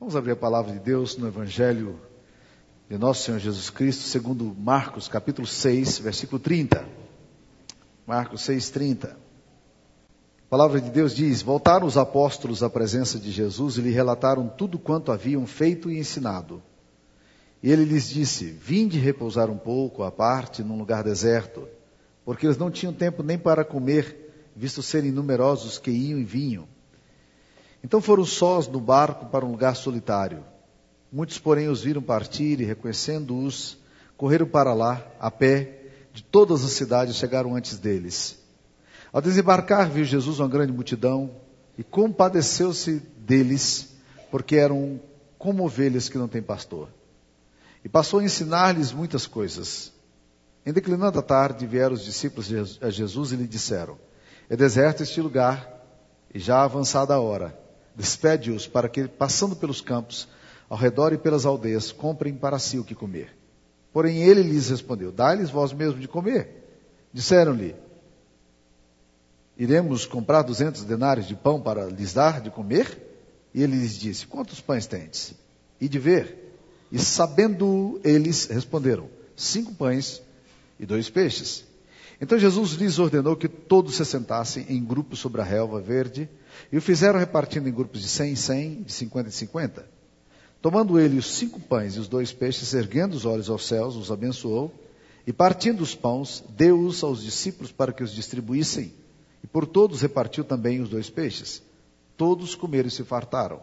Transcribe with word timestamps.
Vamos 0.00 0.16
abrir 0.16 0.32
a 0.32 0.36
palavra 0.36 0.72
de 0.72 0.78
Deus 0.78 1.18
no 1.18 1.28
Evangelho 1.28 2.00
de 2.88 2.96
nosso 2.96 3.22
Senhor 3.22 3.38
Jesus 3.38 3.68
Cristo, 3.68 4.04
segundo 4.04 4.56
Marcos, 4.58 5.08
capítulo 5.08 5.46
6, 5.46 5.98
versículo 5.98 6.38
30. 6.38 6.88
Marcos 8.06 8.40
6, 8.40 8.70
30. 8.70 9.08
A 9.08 9.14
palavra 10.48 10.80
de 10.80 10.88
Deus 10.88 11.14
diz: 11.14 11.42
Voltaram 11.42 11.86
os 11.86 11.98
apóstolos 11.98 12.62
à 12.62 12.70
presença 12.70 13.18
de 13.18 13.30
Jesus 13.30 13.76
e 13.76 13.82
lhe 13.82 13.90
relataram 13.90 14.48
tudo 14.48 14.78
quanto 14.78 15.12
haviam 15.12 15.46
feito 15.46 15.90
e 15.90 15.98
ensinado. 15.98 16.62
E 17.62 17.70
ele 17.70 17.84
lhes 17.84 18.08
disse: 18.08 18.46
Vinde 18.46 18.98
repousar 18.98 19.50
um 19.50 19.58
pouco 19.58 20.02
à 20.02 20.10
parte 20.10 20.62
num 20.62 20.78
lugar 20.78 21.04
deserto, 21.04 21.68
porque 22.24 22.46
eles 22.46 22.56
não 22.56 22.70
tinham 22.70 22.94
tempo 22.94 23.22
nem 23.22 23.38
para 23.38 23.66
comer, 23.66 24.48
visto 24.56 24.82
serem 24.82 25.12
numerosos 25.12 25.76
que 25.76 25.90
iam 25.90 26.18
e 26.18 26.24
vinham. 26.24 26.66
Então 27.82 28.00
foram 28.00 28.24
sós 28.24 28.68
no 28.68 28.80
barco 28.80 29.26
para 29.26 29.44
um 29.44 29.50
lugar 29.50 29.74
solitário. 29.74 30.44
Muitos, 31.10 31.38
porém, 31.38 31.68
os 31.68 31.82
viram 31.82 32.02
partir 32.02 32.60
e, 32.60 32.64
reconhecendo-os, 32.64 33.78
correram 34.16 34.46
para 34.46 34.72
lá, 34.74 35.04
a 35.18 35.30
pé, 35.30 35.78
de 36.12 36.22
todas 36.22 36.64
as 36.64 36.72
cidades 36.72 37.16
chegaram 37.16 37.56
antes 37.56 37.78
deles. 37.78 38.38
Ao 39.12 39.20
desembarcar, 39.20 39.88
viu 39.88 40.04
Jesus 40.04 40.38
uma 40.38 40.48
grande 40.48 40.72
multidão 40.72 41.30
e 41.76 41.82
compadeceu-se 41.82 43.00
deles, 43.18 43.94
porque 44.30 44.56
eram 44.56 45.00
como 45.38 45.64
ovelhas 45.64 46.08
que 46.08 46.18
não 46.18 46.28
têm 46.28 46.42
pastor. 46.42 46.88
E 47.84 47.88
passou 47.88 48.20
a 48.20 48.24
ensinar-lhes 48.24 48.92
muitas 48.92 49.26
coisas. 49.26 49.92
Em 50.64 50.72
declinando 50.72 51.18
a 51.18 51.22
tarde, 51.22 51.66
vieram 51.66 51.94
os 51.94 52.04
discípulos 52.04 52.78
a 52.80 52.90
Jesus 52.90 53.32
e 53.32 53.36
lhe 53.36 53.46
disseram: 53.46 53.96
É 54.48 54.56
deserto 54.56 55.02
este 55.02 55.20
lugar, 55.20 55.66
e 56.32 56.38
já 56.38 56.62
avançada 56.62 57.14
a 57.14 57.20
hora. 57.20 57.58
Despede-os 58.00 58.66
para 58.66 58.88
que, 58.88 59.06
passando 59.06 59.54
pelos 59.54 59.82
campos, 59.82 60.26
ao 60.70 60.78
redor 60.78 61.12
e 61.12 61.18
pelas 61.18 61.44
aldeias, 61.44 61.92
comprem 61.92 62.34
para 62.34 62.58
si 62.58 62.78
o 62.78 62.84
que 62.84 62.94
comer. 62.94 63.36
Porém 63.92 64.22
ele 64.22 64.42
lhes 64.42 64.70
respondeu: 64.70 65.12
Dai-lhes 65.12 65.50
vós 65.50 65.74
mesmo 65.74 66.00
de 66.00 66.08
comer. 66.08 66.48
Disseram-lhe: 67.12 67.76
Iremos 69.54 70.06
comprar 70.06 70.40
duzentos 70.40 70.82
denários 70.82 71.28
de 71.28 71.34
pão 71.34 71.60
para 71.60 71.90
lhes 71.90 72.14
dar 72.14 72.40
de 72.40 72.50
comer? 72.50 73.06
E 73.52 73.62
ele 73.62 73.76
lhes 73.76 73.98
disse: 73.98 74.26
Quantos 74.26 74.62
pães 74.62 74.86
tendes? 74.86 75.34
E 75.78 75.86
de 75.86 75.98
ver. 75.98 76.56
E 76.90 76.98
sabendo 76.98 78.00
eles, 78.02 78.46
responderam: 78.46 79.10
Cinco 79.36 79.74
pães 79.74 80.22
e 80.78 80.86
dois 80.86 81.10
peixes. 81.10 81.66
Então 82.20 82.38
Jesus 82.38 82.72
lhes 82.72 82.98
ordenou 82.98 83.34
que 83.34 83.48
todos 83.48 83.96
se 83.96 84.04
sentassem 84.04 84.66
em 84.68 84.84
grupos 84.84 85.18
sobre 85.18 85.40
a 85.40 85.44
relva 85.44 85.80
verde, 85.80 86.28
e 86.70 86.76
o 86.76 86.82
fizeram 86.82 87.18
repartindo 87.18 87.68
em 87.68 87.72
grupos 87.72 88.02
de 88.02 88.08
cem 88.08 88.32
em 88.32 88.36
cem, 88.36 88.82
de 88.82 88.92
cinquenta 88.92 89.28
em 89.28 89.32
cinquenta. 89.32 89.88
Tomando 90.60 90.98
ele 91.00 91.16
os 91.16 91.34
cinco 91.34 91.58
pães 91.58 91.96
e 91.96 91.98
os 91.98 92.08
dois 92.08 92.30
peixes, 92.30 92.74
erguendo 92.74 93.14
os 93.14 93.24
olhos 93.24 93.48
aos 93.48 93.66
céus, 93.66 93.96
os 93.96 94.12
abençoou, 94.12 94.70
e 95.26 95.32
partindo 95.32 95.80
os 95.80 95.94
pães, 95.94 96.44
deu-os 96.50 97.02
aos 97.02 97.22
discípulos 97.22 97.72
para 97.72 97.92
que 97.92 98.02
os 98.02 98.12
distribuíssem, 98.12 98.92
e 99.42 99.46
por 99.46 99.66
todos 99.66 100.02
repartiu 100.02 100.44
também 100.44 100.82
os 100.82 100.90
dois 100.90 101.08
peixes. 101.08 101.62
Todos 102.18 102.54
comeram 102.54 102.88
e 102.88 102.90
se 102.90 103.02
fartaram, 103.02 103.62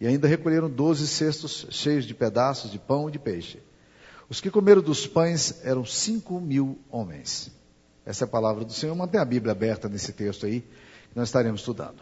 e 0.00 0.06
ainda 0.06 0.28
recolheram 0.28 0.70
doze 0.70 1.08
cestos 1.08 1.66
cheios 1.70 2.04
de 2.04 2.14
pedaços 2.14 2.70
de 2.70 2.78
pão 2.78 3.08
e 3.08 3.12
de 3.12 3.18
peixe. 3.18 3.58
Os 4.28 4.40
que 4.40 4.50
comeram 4.50 4.82
dos 4.82 5.08
pães 5.08 5.60
eram 5.64 5.84
cinco 5.84 6.40
mil 6.40 6.78
homens. 6.88 7.50
Essa 8.06 8.22
é 8.22 8.26
a 8.26 8.28
palavra 8.28 8.64
do 8.64 8.72
Senhor. 8.72 8.94
Mantém 8.94 9.20
a 9.20 9.24
Bíblia 9.24 9.50
aberta 9.50 9.88
nesse 9.88 10.12
texto 10.12 10.46
aí, 10.46 10.60
que 10.60 11.16
nós 11.16 11.28
estaremos 11.28 11.60
estudando. 11.60 11.96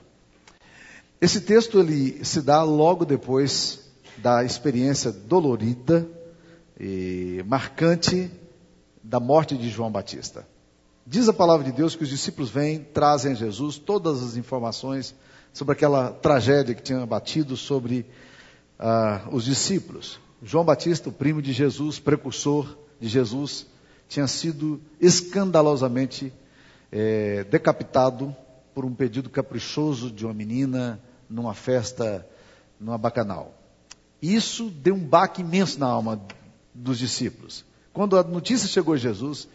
Esse 1.18 1.40
texto 1.40 1.80
ele 1.80 2.22
se 2.22 2.42
dá 2.42 2.62
logo 2.62 3.06
depois 3.06 3.80
da 4.18 4.44
experiência 4.44 5.10
dolorida 5.10 6.06
e 6.78 7.42
marcante 7.46 8.30
da 9.02 9.18
morte 9.18 9.56
de 9.56 9.70
João 9.70 9.90
Batista. 9.90 10.46
Diz 11.06 11.26
a 11.26 11.32
palavra 11.32 11.64
de 11.64 11.72
Deus 11.72 11.96
que 11.96 12.02
os 12.02 12.08
discípulos 12.10 12.50
vêm, 12.50 12.80
trazem 12.80 13.32
a 13.32 13.34
Jesus 13.34 13.78
todas 13.78 14.22
as 14.22 14.36
informações 14.36 15.14
sobre 15.54 15.72
aquela 15.72 16.10
tragédia 16.10 16.74
que 16.74 16.82
tinha 16.82 17.06
batido 17.06 17.56
sobre 17.56 18.06
uh, 18.78 19.34
os 19.34 19.44
discípulos. 19.44 20.20
João 20.42 20.64
Batista, 20.64 21.08
o 21.08 21.12
primo 21.12 21.40
de 21.40 21.52
Jesus, 21.52 21.98
precursor 21.98 22.76
de 23.00 23.08
Jesus, 23.08 23.66
tinha 24.14 24.28
sido 24.28 24.80
escandalosamente 25.00 26.32
é, 26.92 27.42
decapitado 27.50 28.34
por 28.72 28.84
um 28.84 28.94
pedido 28.94 29.28
caprichoso 29.28 30.08
de 30.08 30.24
uma 30.24 30.32
menina 30.32 31.00
numa 31.28 31.52
festa, 31.52 32.24
numa 32.78 32.96
bacanal. 32.96 33.52
Isso 34.22 34.70
deu 34.70 34.94
um 34.94 35.04
baque 35.04 35.40
imenso 35.40 35.80
na 35.80 35.88
alma 35.88 36.20
dos 36.72 36.96
discípulos. 36.96 37.64
Quando 37.92 38.16
a 38.16 38.22
notícia 38.22 38.68
chegou 38.68 38.94
a 38.94 38.96
Jesus, 38.96 39.48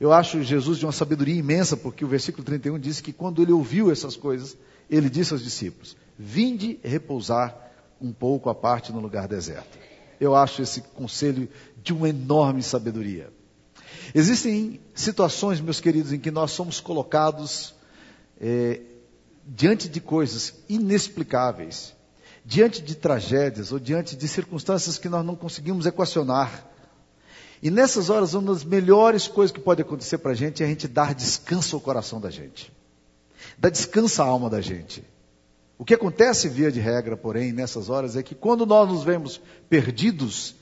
eu 0.00 0.14
acho 0.14 0.42
Jesus 0.42 0.78
de 0.78 0.86
uma 0.86 0.92
sabedoria 0.92 1.34
imensa, 1.34 1.76
porque 1.76 2.02
o 2.02 2.08
versículo 2.08 2.42
31 2.42 2.78
diz 2.78 3.02
que 3.02 3.12
quando 3.12 3.42
ele 3.42 3.52
ouviu 3.52 3.92
essas 3.92 4.16
coisas, 4.16 4.56
ele 4.88 5.10
disse 5.10 5.34
aos 5.34 5.44
discípulos: 5.44 5.94
Vinde 6.18 6.80
repousar 6.82 7.54
um 8.00 8.14
pouco 8.14 8.48
à 8.48 8.54
parte 8.54 8.92
no 8.92 9.00
lugar 9.00 9.28
deserto. 9.28 9.78
Eu 10.18 10.34
acho 10.34 10.62
esse 10.62 10.80
conselho 10.80 11.50
de 11.82 11.92
uma 11.92 12.08
enorme 12.08 12.62
sabedoria. 12.62 13.35
Existem 14.14 14.80
situações, 14.94 15.60
meus 15.60 15.80
queridos, 15.80 16.12
em 16.12 16.18
que 16.18 16.30
nós 16.30 16.52
somos 16.52 16.80
colocados 16.80 17.74
é, 18.40 18.80
diante 19.46 19.88
de 19.88 20.00
coisas 20.00 20.54
inexplicáveis, 20.68 21.94
diante 22.44 22.82
de 22.82 22.94
tragédias 22.94 23.72
ou 23.72 23.78
diante 23.78 24.16
de 24.16 24.28
circunstâncias 24.28 24.98
que 24.98 25.08
nós 25.08 25.24
não 25.24 25.36
conseguimos 25.36 25.86
equacionar. 25.86 26.66
E 27.62 27.70
nessas 27.70 28.10
horas, 28.10 28.34
uma 28.34 28.52
das 28.52 28.64
melhores 28.64 29.26
coisas 29.26 29.52
que 29.52 29.60
pode 29.60 29.82
acontecer 29.82 30.18
para 30.18 30.32
a 30.32 30.34
gente 30.34 30.62
é 30.62 30.66
a 30.66 30.68
gente 30.68 30.86
dar 30.86 31.14
descanso 31.14 31.76
ao 31.76 31.80
coração 31.80 32.20
da 32.20 32.30
gente, 32.30 32.72
dar 33.58 33.70
descanso 33.70 34.22
à 34.22 34.26
alma 34.26 34.50
da 34.50 34.60
gente. 34.60 35.02
O 35.78 35.84
que 35.84 35.94
acontece, 35.94 36.48
via 36.48 36.72
de 36.72 36.80
regra, 36.80 37.16
porém, 37.16 37.52
nessas 37.52 37.90
horas, 37.90 38.16
é 38.16 38.22
que 38.22 38.34
quando 38.34 38.64
nós 38.64 38.88
nos 38.88 39.04
vemos 39.04 39.40
perdidos, 39.68 40.54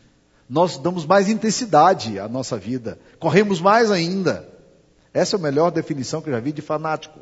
nós 0.49 0.77
damos 0.77 1.07
mais 1.07 1.29
intensidade 1.29 2.19
à 2.19 2.29
nossa 2.29 2.57
vida, 2.57 2.99
corremos 3.19 3.61
mais 3.61 3.91
ainda. 3.91 4.49
Essa 5.13 5.37
é 5.37 5.39
a 5.39 5.43
melhor 5.43 5.71
definição 5.71 6.21
que 6.21 6.29
eu 6.29 6.35
já 6.35 6.41
vi 6.41 6.53
de 6.53 6.61
fanático. 6.61 7.21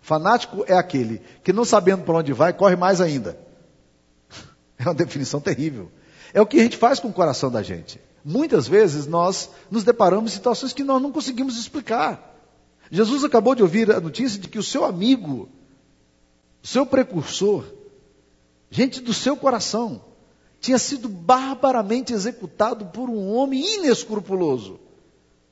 Fanático 0.00 0.64
é 0.66 0.74
aquele 0.74 1.20
que, 1.42 1.52
não 1.52 1.64
sabendo 1.64 2.02
para 2.04 2.16
onde 2.16 2.32
vai, 2.32 2.52
corre 2.52 2.76
mais 2.76 3.00
ainda. 3.00 3.38
É 4.78 4.84
uma 4.84 4.94
definição 4.94 5.40
terrível. 5.40 5.90
É 6.34 6.40
o 6.40 6.46
que 6.46 6.60
a 6.60 6.62
gente 6.62 6.76
faz 6.76 7.00
com 7.00 7.08
o 7.08 7.12
coração 7.12 7.50
da 7.50 7.62
gente. 7.62 7.98
Muitas 8.22 8.68
vezes 8.68 9.06
nós 9.06 9.48
nos 9.70 9.84
deparamos 9.84 10.32
em 10.32 10.34
situações 10.34 10.72
que 10.74 10.84
nós 10.84 11.00
não 11.00 11.10
conseguimos 11.10 11.58
explicar. 11.58 12.36
Jesus 12.90 13.24
acabou 13.24 13.54
de 13.54 13.62
ouvir 13.62 13.90
a 13.90 14.00
notícia 14.00 14.38
de 14.38 14.48
que 14.48 14.58
o 14.58 14.62
seu 14.62 14.84
amigo, 14.84 15.48
seu 16.62 16.84
precursor, 16.84 17.64
gente 18.70 19.00
do 19.00 19.14
seu 19.14 19.36
coração, 19.36 20.04
tinha 20.66 20.78
sido 20.80 21.08
barbaramente 21.08 22.12
executado 22.12 22.86
por 22.86 23.08
um 23.08 23.32
homem 23.32 23.76
inescrupuloso, 23.76 24.80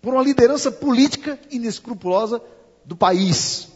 por 0.02 0.12
uma 0.12 0.24
liderança 0.24 0.72
política 0.72 1.38
inescrupulosa 1.52 2.42
do 2.84 2.96
país. 2.96 3.68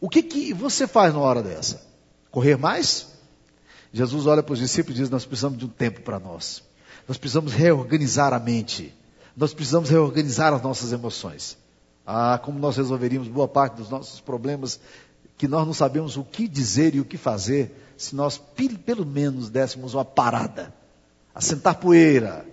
O 0.00 0.08
que, 0.08 0.22
que 0.22 0.54
você 0.54 0.86
faz 0.86 1.12
na 1.12 1.20
hora 1.20 1.42
dessa? 1.42 1.86
Correr 2.30 2.56
mais? 2.56 3.08
Jesus 3.92 4.26
olha 4.26 4.42
para 4.42 4.54
os 4.54 4.58
discípulos 4.58 4.98
e 4.98 5.02
diz: 5.02 5.10
Nós 5.10 5.26
precisamos 5.26 5.58
de 5.58 5.66
um 5.66 5.68
tempo 5.68 6.00
para 6.00 6.18
nós. 6.18 6.62
Nós 7.06 7.18
precisamos 7.18 7.52
reorganizar 7.52 8.32
a 8.32 8.38
mente. 8.38 8.94
Nós 9.36 9.52
precisamos 9.52 9.90
reorganizar 9.90 10.54
as 10.54 10.62
nossas 10.62 10.92
emoções. 10.92 11.58
Ah, 12.06 12.40
como 12.42 12.58
nós 12.58 12.74
resolveríamos 12.78 13.28
boa 13.28 13.46
parte 13.46 13.74
dos 13.74 13.90
nossos 13.90 14.18
problemas 14.18 14.80
que 15.36 15.46
nós 15.46 15.66
não 15.66 15.74
sabemos 15.74 16.16
o 16.16 16.24
que 16.24 16.48
dizer 16.48 16.94
e 16.94 17.00
o 17.00 17.04
que 17.04 17.18
fazer 17.18 17.87
se 17.98 18.14
nós 18.14 18.40
pelo 18.86 19.04
menos 19.04 19.50
dessemos 19.50 19.92
uma 19.92 20.04
parada, 20.04 20.72
assentar 21.34 21.78
poeira, 21.78 22.46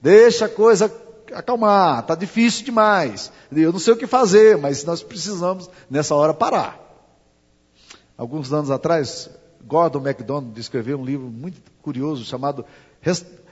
deixa 0.00 0.46
a 0.46 0.48
coisa 0.48 0.90
acalmar, 1.34 2.00
está 2.00 2.14
difícil 2.14 2.64
demais, 2.64 3.32
eu 3.50 3.72
não 3.72 3.80
sei 3.80 3.94
o 3.94 3.96
que 3.96 4.06
fazer, 4.06 4.56
mas 4.56 4.84
nós 4.84 5.02
precisamos 5.02 5.68
nessa 5.90 6.14
hora 6.14 6.32
parar. 6.32 6.80
Alguns 8.16 8.52
anos 8.52 8.70
atrás, 8.70 9.28
Gordon 9.66 10.00
MacDonald 10.00 10.58
escreveu 10.58 10.98
um 10.98 11.04
livro 11.04 11.26
muito 11.26 11.60
curioso 11.82 12.24
chamado 12.24 12.64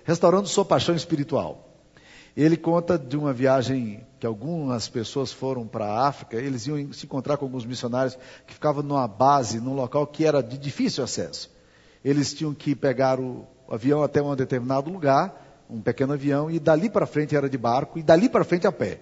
Restaurando 0.04 0.46
Sua 0.46 0.64
Paixão 0.64 0.94
Espiritual. 0.94 1.73
Ele 2.36 2.56
conta 2.56 2.98
de 2.98 3.16
uma 3.16 3.32
viagem 3.32 4.04
que 4.18 4.26
algumas 4.26 4.88
pessoas 4.88 5.32
foram 5.32 5.66
para 5.66 5.86
a 5.86 6.08
África, 6.08 6.36
eles 6.36 6.66
iam 6.66 6.92
se 6.92 7.06
encontrar 7.06 7.36
com 7.36 7.44
alguns 7.44 7.64
missionários 7.64 8.18
que 8.46 8.54
ficavam 8.54 8.82
numa 8.82 9.06
base, 9.06 9.60
num 9.60 9.74
local 9.74 10.06
que 10.06 10.24
era 10.24 10.42
de 10.42 10.58
difícil 10.58 11.04
acesso. 11.04 11.50
Eles 12.04 12.34
tinham 12.34 12.52
que 12.52 12.74
pegar 12.74 13.20
o 13.20 13.46
avião 13.68 14.02
até 14.02 14.20
um 14.20 14.34
determinado 14.34 14.90
lugar, 14.90 15.64
um 15.70 15.80
pequeno 15.80 16.14
avião, 16.14 16.50
e 16.50 16.58
dali 16.58 16.90
para 16.90 17.06
frente 17.06 17.36
era 17.36 17.48
de 17.48 17.56
barco, 17.56 17.98
e 17.98 18.02
dali 18.02 18.28
para 18.28 18.44
frente 18.44 18.66
a 18.66 18.72
pé. 18.72 19.00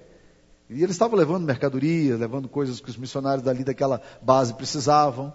E 0.69 0.83
eles 0.83 0.93
estavam 0.93 1.19
levando 1.19 1.45
mercadorias, 1.45 2.19
levando 2.19 2.49
coisas 2.49 2.81
que 2.81 2.91
os 2.91 2.97
missionários 2.97 3.45
dali 3.45 3.65
daquela 3.65 4.01
base 4.21 4.55
precisavam. 4.55 5.33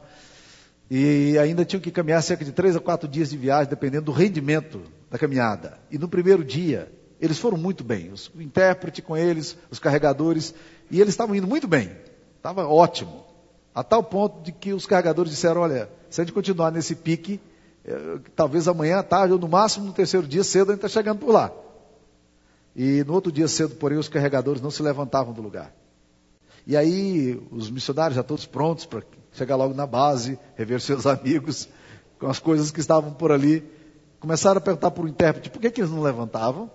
E 0.90 1.38
ainda 1.38 1.66
tinham 1.66 1.82
que 1.82 1.92
caminhar 1.92 2.24
cerca 2.24 2.46
de 2.46 2.52
três 2.52 2.76
a 2.76 2.80
quatro 2.80 3.08
dias 3.08 3.30
de 3.30 3.38
viagem, 3.38 3.70
dependendo 3.70 4.06
do 4.06 4.12
rendimento 4.12 4.82
da 5.12 5.18
caminhada. 5.18 5.78
E 5.92 5.98
no 5.98 6.08
primeiro 6.08 6.44
dia, 6.44 6.92
eles 7.20 7.40
foram 7.40 7.58
muito 7.58 7.84
bem. 7.84 8.12
o 8.36 8.42
intérprete 8.42 9.02
com 9.02 9.16
eles, 9.18 9.58
os 9.70 9.80
carregadores, 9.80 10.54
e 10.90 11.02
eles 11.02 11.14
estavam 11.14 11.36
indo 11.36 11.48
muito 11.48 11.68
bem. 11.68 11.92
Estava 12.38 12.68
ótimo. 12.68 13.26
A 13.74 13.84
tal 13.84 14.04
ponto 14.04 14.42
de 14.42 14.52
que 14.52 14.74
os 14.74 14.86
carregadores 14.86 15.32
disseram: 15.32 15.62
olha, 15.62 15.90
se 16.10 16.22
a 16.22 16.24
gente 16.24 16.34
continuar 16.34 16.72
nesse 16.72 16.96
pique, 16.96 17.40
eh, 17.86 18.20
talvez 18.36 18.68
amanhã 18.68 19.00
à 19.00 19.04
tarde, 19.04 19.34
ou 19.34 19.40
no 19.40 19.48
máximo 19.48 19.86
no 19.86 19.94
terceiro 19.94 20.28
dia 20.28 20.44
cedo, 20.44 20.72
a 20.72 20.74
gente 20.76 20.86
está 20.86 21.00
chegando 21.00 21.20
por 21.20 21.32
lá. 21.32 21.52
E 22.76 23.04
no 23.04 23.14
outro 23.14 23.32
dia 23.32 23.48
cedo, 23.48 23.76
porém, 23.76 23.98
os 23.98 24.08
carregadores 24.08 24.62
não 24.62 24.70
se 24.70 24.84
levantavam 24.84 25.34
do 25.34 25.42
lugar. 25.42 25.74
E 26.66 26.76
aí, 26.76 27.42
os 27.52 27.70
missionários 27.70 28.16
já 28.16 28.24
todos 28.24 28.46
prontos 28.46 28.86
para 28.86 29.02
chegar 29.32 29.56
logo 29.56 29.74
na 29.74 29.88
base, 29.88 30.38
rever 30.56 30.82
seus 30.82 31.06
amigos, 31.08 31.68
com 32.20 32.28
as 32.28 32.40
coisas 32.40 32.72
que 32.72 32.80
estavam 32.80 33.14
por 33.14 33.32
ali, 33.32 33.64
começaram 34.20 34.58
a 34.58 34.62
perguntar 34.62 34.92
para 34.92 35.04
o 35.04 35.08
intérprete 35.08 35.50
por 35.50 35.60
que, 35.60 35.72
que 35.72 35.82
eles 35.82 35.92
não 35.92 36.02
levantavam. 36.02 36.70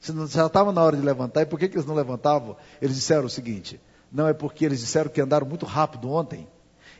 Se 0.00 0.12
não, 0.12 0.26
já 0.26 0.46
estava 0.46 0.72
na 0.72 0.82
hora 0.82 0.96
de 0.96 1.02
levantar, 1.02 1.42
e 1.42 1.46
por 1.46 1.58
que, 1.58 1.68
que 1.68 1.76
eles 1.76 1.86
não 1.86 1.94
levantavam? 1.94 2.56
Eles 2.80 2.96
disseram 2.96 3.26
o 3.26 3.30
seguinte: 3.30 3.80
não 4.12 4.28
é 4.28 4.32
porque 4.32 4.64
eles 4.64 4.80
disseram 4.80 5.10
que 5.10 5.20
andaram 5.20 5.46
muito 5.46 5.66
rápido 5.66 6.10
ontem, 6.10 6.48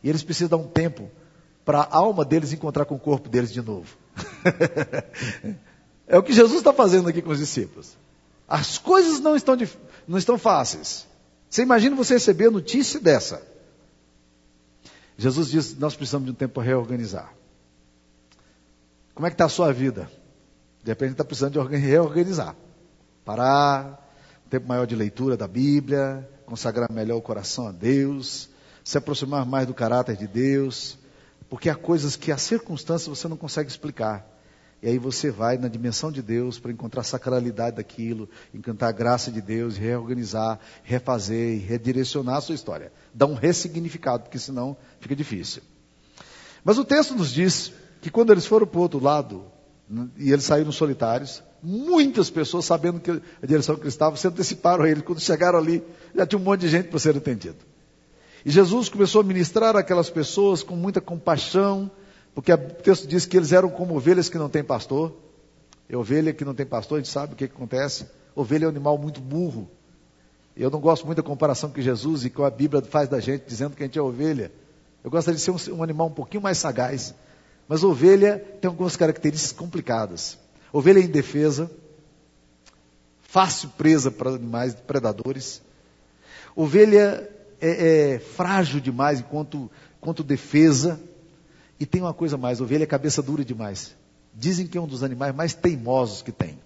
e 0.03 0.09
eles 0.09 0.23
precisam 0.23 0.59
dar 0.59 0.65
um 0.65 0.69
tempo 0.69 1.11
para 1.65 1.81
a 1.81 1.97
alma 1.97 2.25
deles 2.25 2.53
encontrar 2.53 2.85
com 2.85 2.95
o 2.95 2.99
corpo 2.99 3.29
deles 3.29 3.53
de 3.53 3.61
novo. 3.61 3.97
é 6.09 6.19
o 6.19 6.23
que 6.23 6.33
Jesus 6.33 6.59
está 6.59 6.73
fazendo 6.73 7.09
aqui 7.09 7.23
com 7.23 7.31
os 7.31 7.39
discípulos. 7.39 7.97
As 8.49 8.79
coisas 8.79 9.21
não 9.21 9.37
estão, 9.37 9.57
não 10.07 10.17
estão 10.19 10.39
fáceis. 10.39 11.07
Você 11.49 11.63
imagina 11.63 11.95
você 11.95 12.15
receber 12.15 12.51
notícia 12.51 12.99
dessa. 12.99 13.43
Jesus 15.17 15.51
diz: 15.51 15.77
Nós 15.77 15.95
precisamos 15.95 16.27
de 16.27 16.33
um 16.33 16.35
tempo 16.35 16.55
para 16.55 16.63
reorganizar. 16.63 17.33
Como 19.15 19.27
é 19.27 19.31
que 19.31 19.35
está 19.35 19.47
a 19.47 19.51
sua 19.51 19.73
vida? 19.73 20.11
De 20.83 20.91
repente 20.91 21.13
está 21.13 21.25
precisando 21.25 21.69
de 21.69 21.77
reorganizar. 21.77 22.55
Parar, 23.29 24.11
um 24.47 24.49
tempo 24.49 24.67
maior 24.67 24.87
de 24.87 24.97
leitura 24.97 25.37
da 25.37 25.47
Bíblia, 25.47 26.27
consagrar 26.47 26.91
melhor 26.91 27.19
o 27.19 27.21
coração 27.21 27.69
a 27.69 27.73
Deus, 27.73 28.49
se 28.83 28.97
aproximar 28.97 29.45
mais 29.45 29.67
do 29.67 29.75
caráter 29.75 30.17
de 30.17 30.27
Deus, 30.27 30.97
porque 31.47 31.69
há 31.69 31.75
coisas 31.75 32.17
que 32.17 32.33
a 32.33 32.39
circunstância 32.39 33.15
você 33.15 33.29
não 33.29 33.37
consegue 33.37 33.69
explicar. 33.69 34.27
E 34.83 34.89
aí 34.89 34.97
você 34.97 35.31
vai 35.31 35.59
na 35.59 35.69
dimensão 35.69 36.11
de 36.11 36.23
Deus 36.23 36.59
para 36.59 36.73
encontrar 36.73 37.03
a 37.03 37.05
sacralidade 37.05 37.77
daquilo, 37.77 38.31
encantar 38.55 38.89
a 38.89 38.93
graça 38.93 39.31
de 39.31 39.43
Deus, 39.43 39.77
reorganizar, 39.77 40.59
refazer 40.83 41.57
e 41.57 41.59
redirecionar 41.59 42.37
a 42.37 42.41
sua 42.41 42.55
história. 42.55 42.91
Dá 43.13 43.27
um 43.27 43.35
ressignificado, 43.35 44.23
porque 44.23 44.39
senão 44.39 44.75
fica 45.01 45.15
difícil. 45.15 45.63
Mas 46.65 46.79
o 46.79 46.85
texto 46.85 47.15
nos 47.15 47.31
diz 47.31 47.75
que 48.01 48.09
quando 48.09 48.33
eles 48.33 48.47
foram 48.47 48.67
para 48.67 48.79
o 48.79 48.83
outro 48.83 48.99
lado, 48.99 49.53
e 50.17 50.33
eles 50.33 50.45
saíram 50.45 50.71
solitários, 50.71 51.43
muitas 51.63 52.29
pessoas, 52.31 52.65
sabendo 52.65 53.01
que 53.01 53.11
a 53.11 53.47
direção 53.47 53.75
que 53.77 53.83
eles 53.83 53.95
estavam, 53.95 54.17
se 54.17 54.27
anteciparam 54.29 54.85
a 54.85 54.89
ele. 54.89 55.03
Quando 55.03 55.21
chegaram 55.21 55.59
ali, 55.59 55.83
já 56.15 56.27
tinha 56.27 56.39
um 56.39 56.43
monte 56.43 56.61
de 56.61 56.69
gente 56.69 56.89
para 56.89 56.99
ser 56.99 57.17
atendido. 57.17 57.57
E 58.45 58.51
Jesus 58.51 58.89
começou 58.89 59.21
a 59.21 59.25
ministrar 59.25 59.77
aquelas 59.77 60.11
pessoas 60.11 60.63
com 60.63 60.77
muita 60.77 61.01
compaixão, 61.01 61.91
porque 62.35 62.53
o 62.53 62.59
texto 62.59 63.07
diz 63.07 63.27
que 63.27 63.37
eles 63.37 63.53
eram 63.53 63.71
como 63.71 63.97
ovelhas 63.97 64.29
que 64.29 64.39
não 64.39 64.49
têm 64.49 64.63
pastor. 64.63 65.13
E 65.89 65.97
ovelha 65.97 66.33
que 66.35 66.45
não 66.45 66.55
tem 66.55 66.67
pastor, 66.67 66.99
a 66.99 67.01
gente 67.01 67.11
sabe 67.11 67.33
o 67.33 67.37
que, 67.37 67.49
que 67.49 67.55
acontece. 67.55 68.07
Ovelha 68.35 68.65
é 68.65 68.67
um 68.67 68.71
animal 68.71 68.99
muito 68.99 69.21
burro. 69.21 69.71
Eu 70.55 70.71
não 70.71 70.81
gosto 70.81 71.07
muito 71.07 71.17
da 71.17 71.23
comparação 71.23 71.71
que 71.71 71.81
Jesus 71.81 72.25
e 72.25 72.31
que 72.31 72.43
a 72.43 72.51
Bíblia 72.51 72.83
faz 72.83 73.09
da 73.09 73.21
gente, 73.21 73.45
dizendo 73.47 73.75
que 73.75 73.83
a 73.83 73.87
gente 73.87 73.99
é 73.99 74.03
ovelha. 74.03 74.53
Eu 75.03 75.11
gostaria 75.11 75.37
de 75.37 75.43
ser 75.43 75.51
um, 75.51 75.79
um 75.79 75.83
animal 75.83 76.09
um 76.09 76.13
pouquinho 76.13 76.43
mais 76.43 76.59
sagaz. 76.59 77.15
Mas 77.69 77.85
ovelha 77.85 78.43
tem 78.61 78.69
algumas 78.69 78.97
características 78.97 79.53
complicadas. 79.53 80.39
Ovelha 80.73 81.01
é 81.01 81.03
indefesa, 81.03 81.71
fácil 83.23 83.69
presa 83.77 84.11
para 84.11 84.31
animais 84.31 84.75
predadores. 84.75 85.61
Ovelha 86.57 87.31
é, 87.61 88.15
é 88.15 88.19
frágil 88.19 88.81
demais 88.81 89.21
enquanto, 89.21 89.71
enquanto 90.01 90.25
defesa. 90.25 90.99
E 91.79 91.85
tem 91.85 92.01
uma 92.01 92.15
coisa 92.15 92.37
mais, 92.37 92.61
ovelha 92.61 92.85
é 92.85 92.87
cabeça 92.87 93.23
dura 93.23 93.45
demais. 93.45 93.95
Dizem 94.35 94.67
que 94.67 94.79
é 94.79 94.81
um 94.81 94.87
dos 94.87 95.03
animais 95.03 95.35
mais 95.35 95.55
teimosos 95.55 96.23
que 96.23 96.33
tem. 96.33 96.59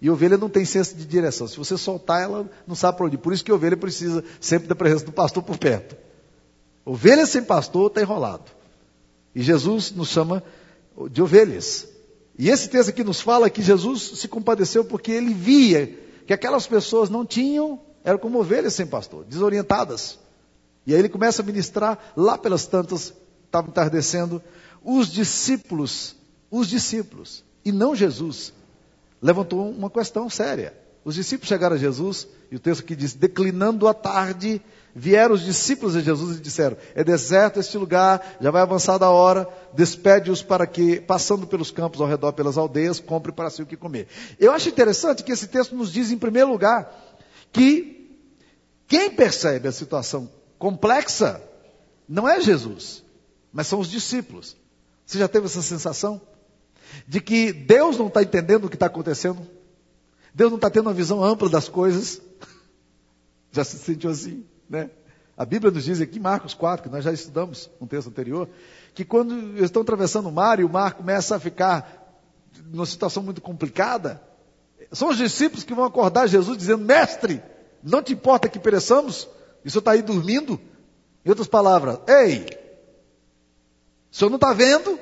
E 0.00 0.08
ovelha 0.08 0.38
não 0.38 0.48
tem 0.48 0.64
senso 0.64 0.96
de 0.96 1.04
direção. 1.04 1.46
Se 1.46 1.58
você 1.58 1.76
soltar, 1.76 2.22
ela 2.22 2.50
não 2.66 2.74
sabe 2.74 2.96
para 2.96 3.06
onde. 3.06 3.18
Por 3.18 3.34
isso 3.34 3.44
que 3.44 3.52
ovelha 3.52 3.76
precisa 3.76 4.24
sempre 4.40 4.66
da 4.66 4.74
presença 4.74 5.04
do 5.04 5.12
pastor 5.12 5.42
por 5.42 5.58
perto. 5.58 5.94
Ovelha 6.84 7.26
sem 7.26 7.44
pastor 7.44 7.88
está 7.88 8.00
enrolado. 8.00 8.59
E 9.34 9.42
Jesus 9.42 9.92
nos 9.92 10.08
chama 10.08 10.42
de 11.10 11.22
ovelhas. 11.22 11.88
E 12.38 12.48
esse 12.48 12.68
texto 12.68 12.90
aqui 12.90 13.04
nos 13.04 13.20
fala 13.20 13.50
que 13.50 13.62
Jesus 13.62 14.18
se 14.18 14.28
compadeceu 14.28 14.84
porque 14.84 15.12
ele 15.12 15.34
via 15.34 15.98
que 16.26 16.32
aquelas 16.32 16.66
pessoas 16.66 17.10
não 17.10 17.24
tinham, 17.24 17.80
eram 18.02 18.18
como 18.18 18.40
ovelhas 18.40 18.74
sem 18.74 18.86
pastor, 18.86 19.24
desorientadas. 19.24 20.18
E 20.86 20.94
aí 20.94 21.00
ele 21.00 21.08
começa 21.08 21.42
a 21.42 21.44
ministrar 21.44 22.12
lá 22.16 22.38
pelas 22.38 22.66
tantas 22.66 23.12
estava 23.50 23.68
entardecendo, 23.68 24.40
os 24.82 25.08
discípulos, 25.08 26.16
os 26.50 26.68
discípulos, 26.68 27.44
e 27.64 27.72
não 27.72 27.94
Jesus, 27.94 28.52
levantou 29.20 29.68
uma 29.68 29.90
questão 29.90 30.30
séria. 30.30 30.72
Os 31.04 31.14
discípulos 31.14 31.48
chegaram 31.48 31.76
a 31.76 31.78
Jesus, 31.78 32.28
e 32.50 32.56
o 32.56 32.60
texto 32.60 32.82
aqui 32.82 32.94
diz: 32.94 33.14
declinando 33.14 33.88
a 33.88 33.94
tarde, 33.94 34.60
vieram 34.94 35.34
os 35.34 35.42
discípulos 35.42 35.94
de 35.94 36.02
Jesus 36.02 36.36
e 36.36 36.40
disseram: 36.40 36.76
É 36.94 37.02
deserto 37.02 37.58
este 37.58 37.78
lugar, 37.78 38.36
já 38.40 38.50
vai 38.50 38.60
avançar 38.62 38.98
da 38.98 39.10
hora, 39.10 39.48
despede-os 39.72 40.42
para 40.42 40.66
que, 40.66 41.00
passando 41.00 41.46
pelos 41.46 41.70
campos 41.70 42.00
ao 42.00 42.06
redor, 42.06 42.32
pelas 42.32 42.58
aldeias, 42.58 43.00
compre 43.00 43.32
para 43.32 43.48
si 43.48 43.62
o 43.62 43.66
que 43.66 43.76
comer. 43.76 44.08
Eu 44.38 44.52
acho 44.52 44.68
interessante 44.68 45.24
que 45.24 45.32
esse 45.32 45.46
texto 45.46 45.74
nos 45.74 45.90
diz, 45.90 46.10
em 46.10 46.18
primeiro 46.18 46.50
lugar, 46.50 46.92
que 47.52 48.18
quem 48.86 49.10
percebe 49.10 49.68
a 49.68 49.72
situação 49.72 50.30
complexa 50.58 51.40
não 52.06 52.28
é 52.28 52.40
Jesus, 52.40 53.02
mas 53.52 53.66
são 53.66 53.80
os 53.80 53.88
discípulos. 53.88 54.56
Você 55.06 55.18
já 55.18 55.28
teve 55.28 55.46
essa 55.46 55.62
sensação? 55.62 56.20
De 57.06 57.20
que 57.20 57.52
Deus 57.52 57.96
não 57.96 58.08
está 58.08 58.22
entendendo 58.22 58.64
o 58.64 58.68
que 58.68 58.76
está 58.76 58.86
acontecendo? 58.86 59.40
Deus 60.34 60.50
não 60.50 60.56
está 60.56 60.70
tendo 60.70 60.86
uma 60.86 60.94
visão 60.94 61.22
ampla 61.22 61.48
das 61.48 61.68
coisas? 61.68 62.20
Já 63.52 63.64
se 63.64 63.78
sentiu 63.78 64.10
assim, 64.10 64.44
né? 64.68 64.90
A 65.36 65.44
Bíblia 65.44 65.70
nos 65.70 65.84
diz 65.84 66.00
aqui, 66.00 66.20
Marcos 66.20 66.52
4, 66.52 66.82
que 66.82 66.88
nós 66.90 67.02
já 67.02 67.10
estudamos 67.10 67.70
um 67.80 67.86
texto 67.86 68.08
anterior, 68.08 68.46
que 68.94 69.06
quando 69.06 69.34
eles 69.34 69.62
estão 69.62 69.80
atravessando 69.80 70.28
o 70.28 70.32
mar 70.32 70.60
e 70.60 70.64
o 70.64 70.68
mar 70.68 70.92
começa 70.92 71.34
a 71.34 71.40
ficar 71.40 72.20
numa 72.66 72.84
situação 72.84 73.22
muito 73.22 73.40
complicada, 73.40 74.22
são 74.92 75.08
os 75.08 75.16
discípulos 75.16 75.64
que 75.64 75.72
vão 75.72 75.84
acordar 75.86 76.26
Jesus 76.26 76.58
dizendo: 76.58 76.84
Mestre, 76.84 77.42
não 77.82 78.02
te 78.02 78.12
importa 78.12 78.50
que 78.50 78.58
pereçamos? 78.58 79.26
Isso 79.64 79.78
está 79.78 79.92
aí 79.92 80.02
dormindo? 80.02 80.60
Em 81.24 81.30
outras 81.30 81.48
palavras, 81.48 81.98
ei, 82.06 82.44
o 84.10 84.14
senhor 84.14 84.28
não 84.28 84.36
está 84.36 84.52
vendo? 84.52 84.98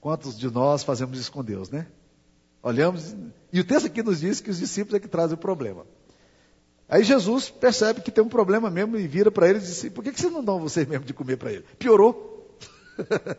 Quantos 0.00 0.36
de 0.36 0.50
nós 0.50 0.82
fazemos 0.82 1.18
isso 1.18 1.30
com 1.30 1.44
Deus, 1.44 1.70
né? 1.70 1.86
Olhamos, 2.66 3.14
e 3.52 3.60
o 3.60 3.64
texto 3.64 3.86
aqui 3.86 4.02
nos 4.02 4.18
diz 4.18 4.40
que 4.40 4.50
os 4.50 4.58
discípulos 4.58 4.96
é 4.96 4.98
que 4.98 5.06
trazem 5.06 5.36
o 5.36 5.38
problema. 5.38 5.86
Aí 6.88 7.04
Jesus 7.04 7.48
percebe 7.48 8.00
que 8.00 8.10
tem 8.10 8.24
um 8.24 8.28
problema 8.28 8.68
mesmo 8.68 8.96
e 8.98 9.06
vira 9.06 9.30
para 9.30 9.48
eles 9.48 9.62
e 9.62 9.66
diz: 9.66 9.92
Por 9.92 10.02
que, 10.02 10.10
que 10.10 10.20
vocês 10.20 10.32
não 10.32 10.42
dão 10.42 10.58
vocês 10.58 10.84
mesmo 10.84 11.04
de 11.04 11.14
comer 11.14 11.36
para 11.36 11.52
ele? 11.52 11.64
Piorou. 11.78 12.58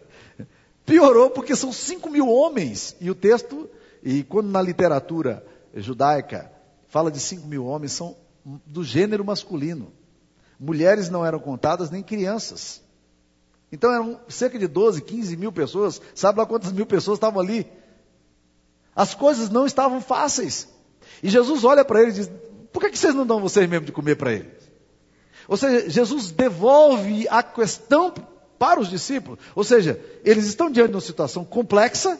Piorou 0.87 1.29
porque 1.29 1.57
são 1.57 1.73
cinco 1.73 2.09
mil 2.09 2.29
homens. 2.29 2.95
E 3.01 3.11
o 3.11 3.15
texto, 3.15 3.69
e 4.01 4.23
quando 4.23 4.47
na 4.47 4.61
literatura 4.61 5.45
judaica 5.75 6.49
fala 6.87 7.11
de 7.11 7.19
cinco 7.19 7.47
mil 7.47 7.65
homens, 7.65 7.91
são 7.91 8.15
do 8.65 8.81
gênero 8.81 9.25
masculino. 9.25 9.91
Mulheres 10.57 11.09
não 11.09 11.25
eram 11.25 11.39
contadas, 11.39 11.91
nem 11.91 12.01
crianças. 12.01 12.81
Então 13.73 13.91
eram 13.91 14.21
cerca 14.29 14.57
de 14.57 14.67
12, 14.67 15.01
15 15.01 15.35
mil 15.35 15.51
pessoas. 15.51 16.01
Sabe 16.15 16.39
lá 16.39 16.45
quantas 16.45 16.71
mil 16.71 16.85
pessoas 16.85 17.17
estavam 17.17 17.41
ali? 17.41 17.69
As 18.97 19.13
coisas 19.13 19.51
não 19.51 19.67
estavam 19.67 20.01
fáceis. 20.01 20.67
E 21.21 21.29
Jesus 21.29 21.63
olha 21.63 21.85
para 21.85 22.01
eles 22.01 22.15
e 22.15 22.21
diz: 22.21 22.31
Por 22.73 22.81
que, 22.81 22.89
que 22.89 22.97
vocês 22.97 23.13
não 23.13 23.27
dão 23.27 23.39
vocês 23.39 23.69
mesmo 23.69 23.85
de 23.85 23.91
comer 23.91 24.15
para 24.15 24.33
eles? 24.33 24.71
Ou 25.47 25.55
seja, 25.55 25.87
Jesus 25.87 26.31
devolve 26.31 27.27
a 27.29 27.43
questão 27.43 28.11
para 28.57 28.79
os 28.79 28.89
discípulos. 28.89 29.39
Ou 29.55 29.63
seja, 29.63 30.01
eles 30.25 30.47
estão 30.47 30.71
diante 30.71 30.89
de 30.89 30.95
uma 30.95 31.01
situação 31.01 31.45
complexa, 31.45 32.19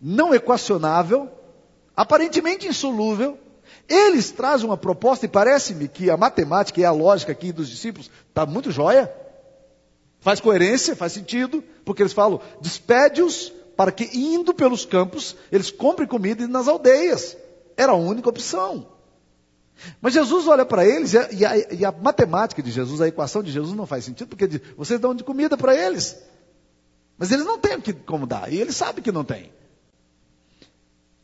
não 0.00 0.32
equacionável, 0.32 1.28
aparentemente 1.96 2.68
insolúvel. 2.68 3.36
Eles 3.88 4.30
trazem 4.30 4.66
uma 4.66 4.76
proposta 4.76 5.26
e 5.26 5.28
parece-me 5.28 5.88
que 5.88 6.10
a 6.10 6.16
matemática 6.16 6.80
e 6.80 6.84
a 6.84 6.92
lógica 6.92 7.32
aqui 7.32 7.50
dos 7.50 7.68
discípulos 7.68 8.08
está 8.28 8.46
muito 8.46 8.70
jóia. 8.70 9.12
Faz 10.20 10.38
coerência, 10.38 10.94
faz 10.94 11.12
sentido, 11.12 11.62
porque 11.84 12.02
eles 12.02 12.12
falam: 12.12 12.40
despede-os 12.60 13.57
para 13.78 13.92
que, 13.92 14.10
indo 14.12 14.52
pelos 14.52 14.84
campos, 14.84 15.36
eles 15.52 15.70
comprem 15.70 16.08
comida 16.08 16.48
nas 16.48 16.66
aldeias. 16.66 17.36
Era 17.76 17.92
a 17.92 17.94
única 17.94 18.28
opção. 18.28 18.88
Mas 20.00 20.14
Jesus 20.14 20.48
olha 20.48 20.66
para 20.66 20.84
eles 20.84 21.12
e 21.12 21.18
a, 21.18 21.32
e, 21.32 21.44
a, 21.44 21.56
e 21.74 21.84
a, 21.84 21.92
matemática 21.92 22.60
de 22.60 22.72
Jesus, 22.72 23.00
a 23.00 23.06
equação 23.06 23.40
de 23.40 23.52
Jesus 23.52 23.76
não 23.76 23.86
faz 23.86 24.04
sentido, 24.04 24.26
porque 24.26 24.48
diz, 24.48 24.60
vocês 24.76 24.98
dão 24.98 25.14
de 25.14 25.22
comida 25.22 25.56
para 25.56 25.76
eles. 25.76 26.16
Mas 27.16 27.30
eles 27.30 27.46
não 27.46 27.56
têm 27.56 27.80
como 28.04 28.26
dar, 28.26 28.52
e 28.52 28.60
eles 28.60 28.74
sabem 28.74 29.00
que 29.00 29.12
não 29.12 29.22
tem. 29.22 29.52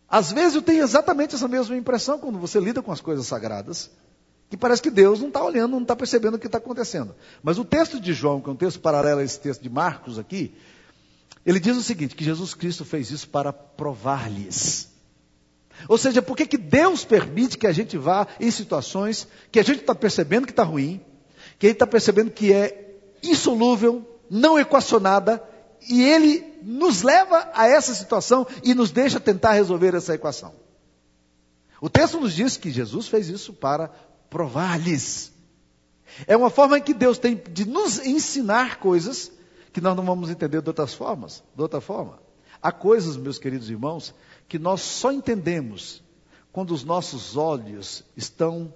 Às 0.09 0.31
vezes 0.31 0.55
eu 0.55 0.63
tenho 0.63 0.85
exatamente 0.85 1.35
essa 1.35 1.49
mesma 1.49 1.77
impressão 1.77 2.21
quando 2.21 2.39
você 2.39 2.61
lida 2.61 2.81
com 2.81 2.93
as 2.93 3.01
coisas 3.01 3.27
sagradas, 3.27 3.91
que 4.49 4.57
parece 4.57 4.81
que 4.81 4.91
Deus 4.91 5.19
não 5.19 5.27
está 5.27 5.43
olhando, 5.43 5.73
não 5.73 5.83
está 5.83 5.97
percebendo 5.97 6.35
o 6.35 6.39
que 6.39 6.47
está 6.47 6.59
acontecendo. 6.59 7.17
Mas 7.43 7.59
o 7.59 7.65
texto 7.65 7.99
de 7.99 8.13
João, 8.13 8.41
que 8.41 8.49
é 8.49 8.53
um 8.53 8.57
texto 8.57 8.79
paralelo 8.79 9.19
a 9.19 9.25
esse 9.25 9.41
texto 9.41 9.61
de 9.61 9.69
Marcos 9.69 10.21
aqui, 10.21 10.55
ele 11.45 11.61
diz 11.61 11.77
o 11.77 11.83
seguinte: 11.83 12.15
que 12.15 12.25
Jesus 12.25 12.55
Cristo 12.55 12.85
fez 12.85 13.11
isso 13.11 13.29
para 13.29 13.53
provar-lhes. 13.53 14.93
Ou 15.89 15.99
seja, 15.99 16.23
por 16.23 16.37
que, 16.37 16.47
que 16.47 16.57
Deus 16.57 17.05
permite 17.05 17.59
que 17.59 17.67
a 17.67 17.73
gente 17.73 17.99
vá 17.99 18.27
em 18.41 18.51
situações 18.51 19.27
que 19.51 19.59
a 19.59 19.63
gente 19.63 19.81
está 19.81 19.95
percebendo 19.95 20.47
que 20.47 20.53
está 20.53 20.63
ruim, 20.63 21.01
que 21.59 21.67
a 21.67 21.69
gente 21.69 21.77
está 21.77 21.87
percebendo 21.87 22.31
que 22.31 22.53
é 22.53 22.95
insolúvel, 23.23 24.09
não 24.31 24.59
equacionada, 24.59 25.43
e 25.89 26.03
Ele 26.03 26.45
nos 26.63 27.03
leva 27.03 27.51
a 27.53 27.67
essa 27.67 27.95
situação 27.95 28.47
e 28.63 28.75
nos 28.75 28.91
deixa 28.91 29.21
tentar 29.21 29.53
resolver 29.53 29.95
essa 29.95 30.15
equação. 30.15 30.55
O 31.81 31.91
texto 31.91 32.19
nos 32.19 32.33
diz 32.35 32.57
que 32.57 32.71
Jesus 32.71 33.09
fez 33.09 33.29
isso 33.29 33.53
para 33.53 33.89
provar-lhes. 34.31 35.33
É 36.27 36.37
uma 36.37 36.49
forma 36.49 36.81
que 36.81 36.95
Deus 36.95 37.19
tem 37.19 37.43
de 37.51 37.67
nos 37.67 37.99
ensinar 37.99 38.79
coisas 38.79 39.31
que 39.75 39.81
nós 39.81 39.97
não 39.97 40.05
vamos 40.05 40.31
entender 40.31 40.63
de 40.63 40.69
outras 40.69 40.95
formas, 40.95 41.43
de 41.53 41.61
outra 41.61 41.81
forma. 41.81 42.21
Há 42.63 42.71
coisas, 42.71 43.17
meus 43.17 43.39
queridos 43.39 43.69
irmãos, 43.69 44.15
que 44.49 44.57
nós 44.57 44.81
só 44.81 45.11
entendemos 45.11 46.01
quando 46.53 46.73
os 46.73 46.85
nossos 46.85 47.37
olhos 47.37 48.05
estão 48.17 48.73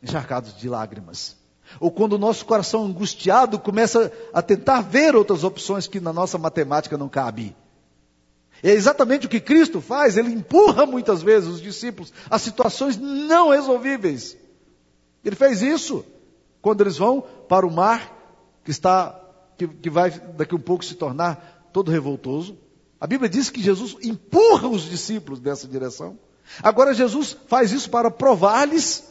encharcados 0.00 0.56
de 0.56 0.68
lágrimas. 0.68 1.36
Ou 1.80 1.90
quando 1.90 2.12
o 2.12 2.18
nosso 2.18 2.46
coração 2.46 2.84
angustiado 2.84 3.58
começa 3.58 4.12
a 4.32 4.40
tentar 4.40 4.82
ver 4.82 5.16
outras 5.16 5.42
opções 5.42 5.88
que 5.88 5.98
na 5.98 6.12
nossa 6.12 6.38
matemática 6.38 6.96
não 6.96 7.08
cabe. 7.08 7.56
É 8.62 8.70
exatamente 8.70 9.26
o 9.26 9.28
que 9.28 9.40
Cristo 9.40 9.80
faz, 9.80 10.16
ele 10.16 10.32
empurra 10.32 10.86
muitas 10.86 11.22
vezes 11.24 11.48
os 11.48 11.60
discípulos 11.60 12.12
a 12.30 12.38
situações 12.38 12.96
não 12.96 13.48
resolvíveis. 13.48 14.36
Ele 15.24 15.34
fez 15.34 15.60
isso 15.60 16.04
quando 16.62 16.82
eles 16.82 16.98
vão 16.98 17.20
para 17.20 17.66
o 17.66 17.70
mar 17.70 18.16
que 18.62 18.70
está 18.70 19.20
que, 19.66 19.68
que 19.68 19.90
vai 19.90 20.10
daqui 20.10 20.54
um 20.54 20.60
pouco 20.60 20.84
se 20.84 20.94
tornar 20.94 21.68
todo 21.72 21.90
revoltoso. 21.90 22.56
A 23.00 23.06
Bíblia 23.06 23.28
diz 23.28 23.50
que 23.50 23.62
Jesus 23.62 23.96
empurra 24.02 24.68
os 24.68 24.82
discípulos 24.82 25.40
dessa 25.40 25.68
direção. 25.68 26.18
Agora 26.62 26.94
Jesus 26.94 27.36
faz 27.46 27.72
isso 27.72 27.90
para 27.90 28.10
provar-lhes 28.10 29.10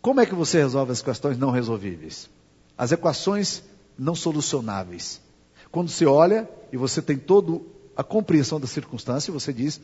como 0.00 0.20
é 0.20 0.26
que 0.26 0.34
você 0.34 0.58
resolve 0.58 0.92
as 0.92 1.02
questões 1.02 1.36
não 1.36 1.50
resolvíveis? 1.50 2.30
As 2.76 2.92
equações 2.92 3.62
não 3.98 4.14
solucionáveis. 4.14 5.20
Quando 5.70 5.90
você 5.90 6.06
olha 6.06 6.48
e 6.72 6.76
você 6.76 7.02
tem 7.02 7.18
toda 7.18 7.60
a 7.96 8.04
compreensão 8.04 8.60
da 8.60 8.66
circunstância, 8.66 9.32
você 9.32 9.52
diz: 9.52 9.80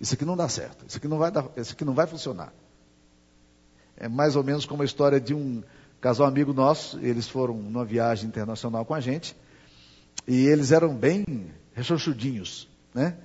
Isso 0.00 0.14
aqui 0.14 0.24
não 0.24 0.36
dá 0.36 0.48
certo, 0.48 0.84
isso 0.88 0.96
aqui 0.96 1.06
não 1.06 1.18
vai, 1.18 1.30
dar, 1.30 1.48
isso 1.56 1.74
aqui 1.74 1.84
não 1.84 1.94
vai 1.94 2.06
funcionar. 2.06 2.52
É 3.96 4.08
mais 4.08 4.34
ou 4.36 4.42
menos 4.42 4.64
como 4.64 4.82
a 4.82 4.84
história 4.84 5.20
de 5.20 5.34
um 5.34 5.62
casal 6.02 6.26
amigo 6.26 6.52
nosso, 6.52 6.98
eles 7.00 7.28
foram 7.28 7.54
numa 7.54 7.84
viagem 7.84 8.26
internacional 8.26 8.84
com 8.84 8.92
a 8.92 8.98
gente, 8.98 9.36
e 10.26 10.46
eles 10.48 10.72
eram 10.72 10.94
bem 10.94 11.24
rechonchudinhos, 11.72 12.68
né? 12.92 13.16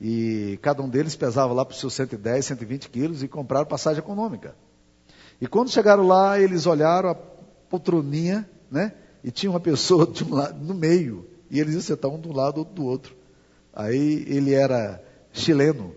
E 0.00 0.58
cada 0.60 0.82
um 0.82 0.88
deles 0.88 1.14
pesava 1.14 1.54
lá 1.54 1.64
para 1.64 1.74
os 1.74 1.80
seus 1.80 1.94
110, 1.94 2.44
120 2.44 2.90
quilos 2.90 3.22
e 3.22 3.28
compraram 3.28 3.64
passagem 3.66 4.00
econômica. 4.00 4.56
E 5.40 5.46
quando 5.46 5.70
chegaram 5.70 6.04
lá, 6.04 6.38
eles 6.38 6.66
olharam 6.66 7.10
a 7.10 7.14
poltroninha, 7.14 8.48
né? 8.68 8.92
E 9.22 9.30
tinha 9.30 9.48
uma 9.48 9.60
pessoa 9.60 10.04
de 10.04 10.24
um 10.24 10.34
lado, 10.34 10.58
no 10.58 10.74
meio. 10.74 11.26
E 11.48 11.60
eles 11.60 11.74
iam 11.74 11.82
sentar 11.82 12.10
um 12.10 12.18
do 12.18 12.32
lado, 12.32 12.58
outro 12.58 12.74
do 12.74 12.84
outro. 12.84 13.16
Aí 13.72 14.24
ele 14.26 14.52
era 14.52 15.00
chileno. 15.32 15.94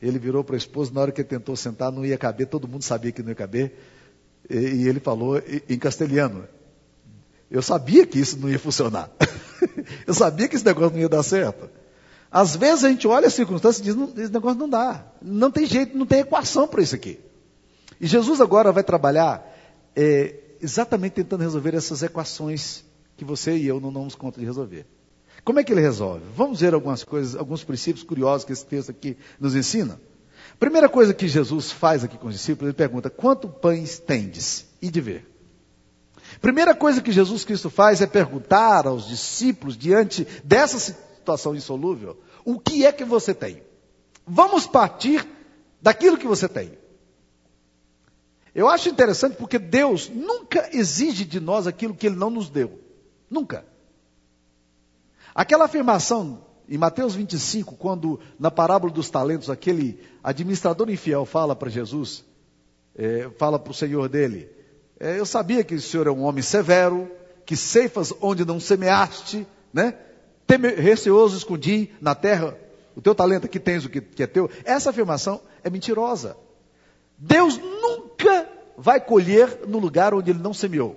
Ele 0.00 0.20
virou 0.20 0.44
para 0.44 0.54
a 0.54 0.58
esposa, 0.58 0.92
na 0.94 1.00
hora 1.00 1.12
que 1.12 1.20
ele 1.20 1.28
tentou 1.28 1.56
sentar, 1.56 1.90
não 1.90 2.04
ia 2.04 2.16
caber, 2.16 2.46
todo 2.46 2.68
mundo 2.68 2.82
sabia 2.82 3.10
que 3.10 3.22
não 3.22 3.30
ia 3.30 3.34
caber. 3.34 3.76
E, 4.48 4.56
e 4.56 4.88
ele 4.88 5.00
falou 5.00 5.40
em 5.68 5.78
castelhano. 5.78 6.46
Eu 7.50 7.62
sabia 7.62 8.06
que 8.06 8.18
isso 8.18 8.38
não 8.38 8.48
ia 8.48 8.58
funcionar. 8.58 9.10
Eu 10.06 10.14
sabia 10.14 10.48
que 10.48 10.56
esse 10.56 10.64
negócio 10.64 10.92
não 10.92 11.00
ia 11.00 11.08
dar 11.08 11.22
certo. 11.22 11.68
Às 12.30 12.56
vezes 12.56 12.84
a 12.84 12.88
gente 12.88 13.06
olha 13.06 13.28
as 13.28 13.34
circunstâncias 13.34 13.86
e 13.86 13.92
diz, 13.92 14.18
esse 14.18 14.32
negócio 14.32 14.58
não 14.58 14.68
dá. 14.68 15.06
Não 15.22 15.50
tem 15.50 15.66
jeito, 15.66 15.96
não 15.96 16.04
tem 16.04 16.20
equação 16.20 16.66
para 16.66 16.82
isso 16.82 16.94
aqui. 16.94 17.20
E 18.00 18.06
Jesus 18.06 18.40
agora 18.40 18.72
vai 18.72 18.82
trabalhar 18.82 19.54
é, 19.94 20.34
exatamente 20.60 21.12
tentando 21.12 21.42
resolver 21.42 21.74
essas 21.74 22.02
equações 22.02 22.84
que 23.16 23.24
você 23.24 23.56
e 23.56 23.66
eu 23.66 23.80
não 23.80 23.92
damos 23.92 24.14
conta 24.14 24.40
de 24.40 24.46
resolver. 24.46 24.84
Como 25.44 25.60
é 25.60 25.64
que 25.64 25.72
ele 25.72 25.80
resolve? 25.80 26.24
Vamos 26.34 26.60
ver 26.60 26.74
algumas 26.74 27.04
coisas, 27.04 27.36
alguns 27.36 27.62
princípios 27.62 28.02
curiosos 28.02 28.44
que 28.44 28.52
esse 28.52 28.66
texto 28.66 28.90
aqui 28.90 29.16
nos 29.38 29.54
ensina. 29.54 30.00
Primeira 30.58 30.88
coisa 30.88 31.12
que 31.12 31.28
Jesus 31.28 31.70
faz 31.70 32.04
aqui 32.04 32.16
com 32.16 32.28
os 32.28 32.34
discípulos, 32.34 32.68
ele 32.68 32.76
pergunta: 32.76 33.10
quanto 33.10 33.48
pães 33.48 33.98
tendes? 33.98 34.66
E 34.80 34.90
de 34.90 35.00
ver. 35.00 35.26
Primeira 36.40 36.74
coisa 36.74 37.00
que 37.00 37.12
Jesus 37.12 37.44
Cristo 37.44 37.70
faz 37.70 38.00
é 38.00 38.06
perguntar 38.06 38.86
aos 38.86 39.06
discípulos, 39.06 39.76
diante 39.76 40.26
dessa 40.42 40.78
situação 40.78 41.54
insolúvel, 41.54 42.18
o 42.44 42.58
que 42.58 42.84
é 42.84 42.92
que 42.92 43.04
você 43.04 43.34
tem? 43.34 43.62
Vamos 44.26 44.66
partir 44.66 45.26
daquilo 45.80 46.18
que 46.18 46.26
você 46.26 46.48
tem. 46.48 46.72
Eu 48.54 48.68
acho 48.68 48.88
interessante 48.88 49.36
porque 49.36 49.58
Deus 49.58 50.08
nunca 50.08 50.68
exige 50.72 51.24
de 51.24 51.40
nós 51.40 51.66
aquilo 51.66 51.94
que 51.94 52.06
Ele 52.06 52.16
não 52.16 52.30
nos 52.30 52.48
deu. 52.48 52.78
Nunca. 53.28 53.66
Aquela 55.34 55.64
afirmação 55.64 56.43
em 56.68 56.78
Mateus 56.78 57.14
25, 57.14 57.76
quando 57.76 58.18
na 58.38 58.50
parábola 58.50 58.92
dos 58.92 59.10
talentos, 59.10 59.50
aquele 59.50 60.00
administrador 60.22 60.90
infiel 60.90 61.24
fala 61.26 61.54
para 61.54 61.70
Jesus, 61.70 62.24
é, 62.96 63.28
fala 63.38 63.58
para 63.58 63.70
o 63.70 63.74
Senhor 63.74 64.08
dele: 64.08 64.48
é, 64.98 65.18
Eu 65.18 65.26
sabia 65.26 65.62
que 65.62 65.74
o 65.74 65.80
Senhor 65.80 66.06
é 66.06 66.10
um 66.10 66.22
homem 66.22 66.42
severo, 66.42 67.10
que 67.44 67.56
ceifas 67.56 68.12
onde 68.20 68.44
não 68.44 68.58
semeaste, 68.58 69.46
né? 69.72 69.94
receoso 70.76 71.36
escondi 71.36 71.90
na 72.00 72.14
terra 72.14 72.56
o 72.94 73.02
teu 73.02 73.14
talento, 73.14 73.46
aqui 73.46 73.58
tens 73.58 73.84
o 73.84 73.88
que, 73.88 74.00
que 74.00 74.22
é 74.22 74.26
teu. 74.26 74.48
Essa 74.64 74.90
afirmação 74.90 75.40
é 75.62 75.70
mentirosa. 75.70 76.36
Deus 77.18 77.58
nunca 77.58 78.48
vai 78.76 79.00
colher 79.00 79.66
no 79.66 79.78
lugar 79.78 80.14
onde 80.14 80.30
ele 80.30 80.38
não 80.38 80.54
semeou. 80.54 80.96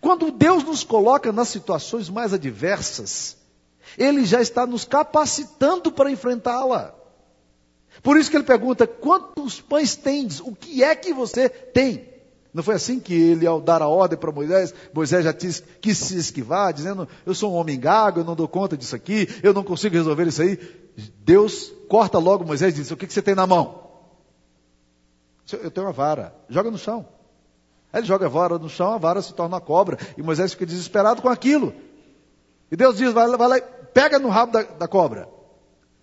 Quando 0.00 0.30
Deus 0.30 0.62
nos 0.64 0.84
coloca 0.84 1.32
nas 1.32 1.48
situações 1.48 2.08
mais 2.08 2.32
adversas, 2.32 3.36
Ele 3.96 4.24
já 4.24 4.40
está 4.40 4.66
nos 4.66 4.84
capacitando 4.84 5.90
para 5.92 6.10
enfrentá-la. 6.10 6.94
Por 8.02 8.18
isso 8.18 8.30
que 8.30 8.36
ele 8.36 8.44
pergunta: 8.44 8.86
quantos 8.86 9.60
pães 9.60 9.96
tens? 9.96 10.40
O 10.40 10.54
que 10.54 10.82
é 10.82 10.94
que 10.94 11.12
você 11.12 11.48
tem? 11.48 12.12
Não 12.52 12.62
foi 12.62 12.76
assim 12.76 13.00
que 13.00 13.12
ele, 13.12 13.46
ao 13.46 13.60
dar 13.60 13.82
a 13.82 13.88
ordem 13.88 14.16
para 14.16 14.30
Moisés, 14.30 14.72
Moisés 14.92 15.24
já 15.24 15.32
quis 15.32 15.98
se 15.98 16.16
esquivar, 16.16 16.72
dizendo: 16.72 17.08
Eu 17.26 17.34
sou 17.34 17.52
um 17.52 17.56
homem 17.56 17.78
gago, 17.78 18.20
eu 18.20 18.24
não 18.24 18.36
dou 18.36 18.46
conta 18.46 18.76
disso 18.76 18.94
aqui, 18.94 19.28
eu 19.42 19.52
não 19.52 19.64
consigo 19.64 19.96
resolver 19.96 20.28
isso 20.28 20.40
aí. 20.40 20.58
Deus 21.18 21.72
corta 21.88 22.18
logo 22.18 22.44
Moisés 22.44 22.72
e 22.74 22.76
diz: 22.76 22.90
O 22.90 22.96
que, 22.96 23.06
que 23.06 23.12
você 23.12 23.22
tem 23.22 23.34
na 23.34 23.46
mão? 23.46 23.82
Eu 25.52 25.70
tenho 25.70 25.86
uma 25.86 25.92
vara, 25.92 26.34
joga 26.48 26.70
no 26.70 26.78
chão. 26.78 27.06
Aí 27.92 28.00
ele 28.00 28.06
joga 28.06 28.26
a 28.26 28.28
vara 28.28 28.58
no 28.58 28.68
chão, 28.68 28.92
a 28.92 28.98
vara 28.98 29.20
se 29.20 29.34
torna 29.34 29.56
uma 29.56 29.60
cobra. 29.60 29.98
E 30.16 30.22
Moisés 30.22 30.52
fica 30.52 30.64
desesperado 30.64 31.20
com 31.20 31.28
aquilo. 31.28 31.74
E 32.70 32.76
Deus 32.76 32.96
diz: 32.96 33.12
vai, 33.12 33.28
vai 33.36 33.48
lá, 33.48 33.60
pega 33.94 34.18
no 34.18 34.28
rabo 34.28 34.52
da, 34.52 34.62
da 34.62 34.88
cobra. 34.88 35.28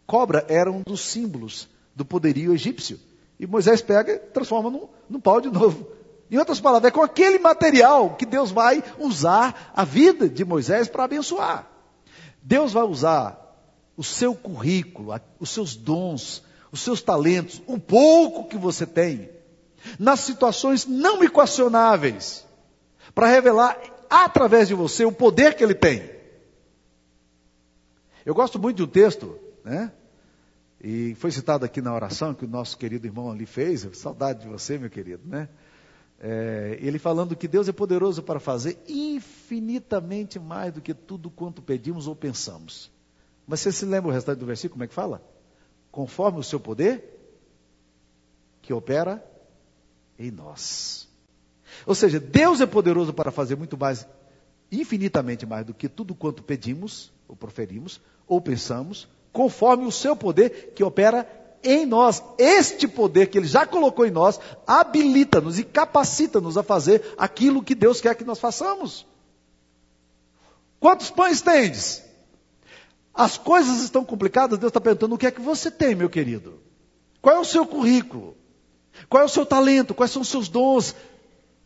Cobra 0.08 0.46
era 0.50 0.72
um 0.72 0.82
dos 0.82 1.02
símbolos 1.02 1.68
do 1.96 2.04
poderio 2.04 2.54
egípcio. 2.54 3.00
E 3.40 3.46
Moisés 3.46 3.82
pega 3.82 4.14
e 4.14 4.18
transforma 4.18 4.70
num, 4.70 4.88
num 5.10 5.20
pau 5.20 5.42
de 5.42 5.50
novo. 5.50 5.88
Em 6.30 6.38
outras 6.38 6.62
palavras, 6.62 6.88
é 6.88 6.92
com 6.92 7.02
aquele 7.02 7.38
material 7.40 8.16
que 8.16 8.26
Deus 8.26 8.52
vai 8.52 8.82
usar 8.98 9.72
a 9.76 9.84
vida 9.84 10.30
de 10.30 10.46
Moisés 10.46 10.88
para 10.88 11.04
abençoar. 11.04 11.68
Deus 12.42 12.72
vai 12.72 12.84
usar 12.84 13.38
o 13.98 14.04
seu 14.04 14.34
currículo, 14.34 15.14
os 15.40 15.50
seus 15.50 15.76
dons, 15.76 16.42
os 16.72 16.80
seus 16.80 17.02
talentos, 17.02 17.62
o 17.68 17.78
pouco 17.78 18.48
que 18.48 18.58
você 18.58 18.86
tem, 18.86 19.30
nas 20.00 20.22
situações 20.22 20.86
não 20.86 21.22
equacionáveis, 21.22 22.46
para 23.14 23.28
revelar 23.28 23.78
através 24.10 24.70
de 24.70 24.74
você 24.74 25.04
o 25.04 25.12
poder 25.12 25.56
que 25.56 25.64
ele 25.64 25.76
tem. 25.76 26.21
Eu 28.26 28.34
gosto 28.34 28.60
muito 28.60 28.78
de 28.78 28.84
um 28.84 28.88
texto, 28.88 29.38
né? 29.64 29.92
E 30.84 31.16
foi 31.16 31.32
citado 31.32 31.64
aqui 31.66 31.82
na 31.82 31.94
oração 31.94 32.34
que 32.34 32.46
o 32.46 32.48
nosso 32.48 32.78
querido 32.78 33.06
irmão 33.06 33.30
ali 33.32 33.46
fez. 33.46 33.88
Saudade 33.94 34.42
de 34.42 34.48
você, 34.48 34.78
meu 34.78 34.90
querido, 34.90 35.22
né? 35.26 35.48
É, 36.20 36.78
ele 36.82 37.00
falando 37.00 37.36
que 37.36 37.48
Deus 37.48 37.68
é 37.68 37.72
poderoso 37.72 38.22
para 38.22 38.40
fazer 38.40 38.78
infinitamente 38.88 40.40
mais 40.40 40.74
do 40.74 40.82
que 40.82 40.94
tudo 40.94 41.30
quanto 41.30 41.62
pedimos 41.62 42.08
ou 42.08 42.16
pensamos. 42.16 42.92
Mas 43.48 43.60
você 43.60 43.72
se 43.72 43.86
lembra 43.86 44.10
o 44.10 44.14
restante 44.14 44.40
do 44.40 44.46
versículo? 44.46 44.74
Como 44.74 44.84
é 44.84 44.88
que 44.88 44.94
fala? 44.94 45.22
conforme 45.92 46.40
o 46.40 46.44
seu 46.44 46.60
poder? 46.60 47.20
que 48.62 48.72
opera 48.72 49.26
em 50.20 50.30
nós. 50.30 51.10
Ou 51.86 51.96
seja, 51.96 52.20
Deus 52.20 52.62
é 52.62 52.68
poderoso 52.68 53.12
para 53.12 53.32
fazer 53.32 53.56
muito 53.56 53.76
mais, 53.76 54.08
infinitamente 54.72 55.48
mais 55.48 55.66
do 55.66 55.74
que 55.74 55.90
tudo 55.90 56.14
quanto 56.14 56.44
pedimos, 56.44 57.12
ou 57.32 57.38
proferimos, 57.38 58.02
ou 58.28 58.42
pensamos, 58.42 59.08
conforme 59.32 59.86
o 59.86 59.92
seu 59.92 60.18
poder 60.18 60.74
que 60.76 60.84
opera 60.84 61.26
em 61.64 61.86
nós. 61.86 62.22
Este 62.38 62.90
poder 62.90 63.28
que 63.28 63.38
ele 63.38 63.48
já 63.48 63.66
colocou 63.66 64.06
em 64.06 64.12
nós 64.12 64.38
habilita-nos 64.68 65.58
e 65.58 65.64
capacita-nos 65.64 66.58
a 66.58 66.64
fazer 66.64 67.14
aquilo 67.18 67.64
que 67.64 67.74
Deus 67.74 68.02
quer 68.02 68.16
que 68.16 68.26
nós 68.26 68.38
façamos. 68.38 69.08
Quantos 70.78 71.10
pães 71.10 71.42
tendes? 71.42 72.04
As 73.14 73.38
coisas 73.38 73.82
estão 73.82 74.04
complicadas, 74.04 74.60
Deus 74.60 74.72
está 74.72 74.82
perguntando 74.82 75.16
o 75.16 75.18
que 75.18 75.28
é 75.28 75.32
que 75.32 75.40
você 75.40 75.72
tem, 75.72 75.96
meu 75.96 76.10
querido. 76.10 76.60
Qual 77.22 77.38
é 77.38 77.40
o 77.40 77.46
seu 77.46 77.66
currículo? 77.66 78.36
Qual 79.08 79.24
é 79.24 79.26
o 79.26 79.30
seu 79.30 79.46
talento? 79.46 79.94
Quais 79.94 80.12
são 80.12 80.22
os 80.22 80.28
seus 80.28 80.50
dons? 80.50 80.94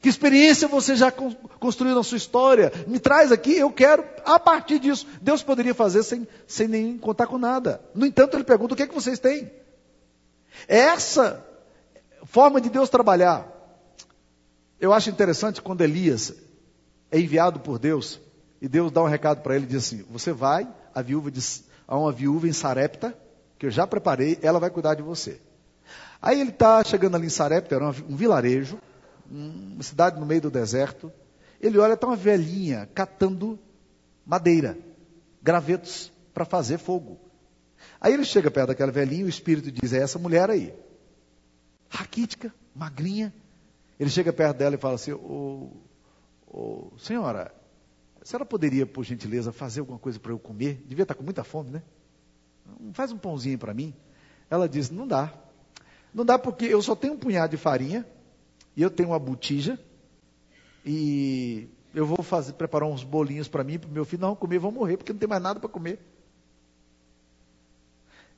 Que 0.05 0.09
experiência 0.09 0.67
você 0.67 0.95
já 0.95 1.11
construiu 1.11 1.95
na 1.95 2.03
sua 2.03 2.17
história? 2.17 2.71
Me 2.85 2.99
traz 2.99 3.31
aqui, 3.31 3.57
eu 3.57 3.71
quero, 3.71 4.05
a 4.23 4.39
partir 4.39 4.77
disso. 4.77 5.07
Deus 5.19 5.41
poderia 5.41 5.73
fazer 5.73 6.03
sem, 6.03 6.27
sem 6.45 6.67
nem 6.67 6.95
contar 6.95 7.25
com 7.25 7.39
nada. 7.39 7.81
No 7.95 8.05
entanto, 8.05 8.37
ele 8.37 8.43
pergunta: 8.43 8.75
o 8.75 8.77
que 8.77 8.83
é 8.83 8.87
que 8.87 8.93
vocês 8.93 9.17
têm? 9.17 9.51
Essa 10.67 11.43
forma 12.23 12.61
de 12.61 12.69
Deus 12.69 12.87
trabalhar. 12.87 13.51
Eu 14.79 14.93
acho 14.93 15.09
interessante 15.09 15.59
quando 15.59 15.81
Elias 15.81 16.35
é 17.09 17.19
enviado 17.19 17.59
por 17.59 17.79
Deus 17.79 18.19
e 18.61 18.67
Deus 18.67 18.91
dá 18.91 19.01
um 19.01 19.07
recado 19.07 19.41
para 19.41 19.55
ele 19.55 19.65
diz 19.65 19.87
assim: 19.87 20.05
Você 20.11 20.31
vai, 20.31 20.67
a 20.93 21.01
viúva 21.01 21.31
diz, 21.31 21.63
a 21.87 21.97
uma 21.97 22.11
viúva 22.11 22.47
em 22.47 22.53
Sarepta, 22.53 23.17
que 23.57 23.65
eu 23.65 23.71
já 23.71 23.87
preparei, 23.87 24.37
ela 24.43 24.59
vai 24.59 24.69
cuidar 24.69 24.93
de 24.93 25.01
você. 25.01 25.41
Aí 26.21 26.39
ele 26.39 26.51
está 26.51 26.83
chegando 26.83 27.15
ali 27.15 27.25
em 27.25 27.29
Sarepta, 27.29 27.73
era 27.73 27.87
um 27.87 28.15
vilarejo, 28.15 28.77
uma 29.29 29.83
cidade 29.83 30.19
no 30.19 30.25
meio 30.25 30.41
do 30.41 30.51
deserto. 30.51 31.11
Ele 31.59 31.77
olha, 31.77 31.93
está 31.93 32.07
uma 32.07 32.15
velhinha 32.15 32.87
catando 32.93 33.59
madeira, 34.25 34.77
gravetos 35.41 36.11
para 36.33 36.45
fazer 36.45 36.77
fogo. 36.77 37.19
Aí 37.99 38.13
ele 38.13 38.25
chega 38.25 38.51
perto 38.51 38.67
daquela 38.69 38.91
velhinha 38.91 39.21
e 39.21 39.25
o 39.25 39.29
espírito 39.29 39.71
diz: 39.71 39.93
É 39.93 40.01
essa 40.01 40.19
mulher 40.19 40.49
aí. 40.49 40.73
Raquítica, 41.89 42.53
magrinha. 42.73 43.33
Ele 43.99 44.09
chega 44.09 44.33
perto 44.33 44.57
dela 44.57 44.75
e 44.75 44.77
fala 44.77 44.95
assim: 44.95 45.13
ô, 45.13 45.71
Senhora, 46.97 47.53
a 48.21 48.25
senhora 48.25 48.45
poderia, 48.45 48.85
por 48.85 49.03
gentileza, 49.03 49.51
fazer 49.51 49.79
alguma 49.81 49.99
coisa 49.99 50.19
para 50.19 50.31
eu 50.31 50.39
comer? 50.39 50.83
Devia 50.85 51.03
estar 51.03 51.15
com 51.15 51.23
muita 51.23 51.43
fome, 51.43 51.71
né? 51.71 51.83
Faz 52.93 53.11
um 53.11 53.17
pãozinho 53.17 53.57
para 53.57 53.73
mim. 53.73 53.93
Ela 54.49 54.67
diz: 54.67 54.89
Não 54.89 55.07
dá. 55.07 55.33
Não 56.13 56.25
dá 56.25 56.39
porque 56.39 56.65
eu 56.65 56.81
só 56.81 56.95
tenho 56.95 57.13
um 57.13 57.17
punhado 57.17 57.51
de 57.51 57.57
farinha 57.57 58.05
e 58.75 58.81
eu 58.81 58.89
tenho 58.89 59.09
uma 59.09 59.19
botija 59.19 59.79
e 60.85 61.67
eu 61.93 62.05
vou 62.05 62.21
fazer, 62.21 62.53
preparar 62.53 62.87
uns 62.87 63.03
bolinhos 63.03 63.47
para 63.47 63.63
mim 63.63 63.79
para 63.79 63.89
o 63.89 63.93
meu 63.93 64.05
filho. 64.05 64.21
Não, 64.21 64.35
comer, 64.35 64.59
vão 64.59 64.71
morrer 64.71 64.97
porque 64.97 65.13
não 65.13 65.19
tem 65.19 65.29
mais 65.29 65.41
nada 65.41 65.59
para 65.59 65.69
comer. 65.69 65.99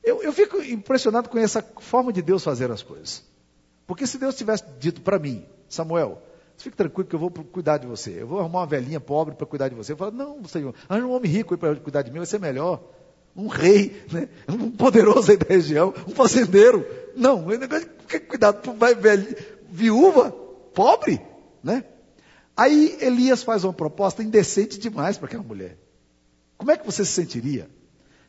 Eu, 0.02 0.22
eu 0.22 0.32
fico 0.32 0.62
impressionado 0.62 1.28
com 1.28 1.38
essa 1.38 1.62
forma 1.80 2.12
de 2.12 2.22
Deus 2.22 2.42
fazer 2.42 2.70
as 2.70 2.82
coisas. 2.82 3.22
Porque 3.86 4.06
se 4.06 4.16
Deus 4.16 4.36
tivesse 4.36 4.64
dito 4.78 5.00
para 5.00 5.18
mim, 5.18 5.44
Samuel, 5.68 6.22
fique 6.56 6.76
tranquilo 6.76 7.08
que 7.08 7.14
eu 7.14 7.20
vou 7.20 7.30
cuidar 7.30 7.78
de 7.78 7.86
você. 7.86 8.22
Eu 8.22 8.26
vou 8.26 8.38
arrumar 8.38 8.60
uma 8.60 8.66
velhinha 8.66 9.00
pobre 9.00 9.34
para 9.34 9.46
cuidar 9.46 9.68
de 9.68 9.74
você. 9.74 9.92
Eu 9.92 9.96
falo, 9.96 10.12
não, 10.12 10.44
Senhor, 10.44 10.74
arranja 10.88 11.06
um 11.06 11.12
homem 11.12 11.30
rico 11.30 11.56
para 11.58 11.74
cuidar 11.76 12.02
de 12.02 12.10
mim, 12.10 12.18
vai 12.18 12.26
ser 12.26 12.38
melhor. 12.38 12.80
Um 13.36 13.46
rei, 13.46 14.02
né? 14.10 14.28
um 14.48 14.70
poderoso 14.70 15.30
aí 15.30 15.36
da 15.36 15.46
região, 15.48 15.92
um 16.06 16.12
fazendeiro. 16.12 16.86
Não, 17.16 17.46
o 17.46 17.50
negócio 17.50 17.88
de 18.08 18.20
cuidado 18.20 18.60
por 18.60 18.74
velho, 18.96 19.36
viúva, 19.68 20.30
pobre, 20.74 21.20
né? 21.62 21.84
Aí 22.56 22.98
Elias 23.00 23.42
faz 23.42 23.64
uma 23.64 23.72
proposta 23.72 24.22
indecente 24.22 24.78
demais 24.78 25.16
para 25.16 25.26
aquela 25.26 25.42
mulher. 25.42 25.78
Como 26.56 26.70
é 26.70 26.76
que 26.76 26.84
você 26.84 27.04
se 27.04 27.12
sentiria? 27.12 27.68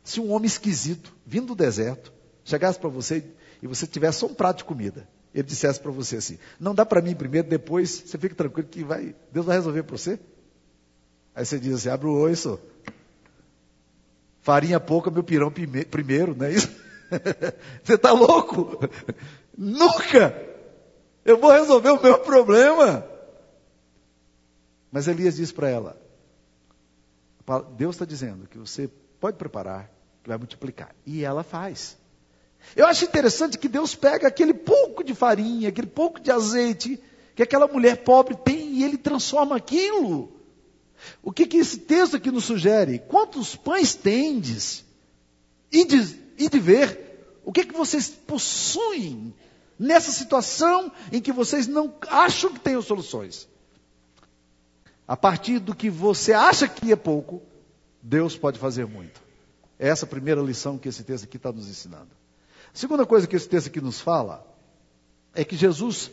se 0.02 0.20
um 0.20 0.32
homem 0.32 0.46
esquisito, 0.46 1.14
vindo 1.26 1.48
do 1.48 1.54
deserto, 1.54 2.12
chegasse 2.44 2.78
para 2.78 2.88
você 2.88 3.24
e 3.62 3.66
você 3.66 3.86
tivesse 3.86 4.18
só 4.18 4.26
um 4.26 4.34
prato 4.34 4.58
de 4.58 4.64
comida, 4.64 5.08
ele 5.34 5.44
dissesse 5.44 5.78
para 5.80 5.90
você 5.90 6.16
assim: 6.16 6.38
Não 6.58 6.74
dá 6.74 6.84
para 6.84 7.02
mim 7.02 7.14
primeiro, 7.14 7.48
depois 7.48 8.02
você 8.06 8.18
fica 8.18 8.34
tranquilo 8.34 8.68
que 8.68 8.82
vai, 8.82 9.14
Deus 9.32 9.46
vai 9.46 9.56
resolver 9.56 9.82
para 9.82 9.96
você. 9.96 10.18
Aí 11.34 11.44
você 11.44 11.58
diz 11.58 11.74
assim: 11.74 11.88
Abre 11.88 12.08
o 12.08 12.36
só. 12.36 12.58
Farinha 14.42 14.80
pouca, 14.80 15.10
meu 15.10 15.22
pirão 15.22 15.52
primeiro, 15.52 16.34
não 16.34 16.46
é 16.46 16.52
isso? 16.52 16.70
você 17.84 17.94
está 17.94 18.12
louco? 18.12 18.80
Nunca! 19.56 20.49
Eu 21.24 21.38
vou 21.38 21.50
resolver 21.50 21.90
o 21.90 22.02
meu 22.02 22.18
problema. 22.18 23.06
Mas 24.90 25.06
Elias 25.08 25.36
diz 25.36 25.52
para 25.52 25.68
ela: 25.68 26.00
Deus 27.76 27.96
está 27.96 28.04
dizendo 28.04 28.46
que 28.46 28.58
você 28.58 28.90
Pode 29.20 29.36
preparar, 29.36 29.92
que 30.22 30.28
vai 30.28 30.38
multiplicar. 30.38 30.94
E 31.04 31.22
ela 31.22 31.42
faz. 31.42 31.96
Eu 32.74 32.86
acho 32.86 33.04
interessante 33.04 33.58
que 33.58 33.68
Deus 33.68 33.94
pega 33.94 34.28
aquele 34.28 34.54
pouco 34.54 35.04
de 35.04 35.14
farinha, 35.14 35.68
aquele 35.68 35.86
pouco 35.86 36.18
de 36.18 36.30
azeite 36.30 36.98
que 37.34 37.42
aquela 37.42 37.68
mulher 37.68 38.02
pobre 38.02 38.34
tem 38.34 38.78
e 38.78 38.84
ele 38.84 38.96
transforma 38.96 39.56
aquilo. 39.56 40.32
O 41.22 41.32
que, 41.32 41.46
que 41.46 41.58
esse 41.58 41.78
texto 41.78 42.16
aqui 42.16 42.30
nos 42.30 42.44
sugere? 42.44 42.98
Quantos 42.98 43.54
pães 43.54 43.94
tendes? 43.94 44.84
E 45.70 45.84
de, 45.84 46.18
e 46.38 46.48
de 46.48 46.58
ver 46.58 47.38
o 47.44 47.52
que, 47.52 47.64
que 47.64 47.74
vocês 47.74 48.08
possuem 48.08 49.34
nessa 49.80 50.12
situação 50.12 50.92
em 51.10 51.22
que 51.22 51.32
vocês 51.32 51.66
não 51.66 51.94
acham 52.10 52.52
que 52.52 52.60
tenham 52.60 52.82
soluções. 52.82 53.48
A 55.08 55.16
partir 55.16 55.58
do 55.58 55.74
que 55.74 55.88
você 55.88 56.34
acha 56.34 56.68
que 56.68 56.92
é 56.92 56.96
pouco, 56.96 57.40
Deus 58.02 58.36
pode 58.36 58.58
fazer 58.58 58.86
muito. 58.86 59.22
É 59.78 59.88
essa 59.88 60.04
a 60.04 60.08
primeira 60.08 60.42
lição 60.42 60.76
que 60.76 60.86
esse 60.86 61.02
texto 61.02 61.24
aqui 61.24 61.38
está 61.38 61.50
nos 61.50 61.66
ensinando. 61.66 62.10
A 62.74 62.76
segunda 62.76 63.06
coisa 63.06 63.26
que 63.26 63.34
esse 63.34 63.48
texto 63.48 63.68
aqui 63.68 63.80
nos 63.80 63.98
fala 63.98 64.46
é 65.34 65.44
que 65.44 65.56
Jesus, 65.56 66.10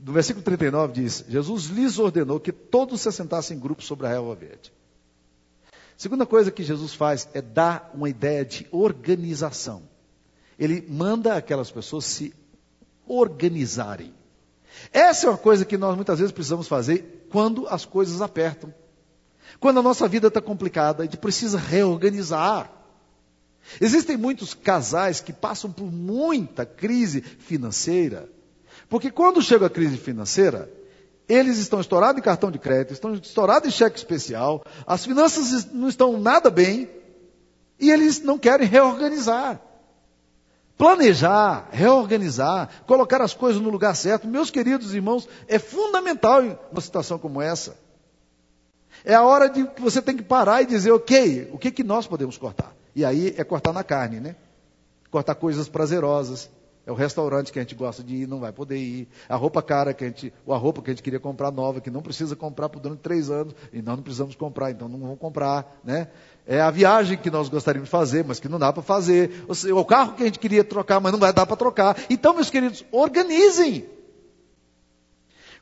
no 0.00 0.12
versículo 0.12 0.44
39 0.44 0.92
diz: 0.92 1.24
Jesus 1.28 1.64
lhes 1.66 1.98
ordenou 1.98 2.38
que 2.38 2.52
todos 2.52 3.00
se 3.00 3.08
assentassem 3.08 3.56
em 3.56 3.60
grupos 3.60 3.84
sobre 3.84 4.06
a 4.06 4.10
relva 4.10 4.36
verde. 4.36 4.72
A 5.72 5.98
segunda 5.98 6.24
coisa 6.24 6.52
que 6.52 6.62
Jesus 6.62 6.94
faz 6.94 7.28
é 7.34 7.42
dar 7.42 7.90
uma 7.92 8.08
ideia 8.08 8.44
de 8.44 8.66
organização. 8.70 9.82
Ele 10.56 10.86
manda 10.88 11.34
aquelas 11.34 11.70
pessoas 11.70 12.04
se 12.04 12.32
organizarem. 13.06 14.14
Essa 14.92 15.26
é 15.26 15.30
uma 15.30 15.38
coisa 15.38 15.64
que 15.64 15.76
nós 15.76 15.94
muitas 15.94 16.18
vezes 16.18 16.32
precisamos 16.32 16.68
fazer 16.68 17.26
quando 17.30 17.66
as 17.68 17.84
coisas 17.84 18.20
apertam. 18.20 18.72
Quando 19.60 19.80
a 19.80 19.82
nossa 19.82 20.08
vida 20.08 20.28
está 20.28 20.40
complicada, 20.40 21.02
a 21.02 21.06
gente 21.06 21.18
precisa 21.18 21.58
reorganizar. 21.58 22.70
Existem 23.80 24.16
muitos 24.16 24.54
casais 24.54 25.20
que 25.20 25.32
passam 25.32 25.70
por 25.70 25.90
muita 25.90 26.66
crise 26.66 27.20
financeira, 27.20 28.28
porque 28.88 29.10
quando 29.10 29.40
chega 29.40 29.66
a 29.66 29.70
crise 29.70 29.96
financeira, 29.96 30.70
eles 31.28 31.58
estão 31.58 31.80
estourados 31.80 32.18
em 32.18 32.24
cartão 32.24 32.50
de 32.50 32.58
crédito, 32.58 32.92
estão 32.92 33.14
estourados 33.14 33.68
em 33.68 33.72
cheque 33.72 33.96
especial, 33.96 34.64
as 34.86 35.04
finanças 35.04 35.72
não 35.72 35.88
estão 35.88 36.18
nada 36.20 36.50
bem, 36.50 36.90
e 37.78 37.90
eles 37.90 38.20
não 38.20 38.38
querem 38.38 38.66
reorganizar. 38.66 39.60
Planejar, 40.76 41.68
reorganizar, 41.70 42.68
colocar 42.86 43.20
as 43.20 43.34
coisas 43.34 43.60
no 43.60 43.70
lugar 43.70 43.94
certo, 43.94 44.26
meus 44.26 44.50
queridos 44.50 44.94
irmãos, 44.94 45.28
é 45.46 45.58
fundamental 45.58 46.44
em 46.44 46.58
uma 46.70 46.80
situação 46.80 47.18
como 47.18 47.40
essa. 47.40 47.76
É 49.04 49.14
a 49.14 49.22
hora 49.22 49.48
de 49.48 49.66
que 49.66 49.80
você 49.80 50.00
tem 50.00 50.16
que 50.16 50.22
parar 50.22 50.62
e 50.62 50.66
dizer, 50.66 50.92
ok, 50.92 51.50
o 51.52 51.58
que, 51.58 51.70
que 51.70 51.82
nós 51.84 52.06
podemos 52.06 52.36
cortar? 52.36 52.74
E 52.94 53.04
aí 53.04 53.34
é 53.36 53.44
cortar 53.44 53.72
na 53.72 53.82
carne, 53.82 54.20
né? 54.20 54.36
Cortar 55.10 55.34
coisas 55.34 55.68
prazerosas. 55.68 56.48
É 56.84 56.90
o 56.90 56.94
restaurante 56.94 57.52
que 57.52 57.60
a 57.60 57.62
gente 57.62 57.76
gosta 57.76 58.02
de 58.02 58.14
ir, 58.16 58.26
não 58.26 58.40
vai 58.40 58.52
poder 58.52 58.76
ir. 58.76 59.08
A 59.28 59.36
roupa 59.36 59.62
cara 59.62 59.94
que 59.94 60.04
a 60.04 60.08
gente, 60.08 60.32
ou 60.44 60.52
a 60.52 60.58
roupa 60.58 60.82
que 60.82 60.90
a 60.90 60.92
gente 60.92 61.02
queria 61.02 61.20
comprar 61.20 61.52
nova, 61.52 61.80
que 61.80 61.90
não 61.90 62.02
precisa 62.02 62.34
comprar 62.34 62.68
por 62.68 62.80
durante 62.80 63.00
três 63.00 63.30
anos, 63.30 63.54
e 63.72 63.80
nós 63.80 63.96
não 63.96 64.02
precisamos 64.02 64.34
comprar, 64.34 64.72
então 64.72 64.88
não 64.88 64.98
vamos 64.98 65.18
comprar, 65.20 65.80
né? 65.84 66.08
É 66.44 66.60
a 66.60 66.70
viagem 66.70 67.16
que 67.16 67.30
nós 67.30 67.48
gostaríamos 67.48 67.86
de 67.86 67.90
fazer, 67.92 68.24
mas 68.24 68.40
que 68.40 68.48
não 68.48 68.58
dá 68.58 68.72
para 68.72 68.82
fazer. 68.82 69.44
Ou 69.46 69.78
o 69.78 69.84
carro 69.84 70.14
que 70.14 70.24
a 70.24 70.26
gente 70.26 70.40
queria 70.40 70.64
trocar, 70.64 70.98
mas 70.98 71.12
não 71.12 71.20
vai 71.20 71.32
dar 71.32 71.46
para 71.46 71.56
trocar. 71.56 71.96
Então, 72.10 72.34
meus 72.34 72.50
queridos, 72.50 72.84
organizem. 72.90 73.86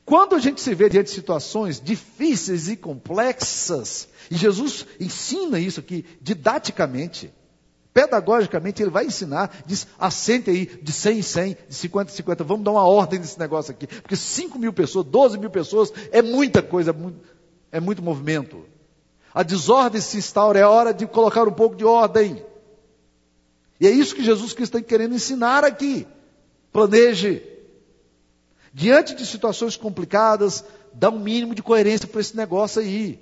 Quando 0.07 0.35
a 0.35 0.39
gente 0.39 0.61
se 0.61 0.75
vê 0.75 0.89
diante 0.89 1.09
de 1.09 1.13
situações 1.13 1.79
difíceis 1.79 2.69
e 2.69 2.77
complexas, 2.77 4.09
e 4.31 4.37
Jesus 4.37 4.87
ensina 4.99 5.61
isso 5.61 5.81
aqui 5.81 6.05
didaticamente, 6.23 7.31
pedagogicamente, 7.93 8.83
ele 8.83 8.91
vai 8.91 9.07
ensinar, 9.07 9.51
diz, 9.67 9.87
assente 9.99 10.51
aí 10.51 10.67
de 10.67 10.93
100 10.93 11.19
em 11.19 11.23
100, 11.23 11.57
de 11.69 11.75
50 11.75 12.13
em 12.13 12.15
50, 12.15 12.45
vamos 12.45 12.65
dar 12.65 12.71
uma 12.73 12.85
ordem 12.85 13.19
nesse 13.19 13.39
negócio 13.39 13.73
aqui, 13.73 13.87
porque 13.87 14.17
5 14.17 14.59
mil 14.59 14.73
pessoas, 14.73 15.07
12 15.07 15.39
mil 15.39 15.51
pessoas, 15.51 15.93
é 16.13 16.23
muita 16.23 16.63
coisa, 16.63 16.95
é 17.73 17.81
muito 17.81 18.03
movimento. 18.03 18.65
A 19.35 19.43
desordem 19.43 20.01
se 20.01 20.19
instaura, 20.19 20.59
é 20.59 20.67
hora 20.67 20.93
de 20.93 21.07
colocar 21.07 21.47
um 21.47 21.53
pouco 21.53 21.77
de 21.77 21.85
ordem. 21.85 22.45
E 23.81 23.87
é 23.87 23.91
isso 23.91 24.15
que 24.15 24.25
Jesus 24.25 24.53
Cristo 24.53 24.77
está 24.77 24.89
querendo 24.89 25.15
ensinar 25.15 25.65
aqui. 25.65 26.07
Planeje, 26.73 27.51
Diante 28.73 29.15
de 29.15 29.27
situações 29.27 29.77
complicadas, 29.77 30.65
dá 30.93 31.11
um 31.11 31.19
mínimo 31.19 31.55
de 31.55 31.63
coerência 31.63 32.07
para 32.07 32.21
esse 32.21 32.37
negócio 32.37 32.81
aí. 32.81 33.19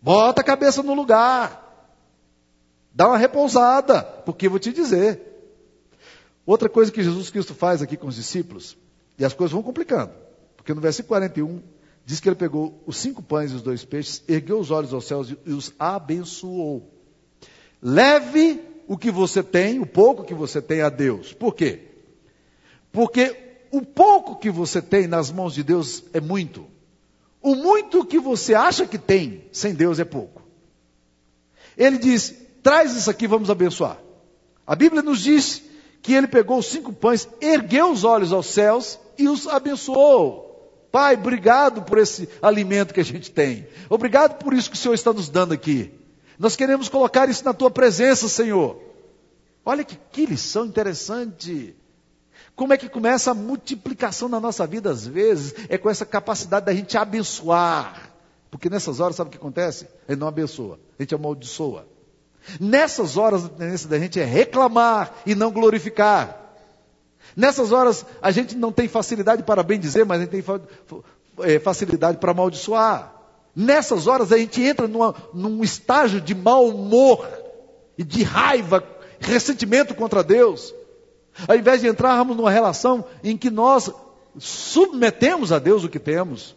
Bota 0.00 0.42
a 0.42 0.44
cabeça 0.44 0.82
no 0.82 0.94
lugar. 0.94 1.63
Dá 2.94 3.08
uma 3.08 3.18
repousada, 3.18 4.02
porque 4.02 4.48
vou 4.48 4.60
te 4.60 4.72
dizer. 4.72 5.20
Outra 6.46 6.68
coisa 6.68 6.92
que 6.92 7.02
Jesus 7.02 7.28
Cristo 7.28 7.54
faz 7.54 7.82
aqui 7.82 7.96
com 7.96 8.06
os 8.06 8.14
discípulos, 8.14 8.76
e 9.18 9.24
as 9.24 9.34
coisas 9.34 9.52
vão 9.52 9.62
complicando, 9.62 10.12
porque 10.56 10.72
no 10.72 10.80
versículo 10.80 11.08
41 11.08 11.60
diz 12.04 12.20
que 12.20 12.28
ele 12.28 12.36
pegou 12.36 12.82
os 12.86 12.96
cinco 12.96 13.22
pães 13.22 13.50
e 13.50 13.54
os 13.54 13.62
dois 13.62 13.84
peixes, 13.84 14.22
ergueu 14.28 14.60
os 14.60 14.70
olhos 14.70 14.92
aos 14.92 15.06
céus 15.06 15.34
e 15.44 15.52
os 15.52 15.72
abençoou. 15.78 16.90
Leve 17.82 18.60
o 18.86 18.96
que 18.96 19.10
você 19.10 19.42
tem, 19.42 19.80
o 19.80 19.86
pouco 19.86 20.24
que 20.24 20.34
você 20.34 20.60
tem 20.60 20.82
a 20.82 20.88
Deus. 20.88 21.32
Por 21.32 21.54
quê? 21.54 21.80
Porque 22.92 23.36
o 23.70 23.82
pouco 23.82 24.36
que 24.36 24.50
você 24.50 24.80
tem 24.80 25.06
nas 25.06 25.30
mãos 25.30 25.54
de 25.54 25.62
Deus 25.62 26.04
é 26.12 26.20
muito. 26.20 26.66
O 27.42 27.54
muito 27.54 28.04
que 28.04 28.18
você 28.18 28.54
acha 28.54 28.86
que 28.86 28.98
tem 28.98 29.44
sem 29.50 29.74
Deus 29.74 29.98
é 29.98 30.04
pouco. 30.04 30.42
Ele 31.76 31.98
diz: 31.98 32.34
traz 32.64 32.96
isso 32.96 33.10
aqui, 33.10 33.28
vamos 33.28 33.50
abençoar. 33.50 33.98
A 34.66 34.74
Bíblia 34.74 35.02
nos 35.02 35.20
diz 35.20 35.62
que 36.02 36.14
ele 36.14 36.26
pegou 36.26 36.58
os 36.58 36.66
cinco 36.66 36.92
pães, 36.92 37.28
ergueu 37.40 37.92
os 37.92 38.02
olhos 38.02 38.32
aos 38.32 38.46
céus 38.46 38.98
e 39.18 39.28
os 39.28 39.46
abençoou. 39.46 40.88
Pai, 40.90 41.14
obrigado 41.14 41.82
por 41.82 41.98
esse 41.98 42.28
alimento 42.40 42.94
que 42.94 43.00
a 43.00 43.04
gente 43.04 43.30
tem. 43.30 43.68
Obrigado 43.90 44.38
por 44.42 44.54
isso 44.54 44.70
que 44.70 44.76
o 44.76 44.78
Senhor 44.78 44.94
está 44.94 45.12
nos 45.12 45.28
dando 45.28 45.52
aqui. 45.52 45.92
Nós 46.38 46.56
queremos 46.56 46.88
colocar 46.88 47.28
isso 47.28 47.44
na 47.44 47.52
tua 47.52 47.70
presença, 47.70 48.28
Senhor. 48.28 48.80
Olha 49.64 49.84
que, 49.84 49.98
que 50.10 50.24
lição 50.24 50.64
interessante. 50.64 51.76
Como 52.56 52.72
é 52.72 52.78
que 52.78 52.88
começa 52.88 53.32
a 53.32 53.34
multiplicação 53.34 54.28
na 54.28 54.40
nossa 54.40 54.66
vida, 54.66 54.90
às 54.90 55.06
vezes, 55.06 55.54
é 55.68 55.76
com 55.76 55.90
essa 55.90 56.06
capacidade 56.06 56.64
da 56.66 56.74
gente 56.74 56.96
abençoar. 56.96 58.10
Porque 58.50 58.70
nessas 58.70 59.00
horas, 59.00 59.16
sabe 59.16 59.28
o 59.28 59.30
que 59.32 59.36
acontece? 59.36 59.86
Gente 60.08 60.18
não 60.18 60.28
abençoa, 60.28 60.78
a 60.98 61.02
gente 61.02 61.14
amaldiçoa. 61.14 61.93
Nessas 62.60 63.16
horas, 63.16 63.44
a 63.44 63.48
tendência 63.48 63.88
da 63.88 63.98
gente 63.98 64.20
é 64.20 64.24
reclamar 64.24 65.14
e 65.24 65.34
não 65.34 65.50
glorificar. 65.50 66.40
Nessas 67.36 67.72
horas, 67.72 68.04
a 68.22 68.30
gente 68.30 68.54
não 68.56 68.70
tem 68.70 68.86
facilidade 68.86 69.42
para 69.42 69.62
bem 69.62 69.78
dizer, 69.78 70.04
mas 70.04 70.20
a 70.20 70.24
gente 70.24 70.30
tem 70.30 70.44
é, 71.40 71.58
facilidade 71.58 72.18
para 72.18 72.30
amaldiçoar. 72.30 73.12
Nessas 73.56 74.06
horas, 74.06 74.32
a 74.32 74.38
gente 74.38 74.62
entra 74.62 74.86
numa, 74.86 75.14
num 75.32 75.62
estágio 75.62 76.20
de 76.20 76.34
mau 76.34 76.68
humor 76.68 77.26
e 77.96 78.04
de 78.04 78.22
raiva, 78.22 78.84
ressentimento 79.18 79.94
contra 79.94 80.22
Deus. 80.22 80.74
Ao 81.48 81.56
invés 81.56 81.80
de 81.80 81.88
entrarmos 81.88 82.36
numa 82.36 82.50
relação 82.50 83.04
em 83.22 83.36
que 83.36 83.50
nós 83.50 83.90
submetemos 84.38 85.52
a 85.52 85.58
Deus 85.58 85.84
o 85.84 85.88
que 85.88 85.98
temos, 85.98 86.54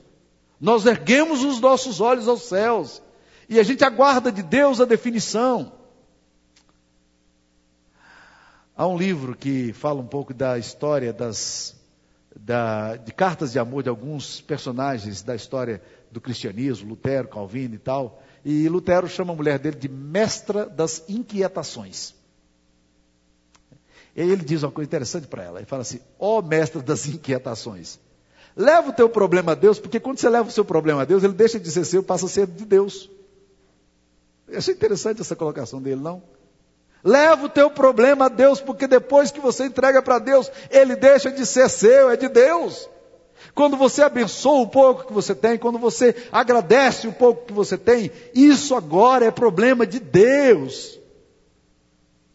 nós 0.59 0.85
erguemos 0.85 1.43
os 1.43 1.59
nossos 1.59 2.01
olhos 2.01 2.27
aos 2.27 2.43
céus 2.43 3.01
e 3.49 3.59
a 3.59 3.63
gente 3.63 3.83
aguarda 3.83 4.31
de 4.31 4.43
Deus 4.43 4.81
a 4.81 4.85
definição. 4.85 5.71
Há 8.77 8.85
um 8.85 8.95
livro 8.95 9.35
que 9.35 9.73
fala 9.73 9.99
um 9.99 10.05
pouco 10.05 10.35
da 10.35 10.59
história 10.59 11.11
das, 11.11 11.75
da, 12.35 12.95
de 12.95 13.11
cartas 13.11 13.51
de 13.51 13.57
amor 13.57 13.81
de 13.81 13.89
alguns 13.89 14.39
personagens 14.39 15.23
da 15.23 15.35
história 15.35 15.81
do 16.11 16.21
cristianismo, 16.21 16.89
Lutero, 16.89 17.27
Calvino 17.27 17.73
e 17.73 17.79
tal. 17.79 18.21
E 18.45 18.69
Lutero 18.69 19.07
chama 19.07 19.33
a 19.33 19.35
mulher 19.35 19.57
dele 19.57 19.77
de 19.77 19.89
mestra 19.89 20.67
das 20.67 21.03
inquietações. 21.09 22.13
E 24.15 24.21
ele 24.21 24.43
diz 24.43 24.61
uma 24.61 24.71
coisa 24.71 24.87
interessante 24.87 25.25
para 25.25 25.43
ela. 25.43 25.57
Ele 25.57 25.65
fala 25.65 25.81
assim: 25.81 25.99
Ó 26.19 26.37
oh, 26.37 26.41
mestra 26.43 26.79
das 26.79 27.07
inquietações, 27.07 27.99
leva 28.55 28.89
o 28.89 28.93
teu 28.93 29.09
problema 29.09 29.53
a 29.53 29.55
Deus, 29.55 29.79
porque 29.79 29.99
quando 29.99 30.19
você 30.19 30.29
leva 30.29 30.49
o 30.49 30.51
seu 30.51 30.63
problema 30.63 31.01
a 31.01 31.05
Deus, 31.05 31.23
ele 31.23 31.33
deixa 31.33 31.59
de 31.59 31.71
ser 31.71 31.83
seu, 31.83 32.03
passa 32.03 32.27
a 32.27 32.29
ser 32.29 32.45
de 32.45 32.63
Deus. 32.63 33.09
Eu 34.47 34.59
achei 34.59 34.75
interessante 34.75 35.19
essa 35.19 35.35
colocação 35.35 35.81
dele, 35.81 35.99
não? 35.99 36.36
Leva 37.07 37.45
o 37.45 37.49
teu 37.49 37.71
problema 37.71 38.25
a 38.25 38.27
Deus, 38.27 38.59
porque 38.59 38.85
depois 38.85 39.31
que 39.31 39.39
você 39.39 39.67
entrega 39.67 40.01
para 40.01 40.19
Deus, 40.19 40.51
ele 40.69 40.93
deixa 40.93 41.31
de 41.31 41.45
ser 41.45 41.69
seu, 41.69 42.09
é 42.09 42.17
de 42.17 42.27
Deus. 42.27 42.89
Quando 43.55 43.77
você 43.77 44.01
abençoa 44.01 44.59
o 44.59 44.67
pouco 44.67 45.07
que 45.07 45.13
você 45.13 45.33
tem, 45.33 45.57
quando 45.57 45.79
você 45.79 46.13
agradece 46.33 47.07
o 47.07 47.13
pouco 47.13 47.45
que 47.45 47.53
você 47.53 47.77
tem, 47.77 48.11
isso 48.35 48.75
agora 48.75 49.23
é 49.23 49.31
problema 49.31 49.87
de 49.87 50.01
Deus. 50.01 50.99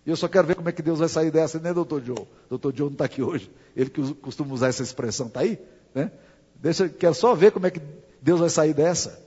E 0.07 0.11
eu 0.11 0.17
só 0.17 0.27
quero 0.27 0.47
ver 0.47 0.55
como 0.55 0.71
é 0.71 0.73
que 0.73 0.81
Deus 0.81 1.01
vai 1.01 1.09
sair 1.09 1.31
dessa, 1.31 1.59
né, 1.59 1.75
doutor 1.75 2.03
Joe? 2.03 2.27
Doutor 2.49 2.75
Joe 2.75 2.87
não 2.87 2.95
está 2.95 3.05
aqui 3.05 3.23
hoje. 3.23 3.51
Ele 3.77 3.91
que 3.91 4.15
costuma 4.15 4.55
usar 4.55 4.69
essa 4.69 4.83
expressão, 4.83 5.27
está 5.27 5.41
aí? 5.41 5.59
Né? 5.95 6.11
Deixa, 6.55 6.89
quero 6.89 7.15
só 7.15 7.35
ver 7.35 7.53
como 7.53 7.67
é 7.67 7.71
que 7.71 7.83
Deus 8.23 8.41
vai 8.41 8.49
sair 8.49 8.73
dessa. 8.73 9.23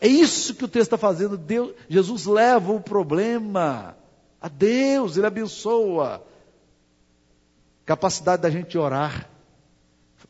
É 0.00 0.06
isso 0.06 0.54
que 0.54 0.64
o 0.64 0.68
texto 0.68 0.94
está 0.94 0.96
fazendo. 0.96 1.36
Deus, 1.36 1.74
Jesus 1.88 2.24
leva 2.24 2.72
o 2.72 2.80
problema 2.80 3.96
a 4.46 4.48
Deus, 4.48 5.16
Ele 5.16 5.26
abençoa. 5.26 6.24
Capacidade 7.84 8.42
da 8.42 8.50
gente 8.50 8.78
orar 8.78 9.28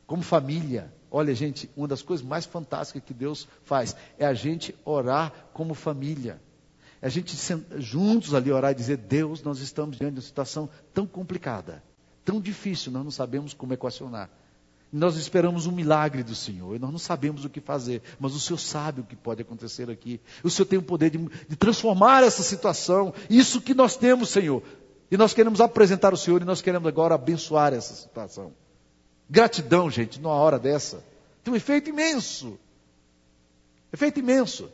como 0.06 0.22
família. 0.22 0.92
Olha, 1.10 1.34
gente, 1.34 1.70
uma 1.76 1.86
das 1.86 2.02
coisas 2.02 2.24
mais 2.26 2.44
fantásticas 2.44 3.02
que 3.04 3.14
Deus 3.14 3.46
faz 3.64 3.94
é 4.18 4.26
a 4.26 4.34
gente 4.34 4.74
orar 4.84 5.32
como 5.52 5.74
família. 5.74 6.40
É 7.00 7.06
a 7.06 7.10
gente 7.10 7.36
juntos 7.78 8.34
ali 8.34 8.50
orar 8.50 8.72
e 8.72 8.74
dizer: 8.74 8.96
Deus, 8.96 9.42
nós 9.42 9.60
estamos 9.60 9.96
diante 9.96 10.14
de 10.14 10.20
uma 10.20 10.26
situação 10.26 10.68
tão 10.94 11.06
complicada, 11.06 11.82
tão 12.24 12.40
difícil, 12.40 12.90
nós 12.90 13.04
não 13.04 13.10
sabemos 13.10 13.52
como 13.52 13.74
equacionar. 13.74 14.30
Nós 14.96 15.16
esperamos 15.16 15.66
um 15.66 15.72
milagre 15.72 16.22
do 16.22 16.34
Senhor 16.34 16.74
e 16.74 16.78
nós 16.78 16.90
não 16.90 16.98
sabemos 16.98 17.44
o 17.44 17.50
que 17.50 17.60
fazer, 17.60 18.00
mas 18.18 18.34
o 18.34 18.40
Senhor 18.40 18.56
sabe 18.56 19.02
o 19.02 19.04
que 19.04 19.14
pode 19.14 19.42
acontecer 19.42 19.90
aqui. 19.90 20.18
O 20.42 20.48
Senhor 20.48 20.66
tem 20.66 20.78
o 20.78 20.82
poder 20.82 21.10
de, 21.10 21.18
de 21.18 21.54
transformar 21.54 22.24
essa 22.24 22.42
situação, 22.42 23.12
isso 23.28 23.60
que 23.60 23.74
nós 23.74 23.94
temos, 23.94 24.30
Senhor. 24.30 24.62
E 25.10 25.16
nós 25.18 25.34
queremos 25.34 25.60
apresentar 25.60 26.14
o 26.14 26.16
Senhor 26.16 26.40
e 26.40 26.46
nós 26.46 26.62
queremos 26.62 26.88
agora 26.88 27.14
abençoar 27.14 27.74
essa 27.74 27.94
situação. 27.94 28.54
Gratidão, 29.28 29.90
gente, 29.90 30.18
numa 30.18 30.34
hora 30.34 30.58
dessa. 30.58 31.04
Tem 31.44 31.52
um 31.52 31.56
efeito 31.56 31.90
imenso. 31.90 32.58
Efeito 33.92 34.18
imenso. 34.18 34.70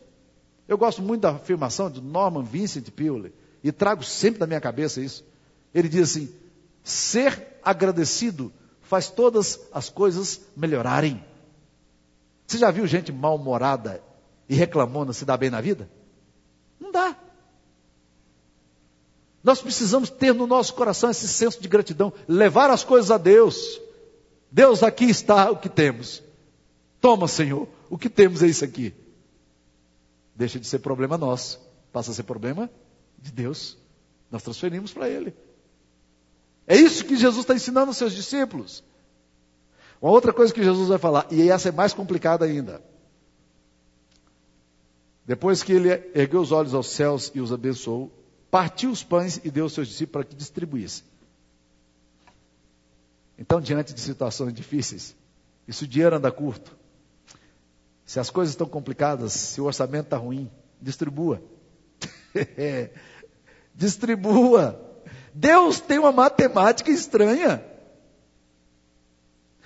Eu 0.68 0.78
gosto 0.78 1.02
muito 1.02 1.22
da 1.22 1.30
afirmação 1.30 1.90
de 1.90 2.00
Norman 2.00 2.44
Vincent 2.44 2.88
Peale 2.90 3.34
e 3.62 3.72
trago 3.72 4.04
sempre 4.04 4.38
na 4.38 4.46
minha 4.46 4.60
cabeça 4.60 5.00
isso. 5.00 5.24
Ele 5.74 5.88
diz 5.88 6.10
assim: 6.10 6.32
ser 6.84 7.58
agradecido 7.62 8.52
faz 8.92 9.08
todas 9.08 9.58
as 9.72 9.88
coisas 9.88 10.42
melhorarem. 10.54 11.24
Você 12.46 12.58
já 12.58 12.70
viu 12.70 12.86
gente 12.86 13.10
mal-humorada 13.10 14.02
e 14.46 14.54
reclamona 14.54 15.14
se 15.14 15.24
dá 15.24 15.34
bem 15.34 15.48
na 15.48 15.62
vida? 15.62 15.88
Não 16.78 16.92
dá. 16.92 17.16
Nós 19.42 19.62
precisamos 19.62 20.10
ter 20.10 20.34
no 20.34 20.46
nosso 20.46 20.74
coração 20.74 21.08
esse 21.08 21.26
senso 21.26 21.58
de 21.58 21.68
gratidão, 21.68 22.12
levar 22.28 22.68
as 22.68 22.84
coisas 22.84 23.10
a 23.10 23.16
Deus. 23.16 23.80
Deus, 24.50 24.82
aqui 24.82 25.06
está 25.06 25.50
o 25.50 25.56
que 25.56 25.70
temos. 25.70 26.22
Toma, 27.00 27.26
Senhor, 27.26 27.66
o 27.88 27.96
que 27.96 28.10
temos 28.10 28.42
é 28.42 28.46
isso 28.46 28.62
aqui. 28.62 28.92
Deixa 30.36 30.60
de 30.60 30.66
ser 30.66 30.80
problema 30.80 31.16
nosso, 31.16 31.58
passa 31.90 32.10
a 32.10 32.14
ser 32.14 32.24
problema 32.24 32.68
de 33.18 33.32
Deus. 33.32 33.74
Nós 34.30 34.42
transferimos 34.42 34.92
para 34.92 35.08
Ele. 35.08 35.32
É 36.66 36.76
isso 36.76 37.04
que 37.04 37.16
Jesus 37.16 37.42
está 37.44 37.54
ensinando 37.54 37.88
aos 37.88 37.96
seus 37.96 38.12
discípulos. 38.12 38.84
Uma 40.00 40.10
outra 40.10 40.32
coisa 40.32 40.52
que 40.52 40.62
Jesus 40.62 40.88
vai 40.88 40.98
falar, 40.98 41.26
e 41.30 41.48
essa 41.48 41.68
é 41.68 41.72
mais 41.72 41.92
complicada 41.92 42.44
ainda. 42.44 42.82
Depois 45.24 45.62
que 45.62 45.72
ele 45.72 45.90
ergueu 46.14 46.40
os 46.40 46.50
olhos 46.50 46.74
aos 46.74 46.88
céus 46.88 47.30
e 47.34 47.40
os 47.40 47.52
abençoou, 47.52 48.12
partiu 48.50 48.90
os 48.90 49.04
pães 49.04 49.40
e 49.44 49.50
deu 49.50 49.64
aos 49.64 49.72
seus 49.72 49.88
discípulos 49.88 50.12
para 50.12 50.24
que 50.24 50.34
distribuíssem. 50.34 51.04
Então, 53.38 53.60
diante 53.60 53.94
de 53.94 54.00
situações 54.00 54.52
difíceis, 54.52 55.16
e 55.66 55.72
se 55.72 55.84
o 55.84 55.88
dinheiro 55.88 56.16
anda 56.16 56.30
curto, 56.30 56.76
se 58.04 58.20
as 58.20 58.28
coisas 58.28 58.52
estão 58.52 58.66
complicadas, 58.68 59.32
se 59.32 59.60
o 59.60 59.64
orçamento 59.64 60.04
está 60.04 60.16
ruim, 60.16 60.50
distribua. 60.80 61.42
distribua. 63.74 64.80
Deus 65.32 65.80
tem 65.80 65.98
uma 65.98 66.12
matemática 66.42 66.90
estranha. 66.90 67.64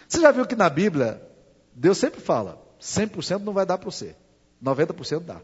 Você 0.09 0.21
já 0.21 0.31
viu 0.31 0.47
que 0.47 0.55
na 0.55 0.69
Bíblia, 0.69 1.23
Deus 1.75 1.99
sempre 1.99 2.21
fala: 2.21 2.63
100% 2.81 3.41
não 3.41 3.53
vai 3.53 3.65
dar 3.65 3.79
para 3.79 3.91
você, 3.91 4.15
90% 4.63 5.21
dá. 5.21 5.41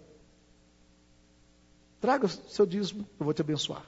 Traga 2.01 2.27
o 2.27 2.29
seu 2.29 2.66
dízimo, 2.66 3.07
eu 3.18 3.25
vou 3.25 3.33
te 3.33 3.40
abençoar. 3.40 3.85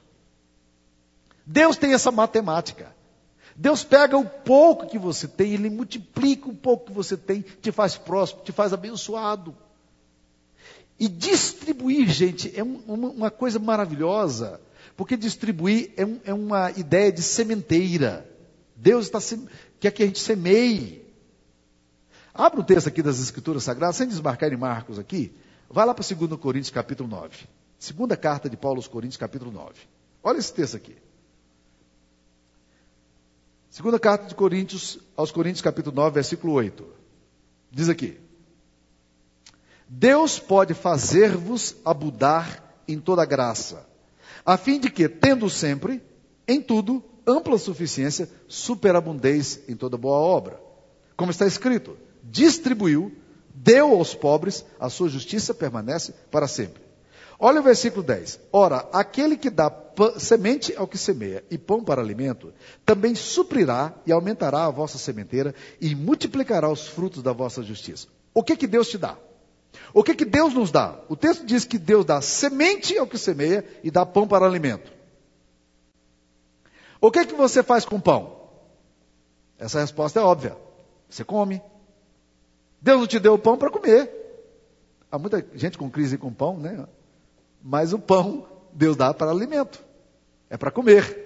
Deus 1.45 1.77
tem 1.77 1.93
essa 1.93 2.11
matemática. 2.11 2.95
Deus 3.57 3.83
pega 3.83 4.17
o 4.17 4.25
pouco 4.25 4.87
que 4.87 4.97
você 4.97 5.27
tem, 5.27 5.53
Ele 5.53 5.69
multiplica 5.69 6.49
o 6.49 6.55
pouco 6.55 6.87
que 6.87 6.91
você 6.91 7.15
tem, 7.15 7.41
te 7.41 7.71
faz 7.71 7.95
próximo, 7.95 8.41
te 8.41 8.51
faz 8.51 8.73
abençoado. 8.73 9.55
E 10.99 11.07
distribuir, 11.07 12.09
gente, 12.09 12.51
é 12.57 12.63
um, 12.63 12.81
uma, 12.87 13.31
coisa 13.31 13.59
maravilhosa. 13.59 14.59
Porque 14.95 15.17
distribuir 15.17 15.91
é, 15.97 16.05
um, 16.05 16.19
é 16.23 16.33
uma 16.33 16.71
ideia 16.71 17.11
de 17.11 17.21
sementeira. 17.21 18.29
Deus 18.75 19.05
está 19.05 19.19
quer 19.79 19.91
que 19.91 20.03
a 20.03 20.05
gente 20.05 20.19
semeie. 20.19 21.05
Abra 22.33 22.59
o 22.59 22.63
texto 22.63 22.87
aqui 22.87 23.01
das 23.01 23.19
Escrituras 23.19 23.63
Sagradas, 23.63 23.95
sem 23.95 24.07
desmarcar 24.07 24.51
em 24.51 24.57
Marcos 24.57 24.99
aqui. 24.99 25.33
Vai 25.69 25.85
lá 25.85 25.93
para 25.93 26.05
2 26.05 26.39
Coríntios 26.39 26.69
capítulo 26.69 27.09
9. 27.09 27.47
Segunda 27.79 28.17
carta 28.17 28.49
de 28.49 28.57
Paulo 28.57 28.77
aos 28.77 28.87
Coríntios 28.87 29.17
capítulo 29.17 29.51
9. 29.51 29.73
Olha 30.23 30.37
esse 30.37 30.53
texto 30.53 30.75
aqui. 30.75 30.95
Segunda 33.69 33.99
carta 33.99 34.27
de 34.27 34.35
Coríntios 34.35 34.99
aos 35.17 35.31
Coríntios 35.31 35.61
capítulo 35.61 35.95
9, 35.95 36.13
versículo 36.13 36.53
8. 36.53 36.85
Diz 37.71 37.89
aqui: 37.89 38.17
Deus 39.87 40.39
pode 40.39 40.73
fazer-vos 40.73 41.75
abudar 41.83 42.81
em 42.87 42.99
toda 42.99 43.25
graça, 43.25 43.85
a 44.45 44.57
fim 44.57 44.79
de 44.79 44.89
que, 44.89 45.09
tendo 45.09 45.49
sempre, 45.49 46.01
em 46.47 46.61
tudo, 46.61 47.03
ampla 47.25 47.57
suficiência, 47.57 48.29
superabundez 48.47 49.61
em 49.67 49.75
toda 49.75 49.97
boa 49.97 50.17
obra. 50.17 50.61
Como 51.17 51.31
está 51.31 51.47
escrito, 51.47 51.97
distribuiu, 52.23 53.11
deu 53.53 53.93
aos 53.93 54.13
pobres, 54.13 54.63
a 54.79 54.89
sua 54.89 55.09
justiça 55.09 55.53
permanece 55.53 56.13
para 56.29 56.47
sempre. 56.47 56.83
Olha 57.39 57.59
o 57.59 57.63
versículo 57.63 58.03
10. 58.03 58.39
Ora, 58.51 58.87
aquele 58.93 59.35
que 59.35 59.49
dá 59.49 59.71
semente 60.17 60.73
ao 60.75 60.87
que 60.87 60.97
semeia 60.97 61.43
e 61.49 61.57
pão 61.57 61.83
para 61.83 62.01
alimento, 62.01 62.53
também 62.85 63.15
suprirá 63.15 63.93
e 64.05 64.11
aumentará 64.11 64.65
a 64.65 64.71
vossa 64.71 64.97
sementeira 64.97 65.53
e 65.81 65.95
multiplicará 65.95 66.69
os 66.69 66.87
frutos 66.87 67.21
da 67.21 67.33
vossa 67.33 67.61
justiça. 67.63 68.07
O 68.33 68.43
que 68.43 68.55
que 68.55 68.67
Deus 68.67 68.89
te 68.89 68.97
dá? 68.97 69.17
O 69.93 70.03
que 70.03 70.15
que 70.15 70.25
Deus 70.25 70.53
nos 70.53 70.71
dá? 70.71 70.99
O 71.09 71.15
texto 71.15 71.45
diz 71.45 71.65
que 71.65 71.77
Deus 71.77 72.05
dá 72.05 72.21
semente 72.21 72.97
ao 72.97 73.07
que 73.07 73.17
semeia 73.17 73.65
e 73.83 73.89
dá 73.89 74.05
pão 74.05 74.27
para 74.27 74.45
alimento. 74.45 74.91
O 76.99 77.11
que 77.11 77.25
que 77.25 77.33
você 77.33 77.61
faz 77.61 77.85
com 77.85 77.99
pão? 77.99 78.35
Essa 79.57 79.79
resposta 79.79 80.19
é 80.19 80.23
óbvia. 80.23 80.57
Você 81.09 81.23
come. 81.23 81.61
Deus 82.81 82.99
não 82.99 83.07
te 83.07 83.19
deu 83.19 83.33
o 83.33 83.39
pão 83.39 83.57
para 83.57 83.69
comer. 83.69 84.11
Há 85.11 85.17
muita 85.17 85.45
gente 85.53 85.77
com 85.77 85.89
crise 85.89 86.17
com 86.17 86.33
pão, 86.33 86.57
né? 86.57 86.85
Mas 87.63 87.93
o 87.93 87.99
pão 87.99 88.47
Deus 88.73 88.97
dá 88.97 89.13
para 89.13 89.31
alimento. 89.31 89.83
É 90.49 90.57
para 90.57 90.71
comer. 90.71 91.23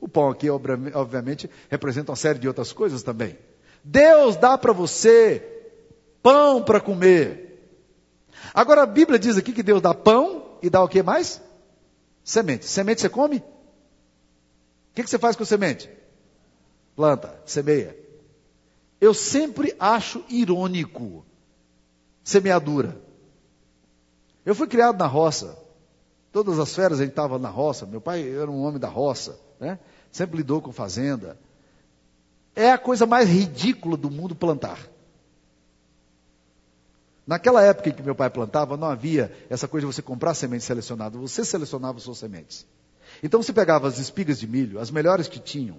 O 0.00 0.08
pão 0.08 0.28
aqui, 0.28 0.48
obviamente, 0.50 1.50
representa 1.68 2.12
uma 2.12 2.16
série 2.16 2.38
de 2.38 2.48
outras 2.48 2.72
coisas 2.72 3.02
também. 3.02 3.38
Deus 3.84 4.36
dá 4.36 4.56
para 4.56 4.72
você 4.72 5.42
pão 6.22 6.62
para 6.62 6.80
comer. 6.80 7.51
Agora 8.54 8.82
a 8.82 8.86
Bíblia 8.86 9.18
diz 9.18 9.36
aqui 9.36 9.52
que 9.52 9.62
Deus 9.62 9.80
dá 9.80 9.94
pão 9.94 10.58
e 10.62 10.68
dá 10.68 10.82
o 10.82 10.88
que 10.88 11.02
mais? 11.02 11.40
Semente. 12.22 12.66
Semente 12.66 13.00
você 13.00 13.08
come? 13.08 13.38
O 13.38 14.94
que, 14.94 15.02
que 15.02 15.10
você 15.10 15.18
faz 15.18 15.36
com 15.36 15.44
semente? 15.44 15.90
Planta, 16.94 17.40
semeia. 17.46 17.96
Eu 19.00 19.14
sempre 19.14 19.74
acho 19.80 20.22
irônico 20.28 21.24
semeadura. 22.22 23.00
Eu 24.44 24.54
fui 24.54 24.66
criado 24.66 24.98
na 24.98 25.06
roça. 25.06 25.58
Todas 26.30 26.58
as 26.58 26.74
férias 26.74 27.00
a 27.00 27.02
gente 27.02 27.12
estava 27.12 27.38
na 27.38 27.48
roça. 27.48 27.86
Meu 27.86 28.00
pai 28.00 28.28
era 28.28 28.50
um 28.50 28.62
homem 28.62 28.78
da 28.78 28.88
roça, 28.88 29.38
né? 29.58 29.78
Sempre 30.10 30.38
lidou 30.38 30.60
com 30.60 30.72
fazenda. 30.72 31.38
É 32.54 32.70
a 32.70 32.78
coisa 32.78 33.06
mais 33.06 33.28
ridícula 33.28 33.96
do 33.96 34.10
mundo 34.10 34.34
plantar. 34.34 34.78
Naquela 37.26 37.62
época 37.62 37.88
em 37.88 37.92
que 37.92 38.02
meu 38.02 38.14
pai 38.14 38.30
plantava, 38.30 38.76
não 38.76 38.88
havia 38.88 39.32
essa 39.48 39.68
coisa 39.68 39.86
de 39.86 39.94
você 39.94 40.02
comprar 40.02 40.34
semente 40.34 40.64
selecionada, 40.64 41.16
você 41.18 41.44
selecionava 41.44 42.00
suas 42.00 42.18
sementes. 42.18 42.66
Então 43.22 43.42
você 43.42 43.52
pegava 43.52 43.86
as 43.86 43.98
espigas 43.98 44.40
de 44.40 44.46
milho, 44.46 44.80
as 44.80 44.90
melhores 44.90 45.28
que 45.28 45.38
tinham, 45.38 45.78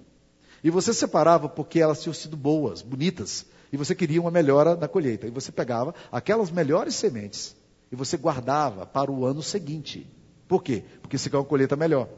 e 0.62 0.70
você 0.70 0.94
separava 0.94 1.48
porque 1.48 1.80
elas 1.80 2.02
tinham 2.02 2.14
sido 2.14 2.36
boas, 2.36 2.80
bonitas, 2.80 3.44
e 3.70 3.76
você 3.76 3.94
queria 3.94 4.20
uma 4.20 4.30
melhora 4.30 4.76
na 4.76 4.88
colheita. 4.88 5.26
E 5.26 5.30
você 5.30 5.52
pegava 5.52 5.94
aquelas 6.10 6.50
melhores 6.50 6.94
sementes 6.94 7.54
e 7.92 7.96
você 7.96 8.16
guardava 8.16 8.86
para 8.86 9.10
o 9.10 9.26
ano 9.26 9.42
seguinte. 9.42 10.08
Por 10.48 10.62
quê? 10.62 10.84
Porque 11.02 11.18
você 11.18 11.28
quer 11.28 11.36
uma 11.36 11.44
colheita 11.44 11.76
melhor. 11.76 12.08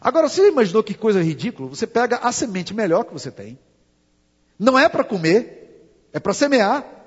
Agora, 0.00 0.28
você 0.28 0.48
imaginou 0.48 0.82
que 0.82 0.94
coisa 0.94 1.22
ridícula? 1.22 1.68
Você 1.68 1.86
pega 1.86 2.18
a 2.18 2.32
semente 2.32 2.72
melhor 2.72 3.04
que 3.04 3.12
você 3.12 3.30
tem. 3.30 3.58
Não 4.58 4.78
é 4.78 4.88
para 4.88 5.04
comer, 5.04 5.92
é 6.12 6.18
para 6.18 6.32
semear 6.32 6.97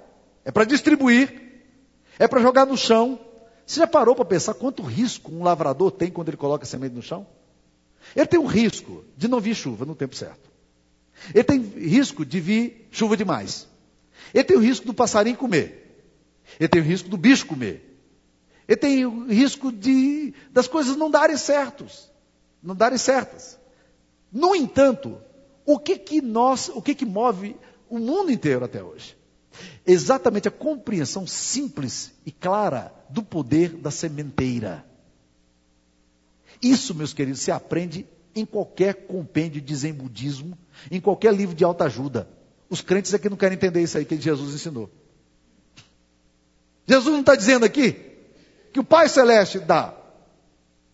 é 0.44 0.52
para 0.52 0.66
distribuir, 0.66 1.42
é 2.18 2.28
para 2.28 2.42
jogar 2.42 2.66
no 2.66 2.78
chão. 2.78 3.20
Você 3.66 3.80
já 3.80 3.88
parou 3.88 4.16
para 4.16 4.26
pensar 4.26 4.54
quanto 4.54 4.84
risco 4.84 5.32
um 5.32 5.44
lavrador 5.44 5.92
tem 5.92 6.10
quando 6.10 6.30
ele 6.30 6.38
coloca 6.38 6.64
a 6.64 6.68
semente 6.68 6.96
no 6.96 7.02
chão? 7.02 7.26
Ele 8.16 8.26
tem 8.26 8.40
um 8.40 8.46
risco 8.46 9.06
de 9.16 9.28
não 9.28 9.40
vir 9.40 9.56
chuva 9.56 9.86
no 9.86 9.96
tempo 9.96 10.16
certo. 10.16 10.50
Ele 11.34 11.44
tem 11.44 11.60
risco 11.60 12.26
de 12.26 12.40
vir 12.40 12.88
chuva 12.92 13.16
demais. 13.16 13.68
Ele 14.34 14.44
tem 14.44 14.58
o 14.58 14.60
risco 14.60 14.86
do 14.86 14.94
passarinho 14.94 15.38
comer. 15.38 16.10
Ele 16.60 16.68
tem 16.68 16.82
o 16.82 16.84
risco 16.84 17.10
do 17.10 17.18
bicho 17.18 17.46
comer. 17.46 17.88
Ele 18.68 18.78
tem 18.78 19.06
o 19.06 19.28
risco 19.28 19.72
de 19.72 20.34
das 20.52 20.68
coisas 20.68 20.96
não 20.96 21.10
darem 21.10 21.38
certos, 21.38 22.10
não 22.62 22.76
darem 22.76 22.98
certas. 22.98 23.60
No 24.32 24.56
entanto, 24.56 25.22
o 25.66 25.78
que 25.78 25.98
que 25.98 26.22
nós, 26.22 26.70
o 26.70 26.82
que 26.82 26.96
que 26.96 27.06
move 27.06 27.56
o 27.90 28.00
mundo 28.00 28.32
inteiro 28.32 28.64
até 28.66 28.82
hoje? 28.82 29.16
Exatamente 29.86 30.48
a 30.48 30.52
compreensão 30.52 31.28
simples 31.28 32.12
e 32.26 32.32
clara 32.32 32.94
do 33.10 33.22
poder 33.24 33.70
da 33.70 33.92
sementeira. 33.92 34.86
Isso, 36.62 36.94
meus 36.94 37.14
queridos, 37.14 37.42
se 37.42 37.52
aprende 37.52 38.06
em 38.36 38.46
qualquer 38.46 39.08
compêndio 39.08 39.62
de 39.62 39.76
zen 39.76 39.94
budismo, 39.94 40.58
em 40.90 41.02
qualquer 41.02 41.34
livro 41.34 41.56
de 41.56 41.64
alta 41.64 41.86
ajuda. 41.86 42.28
Os 42.70 42.82
crentes 42.82 43.14
aqui 43.14 43.30
não 43.30 43.38
querem 43.38 43.58
entender 43.58 43.82
isso 43.82 43.98
aí 43.98 44.06
que 44.06 44.20
Jesus 44.20 44.54
ensinou. 44.54 44.90
Jesus 46.88 47.12
não 47.12 47.22
está 47.22 47.36
dizendo 47.36 47.66
aqui 47.66 47.94
que 48.72 48.80
o 48.80 48.84
Pai 48.84 49.10
Celeste 49.10 49.60
dá 49.60 49.94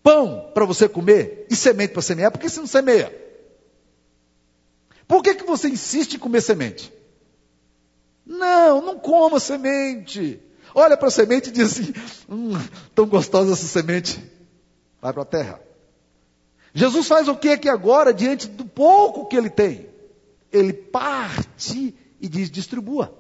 pão 0.01 0.51
para 0.53 0.65
você 0.65 0.87
comer 0.87 1.45
e 1.49 1.55
semente 1.55 1.93
para 1.93 2.01
semear, 2.01 2.31
por 2.31 2.39
que 2.39 2.49
você 2.49 2.59
não 2.59 2.67
semeia? 2.67 3.13
Por 5.07 5.21
que, 5.21 5.35
que 5.35 5.43
você 5.43 5.69
insiste 5.69 6.15
em 6.15 6.19
comer 6.19 6.41
semente? 6.41 6.91
Não, 8.27 8.81
não 8.81 8.99
coma 8.99 9.39
semente. 9.39 10.39
Olha 10.75 10.97
para 10.97 11.07
a 11.07 11.11
semente 11.11 11.49
e 11.49 11.51
diz 11.51 11.71
assim: 11.71 11.93
hum, 12.29 12.51
tão 12.93 13.07
gostosa 13.07 13.53
essa 13.53 13.65
semente. 13.65 14.21
Vai 15.01 15.13
para 15.13 15.21
a 15.21 15.25
terra. 15.25 15.61
Jesus 16.73 17.07
faz 17.07 17.27
o 17.27 17.35
que 17.35 17.49
aqui 17.49 17.69
agora, 17.69 18.13
diante 18.13 18.47
do 18.47 18.65
pouco 18.65 19.25
que 19.27 19.37
ele 19.37 19.49
tem? 19.49 19.89
Ele 20.51 20.73
parte 20.73 21.95
e 22.19 22.27
diz: 22.27 22.51
distribua. 22.51 23.15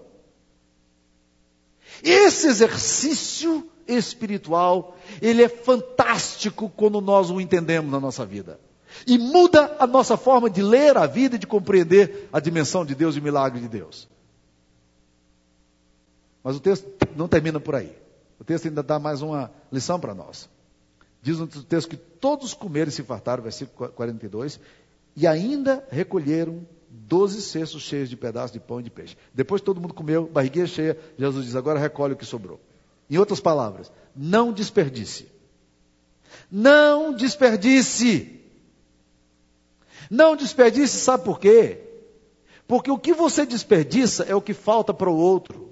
Esse 2.03 2.47
exercício 2.47 3.67
espiritual, 3.87 4.97
ele 5.21 5.41
é 5.41 5.49
fantástico 5.49 6.69
quando 6.75 6.99
nós 6.99 7.29
o 7.29 7.39
entendemos 7.39 7.89
na 7.89 7.99
nossa 7.99 8.25
vida. 8.25 8.59
E 9.05 9.17
muda 9.17 9.75
a 9.79 9.87
nossa 9.87 10.17
forma 10.17 10.49
de 10.49 10.61
ler 10.61 10.97
a 10.97 11.07
vida 11.07 11.37
e 11.37 11.39
de 11.39 11.47
compreender 11.47 12.27
a 12.31 12.39
dimensão 12.39 12.85
de 12.85 12.93
Deus 12.93 13.15
e 13.15 13.19
o 13.19 13.23
milagre 13.23 13.61
de 13.61 13.67
Deus. 13.67 14.07
Mas 16.47 16.55
o 16.55 16.61
texto 16.61 16.87
não 17.13 17.27
termina 17.27 17.59
por 17.59 17.75
aí. 17.75 17.93
O 18.39 18.43
texto 18.45 18.69
ainda 18.69 18.81
dá 18.81 18.97
mais 18.97 19.21
uma 19.21 19.51
lição 19.69 19.99
para 19.99 20.15
nós. 20.15 20.47
Diz 21.21 21.39
no 21.39 21.45
texto 21.45 21.89
que 21.89 21.97
todos 21.97 22.53
comeram 22.53 22.87
e 22.87 22.91
se 22.93 23.03
fartaram, 23.03 23.43
versículo 23.43 23.89
42, 23.89 24.57
e 25.13 25.27
ainda 25.27 25.85
recolheram 25.91 26.65
doze 26.89 27.41
cestos 27.41 27.81
cheios 27.81 28.09
de 28.09 28.15
pedaços 28.15 28.53
de 28.53 28.61
pão 28.61 28.79
e 28.79 28.83
de 28.83 28.89
peixe. 28.89 29.17
Depois 29.33 29.61
todo 29.61 29.81
mundo 29.81 29.93
comeu, 29.93 30.25
barriguinha 30.25 30.65
cheia, 30.67 30.97
Jesus 31.19 31.47
diz: 31.47 31.53
agora 31.57 31.77
recolhe 31.77 32.13
o 32.13 32.15
que 32.15 32.25
sobrou. 32.25 32.61
Em 33.09 33.17
outras 33.17 33.41
palavras, 33.41 33.91
não 34.15 34.53
desperdice. 34.53 35.27
Não 36.49 37.11
desperdice. 37.11 38.39
Não 40.09 40.33
desperdice, 40.33 40.97
sabe 40.97 41.25
por 41.25 41.41
quê? 41.41 41.81
Porque 42.65 42.89
o 42.89 42.97
que 42.97 43.13
você 43.13 43.45
desperdiça 43.45 44.23
é 44.23 44.33
o 44.33 44.41
que 44.41 44.53
falta 44.53 44.93
para 44.93 45.09
o 45.09 45.17
outro. 45.17 45.66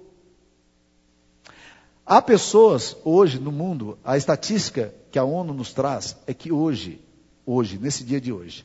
Há 2.06 2.22
pessoas 2.22 2.96
hoje 3.04 3.40
no 3.40 3.52
mundo, 3.52 3.98
a 4.04 4.16
estatística 4.16 4.94
que 5.10 5.18
a 5.18 5.24
ONU 5.24 5.54
nos 5.54 5.74
traz 5.74 6.16
é 6.28 6.36
que 6.36 6.52
hoje, 6.52 7.02
hoje, 7.44 7.80
nesse 7.80 8.04
dia 8.04 8.22
de 8.22 8.32
hoje, 8.32 8.64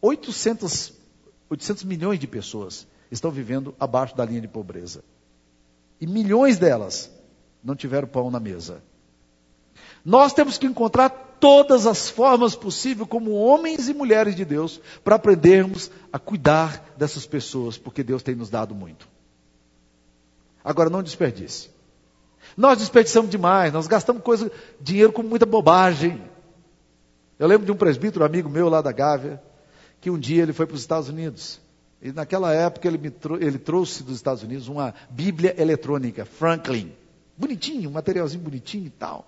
800, 0.00 0.94
800 1.50 1.84
milhões 1.84 2.18
de 2.18 2.26
pessoas 2.26 2.86
estão 3.10 3.30
vivendo 3.30 3.74
abaixo 3.78 4.16
da 4.16 4.24
linha 4.24 4.40
de 4.40 4.48
pobreza. 4.48 5.04
E 6.00 6.06
milhões 6.06 6.56
delas 6.56 7.10
não 7.62 7.76
tiveram 7.76 8.08
pão 8.08 8.30
na 8.30 8.40
mesa. 8.40 8.82
Nós 10.02 10.32
temos 10.32 10.56
que 10.56 10.66
encontrar 10.66 11.10
todas 11.38 11.86
as 11.86 12.08
formas 12.08 12.56
possíveis, 12.56 13.06
como 13.06 13.32
homens 13.32 13.90
e 13.90 13.94
mulheres 13.94 14.34
de 14.34 14.44
Deus, 14.46 14.80
para 15.04 15.16
aprendermos 15.16 15.90
a 16.10 16.18
cuidar 16.18 16.94
dessas 16.96 17.26
pessoas, 17.26 17.76
porque 17.76 18.02
Deus 18.02 18.22
tem 18.22 18.34
nos 18.34 18.48
dado 18.48 18.74
muito. 18.74 19.06
Agora, 20.64 20.88
não 20.88 21.02
desperdice. 21.02 21.68
Nós 22.60 22.76
desperdiçamos 22.76 23.30
demais, 23.30 23.72
nós 23.72 23.86
gastamos 23.86 24.22
coisa, 24.22 24.52
dinheiro 24.78 25.10
com 25.14 25.22
muita 25.22 25.46
bobagem. 25.46 26.22
Eu 27.38 27.48
lembro 27.48 27.64
de 27.64 27.72
um 27.72 27.74
presbítero, 27.74 28.22
amigo 28.22 28.50
meu 28.50 28.68
lá 28.68 28.82
da 28.82 28.92
Gávea, 28.92 29.42
que 29.98 30.10
um 30.10 30.18
dia 30.18 30.42
ele 30.42 30.52
foi 30.52 30.66
para 30.66 30.74
os 30.74 30.82
Estados 30.82 31.08
Unidos. 31.08 31.58
E 32.02 32.12
naquela 32.12 32.52
época 32.52 32.86
ele, 32.86 33.08
trou 33.08 33.40
ele 33.40 33.58
trouxe 33.58 34.02
dos 34.02 34.16
Estados 34.16 34.42
Unidos 34.42 34.68
uma 34.68 34.94
Bíblia 35.08 35.54
eletrônica, 35.56 36.26
Franklin. 36.26 36.92
Bonitinho, 37.34 37.88
um 37.88 37.92
materialzinho 37.94 38.44
bonitinho 38.44 38.88
e 38.88 38.90
tal. 38.90 39.26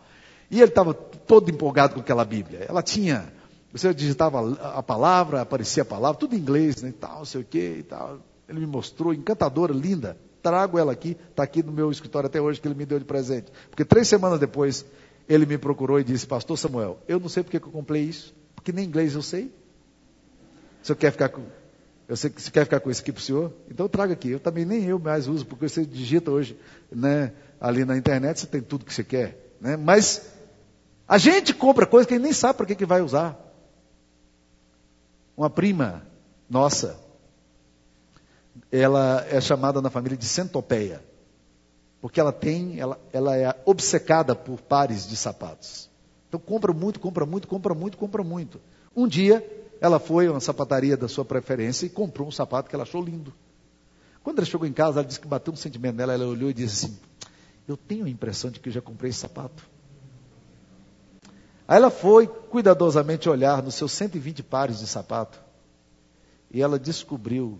E 0.50 0.60
ele 0.60 0.68
estava 0.68 0.92
todo 0.92 1.50
empolgado 1.50 1.94
com 1.94 2.00
aquela 2.00 2.26
Bíblia. 2.26 2.66
Ela 2.68 2.82
tinha, 2.82 3.32
você 3.72 3.94
digitava 3.94 4.58
a 4.60 4.82
palavra, 4.82 5.40
aparecia 5.40 5.84
a 5.84 5.86
palavra, 5.86 6.20
tudo 6.20 6.34
em 6.34 6.38
inglês, 6.38 6.82
né, 6.82 6.90
e 6.90 6.92
tal, 6.92 7.20
não 7.20 7.24
sei 7.24 7.40
o 7.40 7.44
que 7.44 7.76
e 7.78 7.82
tal. 7.82 8.18
Ele 8.46 8.60
me 8.60 8.66
mostrou, 8.66 9.14
encantadora, 9.14 9.72
linda. 9.72 10.18
Trago 10.42 10.78
ela 10.78 10.92
aqui, 10.92 11.16
está 11.30 11.42
aqui 11.42 11.62
no 11.62 11.70
meu 11.70 11.90
escritório 11.90 12.26
até 12.26 12.40
hoje, 12.40 12.60
que 12.60 12.66
ele 12.66 12.74
me 12.74 12.84
deu 12.84 12.98
de 12.98 13.04
presente. 13.04 13.52
Porque 13.70 13.84
três 13.84 14.08
semanas 14.08 14.40
depois, 14.40 14.84
ele 15.28 15.46
me 15.46 15.56
procurou 15.56 16.00
e 16.00 16.04
disse, 16.04 16.26
pastor 16.26 16.58
Samuel, 16.58 16.98
eu 17.06 17.20
não 17.20 17.28
sei 17.28 17.42
porque 17.42 17.60
que 17.60 17.66
eu 17.66 17.72
comprei 17.72 18.02
isso, 18.02 18.34
porque 18.54 18.72
nem 18.72 18.84
inglês 18.84 19.14
eu 19.14 19.22
sei. 19.22 19.52
O 20.82 20.86
senhor 20.86 20.96
quer 20.96 21.12
ficar 21.12 21.28
com, 21.28 21.42
eu 22.08 22.16
sei 22.16 22.28
que 22.28 22.42
você 22.42 22.50
quer 22.50 22.64
ficar 22.64 22.80
com 22.80 22.90
isso 22.90 23.00
aqui 23.00 23.12
para 23.12 23.20
o 23.20 23.22
senhor, 23.22 23.52
então 23.70 23.88
traga 23.88 24.14
aqui. 24.14 24.30
Eu 24.30 24.40
também 24.40 24.64
nem 24.64 24.84
eu 24.84 24.98
mais 24.98 25.28
uso, 25.28 25.46
porque 25.46 25.68
você 25.68 25.86
digita 25.86 26.30
hoje, 26.30 26.58
né, 26.90 27.32
ali 27.60 27.84
na 27.84 27.96
internet, 27.96 28.40
você 28.40 28.46
tem 28.46 28.60
tudo 28.60 28.84
que 28.84 28.92
você 28.92 29.04
quer. 29.04 29.54
Né? 29.60 29.76
Mas 29.76 30.26
a 31.06 31.18
gente 31.18 31.54
compra 31.54 31.86
coisa 31.86 32.08
que 32.08 32.18
nem 32.18 32.32
sabe 32.32 32.56
para 32.56 32.66
que, 32.66 32.74
que 32.74 32.84
vai 32.84 33.00
usar. 33.00 33.38
Uma 35.36 35.48
prima 35.48 36.02
nossa, 36.50 37.00
ela 38.70 39.24
é 39.28 39.40
chamada 39.40 39.80
na 39.80 39.90
família 39.90 40.16
de 40.16 40.24
centopeia, 40.24 41.02
porque 42.00 42.20
ela 42.20 42.32
tem, 42.32 42.80
ela, 42.80 43.00
ela 43.12 43.36
é 43.36 43.54
obcecada 43.64 44.34
por 44.34 44.60
pares 44.60 45.06
de 45.06 45.16
sapatos. 45.16 45.90
Então 46.28 46.40
compra 46.40 46.72
muito, 46.72 46.98
compra 46.98 47.26
muito, 47.26 47.46
compra 47.46 47.74
muito, 47.74 47.98
compra 47.98 48.24
muito. 48.24 48.60
Um 48.96 49.06
dia 49.06 49.44
ela 49.80 49.98
foi 49.98 50.26
a 50.26 50.30
uma 50.30 50.40
sapataria 50.40 50.96
da 50.96 51.08
sua 51.08 51.24
preferência 51.24 51.86
e 51.86 51.90
comprou 51.90 52.28
um 52.28 52.30
sapato 52.30 52.68
que 52.68 52.74
ela 52.74 52.84
achou 52.84 53.02
lindo. 53.02 53.32
Quando 54.22 54.38
ela 54.38 54.46
chegou 54.46 54.66
em 54.66 54.72
casa, 54.72 55.00
ela 55.00 55.06
disse 55.06 55.20
que 55.20 55.26
bateu 55.26 55.52
um 55.52 55.56
sentimento 55.56 55.96
nela, 55.96 56.14
ela 56.14 56.26
olhou 56.26 56.48
e 56.48 56.54
disse 56.54 56.86
assim: 56.86 56.98
Eu 57.66 57.76
tenho 57.76 58.04
a 58.04 58.08
impressão 58.08 58.50
de 58.50 58.60
que 58.60 58.68
eu 58.68 58.72
já 58.72 58.80
comprei 58.80 59.10
esse 59.10 59.18
sapato. 59.18 59.68
Aí 61.66 61.76
ela 61.76 61.90
foi 61.90 62.26
cuidadosamente 62.26 63.28
olhar 63.28 63.62
nos 63.62 63.74
seus 63.74 63.92
120 63.92 64.42
pares 64.42 64.78
de 64.78 64.86
sapato 64.86 65.40
e 66.50 66.60
ela 66.60 66.78
descobriu 66.78 67.58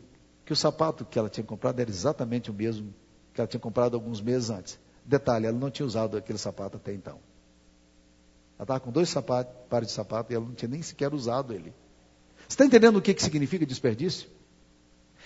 que 0.52 0.54
o 0.54 0.56
sapato 0.56 1.06
que 1.06 1.18
ela 1.18 1.30
tinha 1.30 1.44
comprado 1.44 1.80
era 1.80 1.88
exatamente 1.88 2.50
o 2.50 2.54
mesmo 2.54 2.94
que 3.32 3.40
ela 3.40 3.48
tinha 3.48 3.58
comprado 3.58 3.94
alguns 3.94 4.20
meses 4.20 4.50
antes. 4.50 4.78
Detalhe, 5.02 5.46
ela 5.46 5.58
não 5.58 5.70
tinha 5.70 5.86
usado 5.86 6.16
aquele 6.16 6.38
sapato 6.38 6.76
até 6.76 6.92
então. 6.92 7.18
Ela 8.58 8.64
estava 8.64 8.80
com 8.80 8.92
dois 8.92 9.08
sapatos, 9.08 9.54
pares 9.70 9.88
de 9.88 9.94
sapato 9.94 10.30
e 10.30 10.36
ela 10.36 10.44
não 10.44 10.54
tinha 10.54 10.68
nem 10.68 10.82
sequer 10.82 11.14
usado 11.14 11.54
ele. 11.54 11.72
Você 12.40 12.54
está 12.54 12.66
entendendo 12.66 12.96
o 12.96 13.02
que, 13.02 13.14
que 13.14 13.22
significa 13.22 13.64
desperdício? 13.64 14.28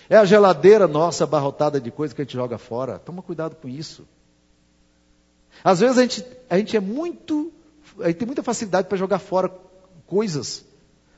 É 0.09 0.15
a 0.15 0.23
geladeira 0.23 0.87
nossa 0.87 1.25
abarrotada 1.25 1.81
de 1.81 1.91
coisa 1.91 2.15
que 2.15 2.21
a 2.21 2.23
gente 2.23 2.33
joga 2.33 2.57
fora. 2.57 2.97
Toma 2.97 3.21
cuidado 3.21 3.57
com 3.57 3.67
isso. 3.67 4.07
Às 5.61 5.81
vezes 5.81 5.97
a 5.97 6.01
gente, 6.03 6.25
a 6.49 6.57
gente 6.57 6.77
é 6.77 6.79
muito. 6.79 7.51
A 7.99 8.07
gente 8.07 8.17
tem 8.17 8.25
muita 8.25 8.43
facilidade 8.43 8.87
para 8.87 8.97
jogar 8.97 9.19
fora 9.19 9.53
coisas, 10.05 10.63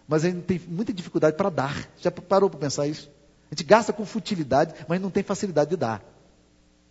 mas 0.08 0.26
a 0.26 0.30
gente 0.30 0.42
tem 0.42 0.60
muita 0.68 0.92
dificuldade 0.92 1.38
para 1.38 1.52
dar. 1.52 1.90
Já 2.00 2.10
parou 2.10 2.50
para 2.50 2.60
pensar 2.60 2.88
isso? 2.88 3.19
A 3.52 3.56
gente 3.56 3.64
gasta 3.64 3.92
com 3.92 4.06
futilidade, 4.06 4.74
mas 4.88 5.02
não 5.02 5.10
tem 5.10 5.24
facilidade 5.24 5.72
de 5.72 5.78
dar. 5.78 6.04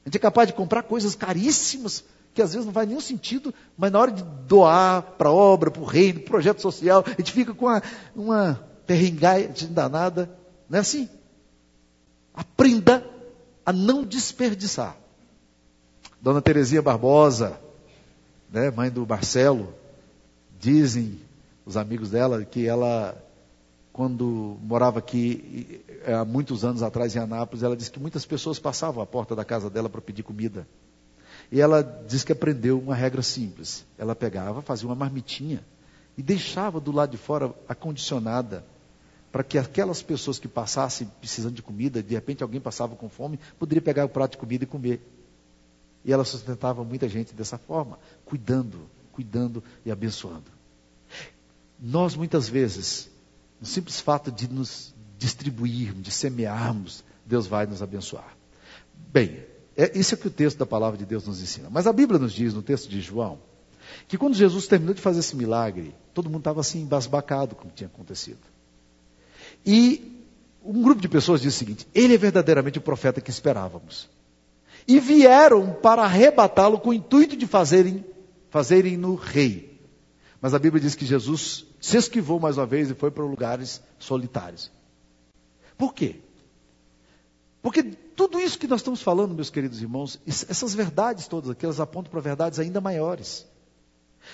A 0.04 0.08
gente 0.08 0.16
é 0.16 0.20
capaz 0.20 0.48
de 0.48 0.54
comprar 0.54 0.82
coisas 0.82 1.14
caríssimas, 1.14 2.04
que 2.34 2.42
às 2.42 2.52
vezes 2.52 2.66
não 2.66 2.72
faz 2.72 2.88
nenhum 2.88 3.00
sentido, 3.00 3.54
mas 3.76 3.92
na 3.92 3.98
hora 3.98 4.10
de 4.10 4.22
doar 4.22 5.02
para 5.02 5.28
a 5.28 5.32
obra, 5.32 5.70
para 5.70 5.82
o 5.82 5.84
reino, 5.84 6.20
projeto 6.20 6.60
social, 6.60 7.04
a 7.06 7.10
gente 7.10 7.32
fica 7.32 7.54
com 7.54 7.66
uma, 7.66 7.82
uma 8.14 8.68
perrengai 8.86 9.52
danada. 9.70 10.30
Não 10.68 10.78
é 10.78 10.80
assim? 10.80 11.08
Aprenda 12.34 13.04
a 13.64 13.72
não 13.72 14.04
desperdiçar. 14.04 14.96
Dona 16.20 16.40
Terezinha 16.40 16.82
Barbosa, 16.82 17.60
né, 18.50 18.70
mãe 18.70 18.90
do 18.90 19.06
Marcelo, 19.06 19.74
dizem 20.58 21.20
os 21.64 21.76
amigos 21.76 22.10
dela 22.10 22.44
que 22.44 22.66
ela, 22.66 23.16
quando 23.98 24.56
morava 24.62 25.00
aqui 25.00 25.84
há 26.06 26.24
muitos 26.24 26.64
anos 26.64 26.84
atrás 26.84 27.16
em 27.16 27.18
Anápolis, 27.18 27.64
ela 27.64 27.76
disse 27.76 27.90
que 27.90 27.98
muitas 27.98 28.24
pessoas 28.24 28.56
passavam 28.56 29.02
à 29.02 29.06
porta 29.06 29.34
da 29.34 29.44
casa 29.44 29.68
dela 29.68 29.90
para 29.90 30.00
pedir 30.00 30.22
comida. 30.22 30.68
E 31.50 31.60
ela 31.60 31.82
disse 32.06 32.24
que 32.24 32.30
aprendeu 32.30 32.78
uma 32.78 32.94
regra 32.94 33.22
simples. 33.22 33.84
Ela 33.98 34.14
pegava, 34.14 34.62
fazia 34.62 34.86
uma 34.86 34.94
marmitinha 34.94 35.64
e 36.16 36.22
deixava 36.22 36.78
do 36.78 36.92
lado 36.92 37.10
de 37.10 37.16
fora 37.16 37.52
acondicionada 37.68 38.64
para 39.32 39.42
que 39.42 39.58
aquelas 39.58 40.00
pessoas 40.00 40.38
que 40.38 40.46
passassem 40.46 41.10
precisando 41.18 41.54
de 41.54 41.62
comida, 41.62 42.00
de 42.00 42.14
repente 42.14 42.44
alguém 42.44 42.60
passava 42.60 42.94
com 42.94 43.08
fome, 43.08 43.40
poderia 43.58 43.82
pegar 43.82 44.04
o 44.04 44.08
prato 44.08 44.30
de 44.30 44.38
comida 44.38 44.62
e 44.62 44.66
comer. 44.68 45.00
E 46.04 46.12
ela 46.12 46.24
sustentava 46.24 46.84
muita 46.84 47.08
gente 47.08 47.34
dessa 47.34 47.58
forma, 47.58 47.98
cuidando, 48.24 48.78
cuidando 49.10 49.60
e 49.84 49.90
abençoando. 49.90 50.52
Nós 51.80 52.14
muitas 52.14 52.48
vezes, 52.48 53.10
no 53.60 53.66
simples 53.66 54.00
fato 54.00 54.30
de 54.30 54.48
nos 54.48 54.94
distribuirmos, 55.18 56.02
de 56.02 56.10
semearmos, 56.10 57.04
Deus 57.26 57.46
vai 57.46 57.66
nos 57.66 57.82
abençoar. 57.82 58.36
Bem, 59.12 59.44
é, 59.76 59.96
isso 59.98 60.14
é 60.14 60.16
que 60.16 60.26
o 60.26 60.30
texto 60.30 60.58
da 60.58 60.66
palavra 60.66 60.98
de 60.98 61.04
Deus 61.04 61.26
nos 61.26 61.42
ensina. 61.42 61.68
Mas 61.70 61.86
a 61.86 61.92
Bíblia 61.92 62.18
nos 62.18 62.32
diz, 62.32 62.54
no 62.54 62.62
texto 62.62 62.88
de 62.88 63.00
João, 63.00 63.38
que 64.06 64.18
quando 64.18 64.34
Jesus 64.34 64.66
terminou 64.66 64.94
de 64.94 65.00
fazer 65.00 65.20
esse 65.20 65.36
milagre, 65.36 65.94
todo 66.14 66.28
mundo 66.28 66.40
estava 66.40 66.60
assim, 66.60 66.82
embasbacado 66.82 67.54
com 67.54 67.66
o 67.66 67.70
que 67.70 67.76
tinha 67.76 67.88
acontecido. 67.88 68.40
E 69.64 70.24
um 70.64 70.82
grupo 70.82 71.00
de 71.00 71.08
pessoas 71.08 71.40
disse 71.40 71.56
o 71.56 71.58
seguinte: 71.58 71.86
ele 71.94 72.14
é 72.14 72.18
verdadeiramente 72.18 72.78
o 72.78 72.82
profeta 72.82 73.20
que 73.20 73.30
esperávamos. 73.30 74.08
E 74.86 74.98
vieram 75.00 75.74
para 75.74 76.02
arrebatá-lo 76.02 76.78
com 76.78 76.90
o 76.90 76.94
intuito 76.94 77.36
de 77.36 77.46
fazerem, 77.46 78.04
fazerem 78.50 78.96
no 78.96 79.14
rei. 79.14 79.80
Mas 80.40 80.54
a 80.54 80.58
Bíblia 80.58 80.80
diz 80.80 80.94
que 80.94 81.04
Jesus 81.04 81.66
se 81.80 81.96
esquivou 81.96 82.40
mais 82.40 82.58
uma 82.58 82.66
vez 82.66 82.90
e 82.90 82.94
foi 82.94 83.10
para 83.10 83.24
lugares 83.24 83.80
solitários. 83.98 84.70
Por 85.76 85.94
quê? 85.94 86.16
Porque 87.62 87.82
tudo 87.82 88.40
isso 88.40 88.58
que 88.58 88.66
nós 88.66 88.80
estamos 88.80 89.02
falando, 89.02 89.34
meus 89.34 89.50
queridos 89.50 89.80
irmãos, 89.80 90.18
essas 90.26 90.74
verdades 90.74 91.26
todas 91.28 91.50
aqui, 91.50 91.64
elas 91.64 91.80
apontam 91.80 92.10
para 92.10 92.20
verdades 92.20 92.58
ainda 92.58 92.80
maiores. 92.80 93.46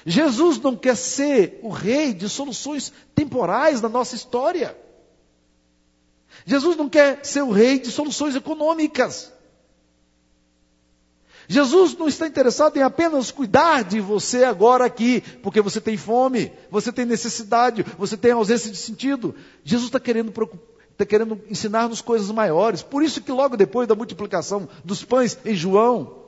Jesus 0.04 0.58
não 0.58 0.76
quer 0.76 0.96
ser 0.96 1.60
o 1.62 1.68
rei 1.68 2.12
de 2.12 2.28
soluções 2.28 2.92
temporais 3.14 3.80
na 3.80 3.88
nossa 3.88 4.14
história. 4.14 4.76
Jesus 6.44 6.76
não 6.76 6.88
quer 6.88 7.24
ser 7.24 7.42
o 7.42 7.50
rei 7.50 7.78
de 7.78 7.90
soluções 7.90 8.34
econômicas. 8.34 9.32
Jesus 11.46 11.96
não 11.96 12.08
está 12.08 12.26
interessado 12.26 12.76
em 12.76 12.82
apenas 12.82 13.30
cuidar 13.30 13.84
de 13.84 14.00
você 14.00 14.44
agora 14.44 14.84
aqui, 14.86 15.22
porque 15.42 15.60
você 15.60 15.80
tem 15.80 15.96
fome, 15.96 16.50
você 16.70 16.92
tem 16.92 17.04
necessidade, 17.04 17.84
você 17.98 18.16
tem 18.16 18.32
ausência 18.32 18.70
de 18.70 18.76
sentido. 18.76 19.34
Jesus 19.62 19.88
está 19.88 20.00
querendo, 20.00 20.32
querendo 21.06 21.40
ensinar-nos 21.48 22.00
coisas 22.00 22.30
maiores. 22.30 22.82
Por 22.82 23.02
isso 23.02 23.20
que 23.20 23.30
logo 23.30 23.56
depois 23.56 23.86
da 23.86 23.94
multiplicação 23.94 24.68
dos 24.84 25.04
pães 25.04 25.38
em 25.44 25.54
João, 25.54 26.24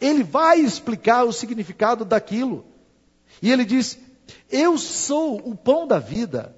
ele 0.00 0.22
vai 0.22 0.60
explicar 0.60 1.24
o 1.24 1.32
significado 1.32 2.04
daquilo. 2.04 2.64
E 3.40 3.50
ele 3.50 3.64
diz: 3.64 3.98
Eu 4.50 4.76
sou 4.76 5.36
o 5.38 5.56
pão 5.56 5.86
da 5.86 5.98
vida. 5.98 6.54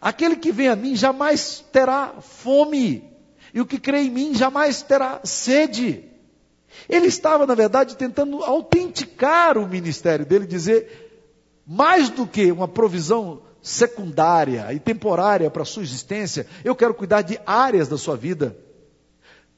Aquele 0.00 0.36
que 0.36 0.52
vem 0.52 0.68
a 0.68 0.76
mim 0.76 0.94
jamais 0.94 1.64
terá 1.72 2.20
fome, 2.20 3.02
e 3.52 3.60
o 3.60 3.66
que 3.66 3.78
crê 3.78 4.02
em 4.02 4.10
mim 4.10 4.34
jamais 4.34 4.82
terá 4.82 5.20
sede. 5.24 6.04
Ele 6.88 7.06
estava, 7.06 7.46
na 7.46 7.54
verdade, 7.54 7.96
tentando 7.96 8.42
autenticar 8.44 9.58
o 9.58 9.66
ministério 9.66 10.24
dele, 10.24 10.46
dizer, 10.46 11.62
mais 11.66 12.08
do 12.10 12.26
que 12.26 12.50
uma 12.52 12.68
provisão 12.68 13.42
secundária 13.60 14.72
e 14.72 14.78
temporária 14.78 15.50
para 15.50 15.62
a 15.62 15.66
sua 15.66 15.82
existência, 15.82 16.46
eu 16.64 16.74
quero 16.74 16.94
cuidar 16.94 17.22
de 17.22 17.38
áreas 17.44 17.88
da 17.88 17.98
sua 17.98 18.16
vida. 18.16 18.56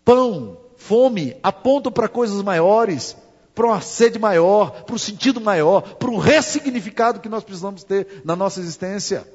Pão, 0.05 0.59
fome, 0.77 1.37
apontam 1.43 1.93
para 1.93 2.09
coisas 2.09 2.43
maiores, 2.43 3.17
para 3.55 3.67
uma 3.67 3.81
sede 3.81 4.19
maior, 4.19 4.85
para 4.85 4.95
um 4.95 4.99
sentido 4.99 5.41
maior, 5.41 5.83
para 5.97 6.11
um 6.11 6.17
ressignificado 6.17 7.21
que 7.21 7.29
nós 7.29 7.45
precisamos 7.45 7.85
ter 7.85 8.23
na 8.25 8.35
nossa 8.35 8.61
existência. 8.61 9.27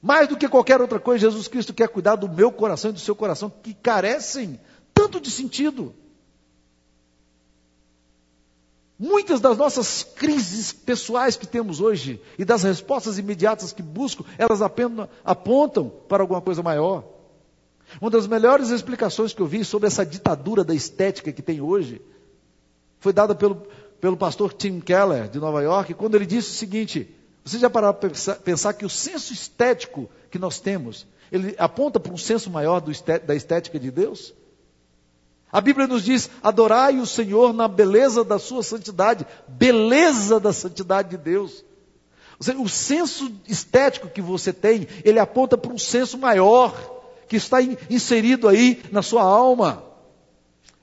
Mais 0.00 0.28
do 0.28 0.36
que 0.36 0.48
qualquer 0.48 0.80
outra 0.80 1.00
coisa, 1.00 1.26
Jesus 1.26 1.48
Cristo 1.48 1.74
quer 1.74 1.88
cuidar 1.88 2.16
do 2.16 2.28
meu 2.28 2.52
coração 2.52 2.90
e 2.90 2.94
do 2.94 3.00
seu 3.00 3.16
coração, 3.16 3.50
que 3.50 3.74
carecem 3.74 4.60
tanto 4.94 5.20
de 5.20 5.30
sentido. 5.30 5.94
Muitas 8.98 9.40
das 9.40 9.56
nossas 9.56 10.02
crises 10.02 10.72
pessoais 10.72 11.36
que 11.36 11.46
temos 11.46 11.80
hoje 11.80 12.20
e 12.36 12.44
das 12.44 12.64
respostas 12.64 13.16
imediatas 13.16 13.72
que 13.72 13.82
busco, 13.82 14.24
elas 14.36 14.60
apenas 14.60 15.08
apontam 15.24 15.88
para 16.08 16.22
alguma 16.22 16.40
coisa 16.40 16.62
maior. 16.62 17.04
Uma 18.00 18.10
das 18.10 18.26
melhores 18.26 18.70
explicações 18.70 19.32
que 19.32 19.40
eu 19.40 19.46
vi 19.46 19.64
sobre 19.64 19.86
essa 19.86 20.04
ditadura 20.04 20.64
da 20.64 20.74
estética 20.74 21.32
que 21.32 21.42
tem 21.42 21.60
hoje 21.60 22.02
foi 22.98 23.12
dada 23.12 23.34
pelo, 23.34 23.66
pelo 24.00 24.16
pastor 24.16 24.52
Tim 24.52 24.80
Keller, 24.80 25.28
de 25.28 25.38
Nova 25.38 25.62
York, 25.62 25.94
quando 25.94 26.16
ele 26.16 26.26
disse 26.26 26.50
o 26.50 26.54
seguinte: 26.54 27.08
você 27.48 27.58
já 27.58 27.70
parou 27.70 27.94
para 27.94 28.10
pensar, 28.36 28.74
que 28.74 28.84
o 28.84 28.90
senso 28.90 29.32
estético 29.32 30.08
que 30.30 30.38
nós 30.38 30.60
temos 30.60 31.06
Ele 31.32 31.54
aponta 31.58 31.98
para 31.98 32.12
um 32.12 32.18
senso 32.18 32.50
maior 32.50 32.82
da 33.26 33.34
estética 33.34 33.78
de 33.78 33.90
Deus? 33.90 34.34
A 35.50 35.60
Bíblia 35.60 35.86
nos 35.86 36.04
diz: 36.04 36.28
adorai 36.42 36.98
o 36.98 37.06
Senhor 37.06 37.54
na 37.54 37.66
beleza 37.66 38.22
da 38.22 38.38
sua 38.38 38.62
santidade, 38.62 39.26
beleza 39.46 40.38
da 40.38 40.52
santidade 40.52 41.10
de 41.10 41.16
Deus. 41.16 41.64
O 42.58 42.68
senso 42.68 43.32
estético 43.48 44.08
que 44.08 44.20
você 44.20 44.52
tem, 44.52 44.86
ele 45.02 45.18
aponta 45.18 45.56
para 45.58 45.72
um 45.72 45.78
senso 45.78 46.18
maior, 46.18 46.72
que 47.28 47.36
está 47.36 47.58
inserido 47.62 48.46
aí 48.46 48.82
na 48.92 49.02
sua 49.02 49.22
alma. 49.22 49.87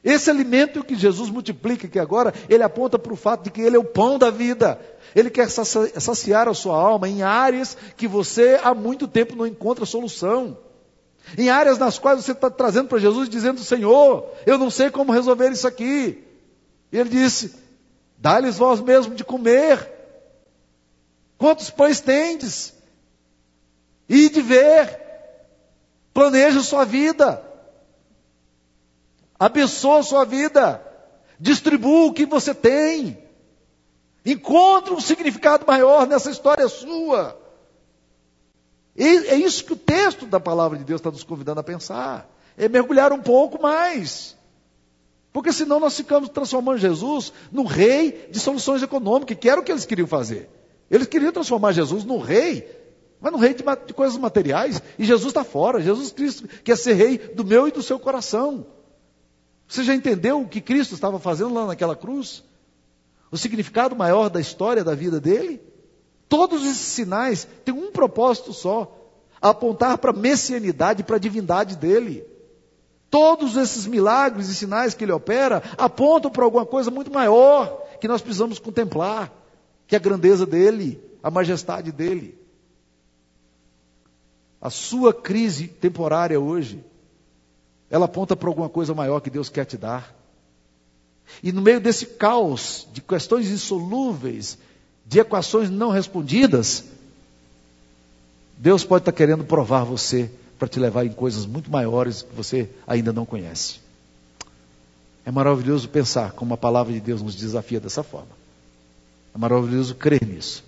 Esse 0.05 0.29
alimento 0.29 0.83
que 0.83 0.93
Jesus 0.93 1.31
multiplica 1.31 1.87
aqui 1.87 1.97
agora, 1.97 2.31
ele 2.47 2.61
aponta 2.61 2.99
para 2.99 3.11
o 3.11 3.15
fato 3.15 3.45
de 3.45 3.49
que 3.49 3.59
ele 3.59 3.75
é 3.75 3.79
o 3.79 3.83
pão 3.83 4.19
da 4.19 4.29
vida. 4.29 4.79
Ele 5.15 5.31
quer 5.31 5.49
saciar 5.49 6.47
a 6.47 6.53
sua 6.53 6.77
alma 6.77 7.09
em 7.09 7.23
áreas 7.23 7.75
que 7.97 8.07
você 8.07 8.59
há 8.63 8.75
muito 8.75 9.07
tempo 9.07 9.35
não 9.35 9.47
encontra 9.47 9.83
solução. 9.83 10.59
Em 11.35 11.49
áreas 11.49 11.79
nas 11.79 11.97
quais 11.97 12.23
você 12.23 12.33
está 12.33 12.51
trazendo 12.51 12.87
para 12.87 12.99
Jesus 12.99 13.27
dizendo: 13.27 13.61
Senhor, 13.61 14.29
eu 14.45 14.59
não 14.59 14.69
sei 14.69 14.91
como 14.91 15.11
resolver 15.11 15.51
isso 15.51 15.67
aqui. 15.67 16.23
E 16.91 16.99
ele 16.99 17.09
disse: 17.09 17.55
Dá-lhes 18.15 18.57
vós 18.57 18.79
mesmo 18.81 19.15
de 19.15 19.23
comer. 19.23 19.91
Quantos 21.35 21.71
pães 21.71 21.99
tendes? 21.99 22.75
E 24.07 24.29
de 24.29 24.41
ver. 24.43 24.99
Planeje 26.13 26.61
sua 26.61 26.85
vida. 26.85 27.44
Abençoa 29.39 30.03
sua 30.03 30.25
vida. 30.25 30.81
Distribua 31.39 32.07
o 32.07 32.13
que 32.13 32.25
você 32.25 32.53
tem. 32.53 33.17
Encontre 34.25 34.93
um 34.93 34.99
significado 34.99 35.65
maior 35.67 36.07
nessa 36.07 36.31
história 36.31 36.67
sua. 36.67 37.39
E 38.95 39.03
é 39.03 39.35
isso 39.35 39.65
que 39.65 39.73
o 39.73 39.77
texto 39.77 40.25
da 40.25 40.39
palavra 40.39 40.77
de 40.77 40.83
Deus 40.83 40.99
está 40.99 41.11
nos 41.11 41.23
convidando 41.23 41.59
a 41.59 41.63
pensar. 41.63 42.29
É 42.57 42.69
mergulhar 42.69 43.11
um 43.11 43.21
pouco 43.21 43.61
mais. 43.61 44.35
Porque 45.33 45.51
senão 45.51 45.81
nós 45.81 45.97
ficamos 45.97 46.29
transformando 46.29 46.77
Jesus 46.77 47.33
no 47.51 47.65
rei 47.65 48.29
de 48.31 48.39
soluções 48.39 48.81
econômicas, 48.81 49.37
que 49.37 49.49
era 49.49 49.59
o 49.59 49.63
que 49.63 49.71
eles 49.71 49.85
queriam 49.85 50.07
fazer. 50.07 50.49
Eles 50.89 51.07
queriam 51.07 51.31
transformar 51.33 51.73
Jesus 51.73 52.05
no 52.05 52.17
rei, 52.17 52.65
mas 53.19 53.33
no 53.33 53.37
rei 53.37 53.53
de, 53.53 53.63
de 53.85 53.93
coisas 53.93 54.17
materiais. 54.17 54.81
E 54.97 55.03
Jesus 55.03 55.27
está 55.27 55.43
fora. 55.43 55.81
Jesus 55.81 56.13
Cristo 56.13 56.47
quer 56.63 56.77
ser 56.77 56.93
rei 56.93 57.17
do 57.17 57.43
meu 57.43 57.67
e 57.67 57.71
do 57.71 57.83
seu 57.83 57.99
coração. 57.99 58.65
Você 59.67 59.83
já 59.83 59.95
entendeu 59.95 60.41
o 60.41 60.47
que 60.47 60.61
Cristo 60.61 60.93
estava 60.93 61.19
fazendo 61.19 61.53
lá 61.53 61.65
naquela 61.65 61.95
cruz? 61.95 62.43
O 63.31 63.37
significado 63.37 63.95
maior 63.95 64.29
da 64.29 64.39
história 64.39 64.83
da 64.83 64.93
vida 64.95 65.19
dele? 65.19 65.61
Todos 66.29 66.63
esses 66.63 66.77
sinais 66.77 67.47
têm 67.63 67.73
um 67.73 67.91
propósito 67.91 68.53
só: 68.53 68.95
apontar 69.41 69.97
para 69.97 70.11
a 70.11 70.15
messianidade, 70.15 71.03
para 71.03 71.15
a 71.15 71.19
divindade 71.19 71.75
dele. 71.75 72.25
Todos 73.09 73.55
esses 73.55 73.85
milagres 73.85 74.49
e 74.49 74.55
sinais 74.55 74.93
que 74.93 75.03
ele 75.03 75.11
opera 75.11 75.63
apontam 75.77 76.29
para 76.29 76.43
alguma 76.43 76.65
coisa 76.65 76.91
muito 76.91 77.11
maior 77.11 77.81
que 77.99 78.07
nós 78.07 78.21
precisamos 78.21 78.59
contemplar, 78.59 79.31
que 79.87 79.95
é 79.95 79.97
a 79.97 80.01
grandeza 80.01 80.45
dele, 80.45 81.01
a 81.23 81.31
majestade 81.31 81.91
dele. 81.91 82.37
A 84.59 84.69
sua 84.69 85.13
crise 85.13 85.67
temporária 85.67 86.39
hoje, 86.39 86.83
ela 87.89 88.05
aponta 88.05 88.35
para 88.35 88.49
alguma 88.49 88.69
coisa 88.69 88.93
maior 88.93 89.19
que 89.19 89.29
Deus 89.29 89.49
quer 89.49 89.65
te 89.65 89.77
dar. 89.77 90.13
E 91.41 91.51
no 91.51 91.61
meio 91.61 91.79
desse 91.79 92.05
caos 92.05 92.87
de 92.93 93.01
questões 93.01 93.49
insolúveis, 93.49 94.57
de 95.05 95.19
equações 95.19 95.69
não 95.69 95.89
respondidas, 95.89 96.83
Deus 98.57 98.83
pode 98.83 99.01
estar 99.01 99.11
querendo 99.11 99.43
provar 99.43 99.83
você 99.83 100.29
para 100.57 100.67
te 100.67 100.79
levar 100.79 101.05
em 101.05 101.11
coisas 101.11 101.45
muito 101.45 101.69
maiores 101.69 102.21
que 102.21 102.33
você 102.35 102.69
ainda 102.87 103.11
não 103.11 103.25
conhece. 103.25 103.79
É 105.25 105.31
maravilhoso 105.31 105.89
pensar 105.89 106.31
como 106.31 106.53
a 106.53 106.57
palavra 106.57 106.93
de 106.93 106.99
Deus 106.99 107.21
nos 107.21 107.35
desafia 107.35 107.79
dessa 107.79 108.03
forma. 108.03 108.29
É 109.33 109.37
maravilhoso 109.37 109.95
crer 109.95 110.25
nisso. 110.25 110.63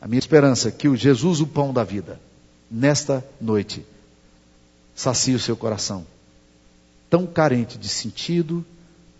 A 0.00 0.08
minha 0.08 0.18
esperança 0.18 0.68
é 0.68 0.72
que 0.72 0.88
o 0.88 0.96
Jesus, 0.96 1.40
o 1.40 1.46
pão 1.46 1.72
da 1.72 1.84
vida, 1.84 2.20
nesta 2.70 3.24
noite, 3.40 3.84
sacie 4.98 5.36
o 5.36 5.38
seu 5.38 5.56
coração, 5.56 6.04
tão 7.08 7.24
carente 7.24 7.78
de 7.78 7.88
sentido, 7.88 8.66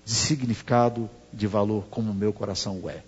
de 0.04 0.12
significado, 0.12 1.08
de 1.32 1.46
valor, 1.46 1.84
como 1.88 2.10
o 2.10 2.14
meu 2.14 2.32
coração 2.32 2.80
o 2.82 2.90
é 2.90 3.04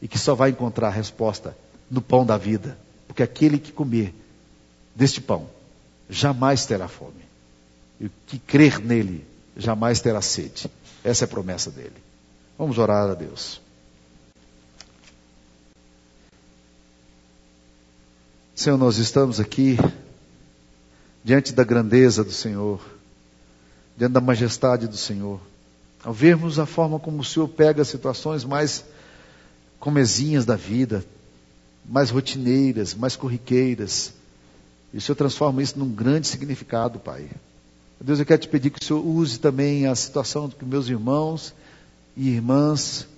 e 0.00 0.06
que 0.06 0.18
só 0.18 0.36
vai 0.36 0.50
encontrar 0.50 0.90
resposta 0.90 1.56
no 1.90 2.00
pão 2.00 2.24
da 2.24 2.36
vida, 2.36 2.78
porque 3.08 3.24
aquele 3.24 3.58
que 3.58 3.72
comer 3.72 4.14
deste 4.94 5.20
pão 5.20 5.48
jamais 6.08 6.64
terá 6.66 6.86
fome, 6.86 7.24
e 7.98 8.06
o 8.06 8.10
que 8.26 8.38
crer 8.38 8.78
nele 8.78 9.26
jamais 9.56 10.00
terá 10.00 10.22
sede. 10.22 10.70
Essa 11.02 11.24
é 11.24 11.26
a 11.26 11.28
promessa 11.28 11.70
dele. 11.70 11.96
Vamos 12.56 12.78
orar 12.78 13.10
a 13.10 13.14
Deus. 13.14 13.60
Senhor, 18.54 18.76
nós 18.76 18.98
estamos 18.98 19.40
aqui 19.40 19.76
diante 21.26 21.52
da 21.52 21.64
grandeza 21.64 22.22
do 22.22 22.30
Senhor, 22.30 22.80
diante 23.96 24.12
da 24.12 24.20
majestade 24.20 24.86
do 24.86 24.96
Senhor. 24.96 25.40
Ao 26.04 26.12
vermos 26.12 26.60
a 26.60 26.66
forma 26.66 27.00
como 27.00 27.18
o 27.20 27.24
Senhor 27.24 27.48
pega 27.48 27.84
situações 27.84 28.44
mais 28.44 28.84
comezinhas 29.80 30.44
da 30.44 30.54
vida, 30.54 31.04
mais 31.84 32.10
rotineiras, 32.10 32.94
mais 32.94 33.16
corriqueiras. 33.16 34.12
E 34.94 34.98
o 34.98 35.00
Senhor 35.00 35.16
transforma 35.16 35.60
isso 35.60 35.76
num 35.76 35.90
grande 35.90 36.28
significado, 36.28 37.00
Pai. 37.00 37.28
Deus, 38.00 38.20
eu 38.20 38.24
quero 38.24 38.42
te 38.42 38.48
pedir 38.48 38.70
que 38.70 38.80
o 38.80 38.84
Senhor 38.84 39.04
use 39.04 39.40
também 39.40 39.84
a 39.84 39.96
situação 39.96 40.48
que 40.48 40.64
meus 40.64 40.88
irmãos 40.88 41.52
e 42.16 42.28
irmãs 42.28 43.08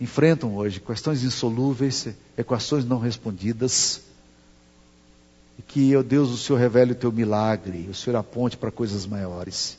enfrentam 0.00 0.56
hoje, 0.56 0.80
questões 0.80 1.22
insolúveis, 1.22 2.08
equações 2.36 2.84
não 2.84 2.98
respondidas. 2.98 4.00
E 5.60 5.62
que, 5.62 5.94
ó 5.94 6.02
Deus, 6.02 6.30
o 6.30 6.38
Senhor 6.38 6.58
revele 6.58 6.92
o 6.92 6.94
teu 6.94 7.12
milagre, 7.12 7.86
o 7.90 7.94
Senhor 7.94 8.16
aponte 8.16 8.56
para 8.56 8.70
coisas 8.70 9.04
maiores, 9.04 9.76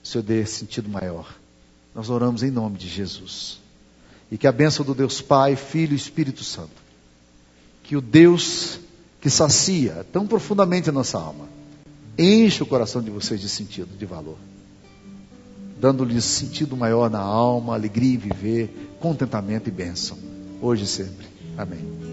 o 0.00 0.06
Senhor 0.06 0.22
dê 0.22 0.46
sentido 0.46 0.88
maior. 0.88 1.34
Nós 1.92 2.08
oramos 2.08 2.44
em 2.44 2.52
nome 2.52 2.78
de 2.78 2.86
Jesus. 2.86 3.58
E 4.30 4.38
que 4.38 4.46
a 4.46 4.52
bênção 4.52 4.84
do 4.84 4.94
Deus 4.94 5.20
Pai, 5.20 5.56
Filho 5.56 5.92
e 5.92 5.96
Espírito 5.96 6.44
Santo, 6.44 6.70
que 7.82 7.96
o 7.96 8.00
Deus 8.00 8.78
que 9.20 9.28
sacia 9.28 10.06
tão 10.12 10.24
profundamente 10.24 10.88
a 10.88 10.92
nossa 10.92 11.18
alma, 11.18 11.48
enche 12.16 12.62
o 12.62 12.66
coração 12.66 13.02
de 13.02 13.10
vocês 13.10 13.40
de 13.40 13.48
sentido, 13.48 13.98
de 13.98 14.06
valor, 14.06 14.38
dando-lhes 15.80 16.24
sentido 16.24 16.76
maior 16.76 17.10
na 17.10 17.18
alma, 17.18 17.74
alegria 17.74 18.14
em 18.14 18.18
viver, 18.18 18.96
contentamento 19.00 19.68
e 19.68 19.72
bênção, 19.72 20.16
hoje 20.62 20.84
e 20.84 20.86
sempre. 20.86 21.26
Amém. 21.56 22.07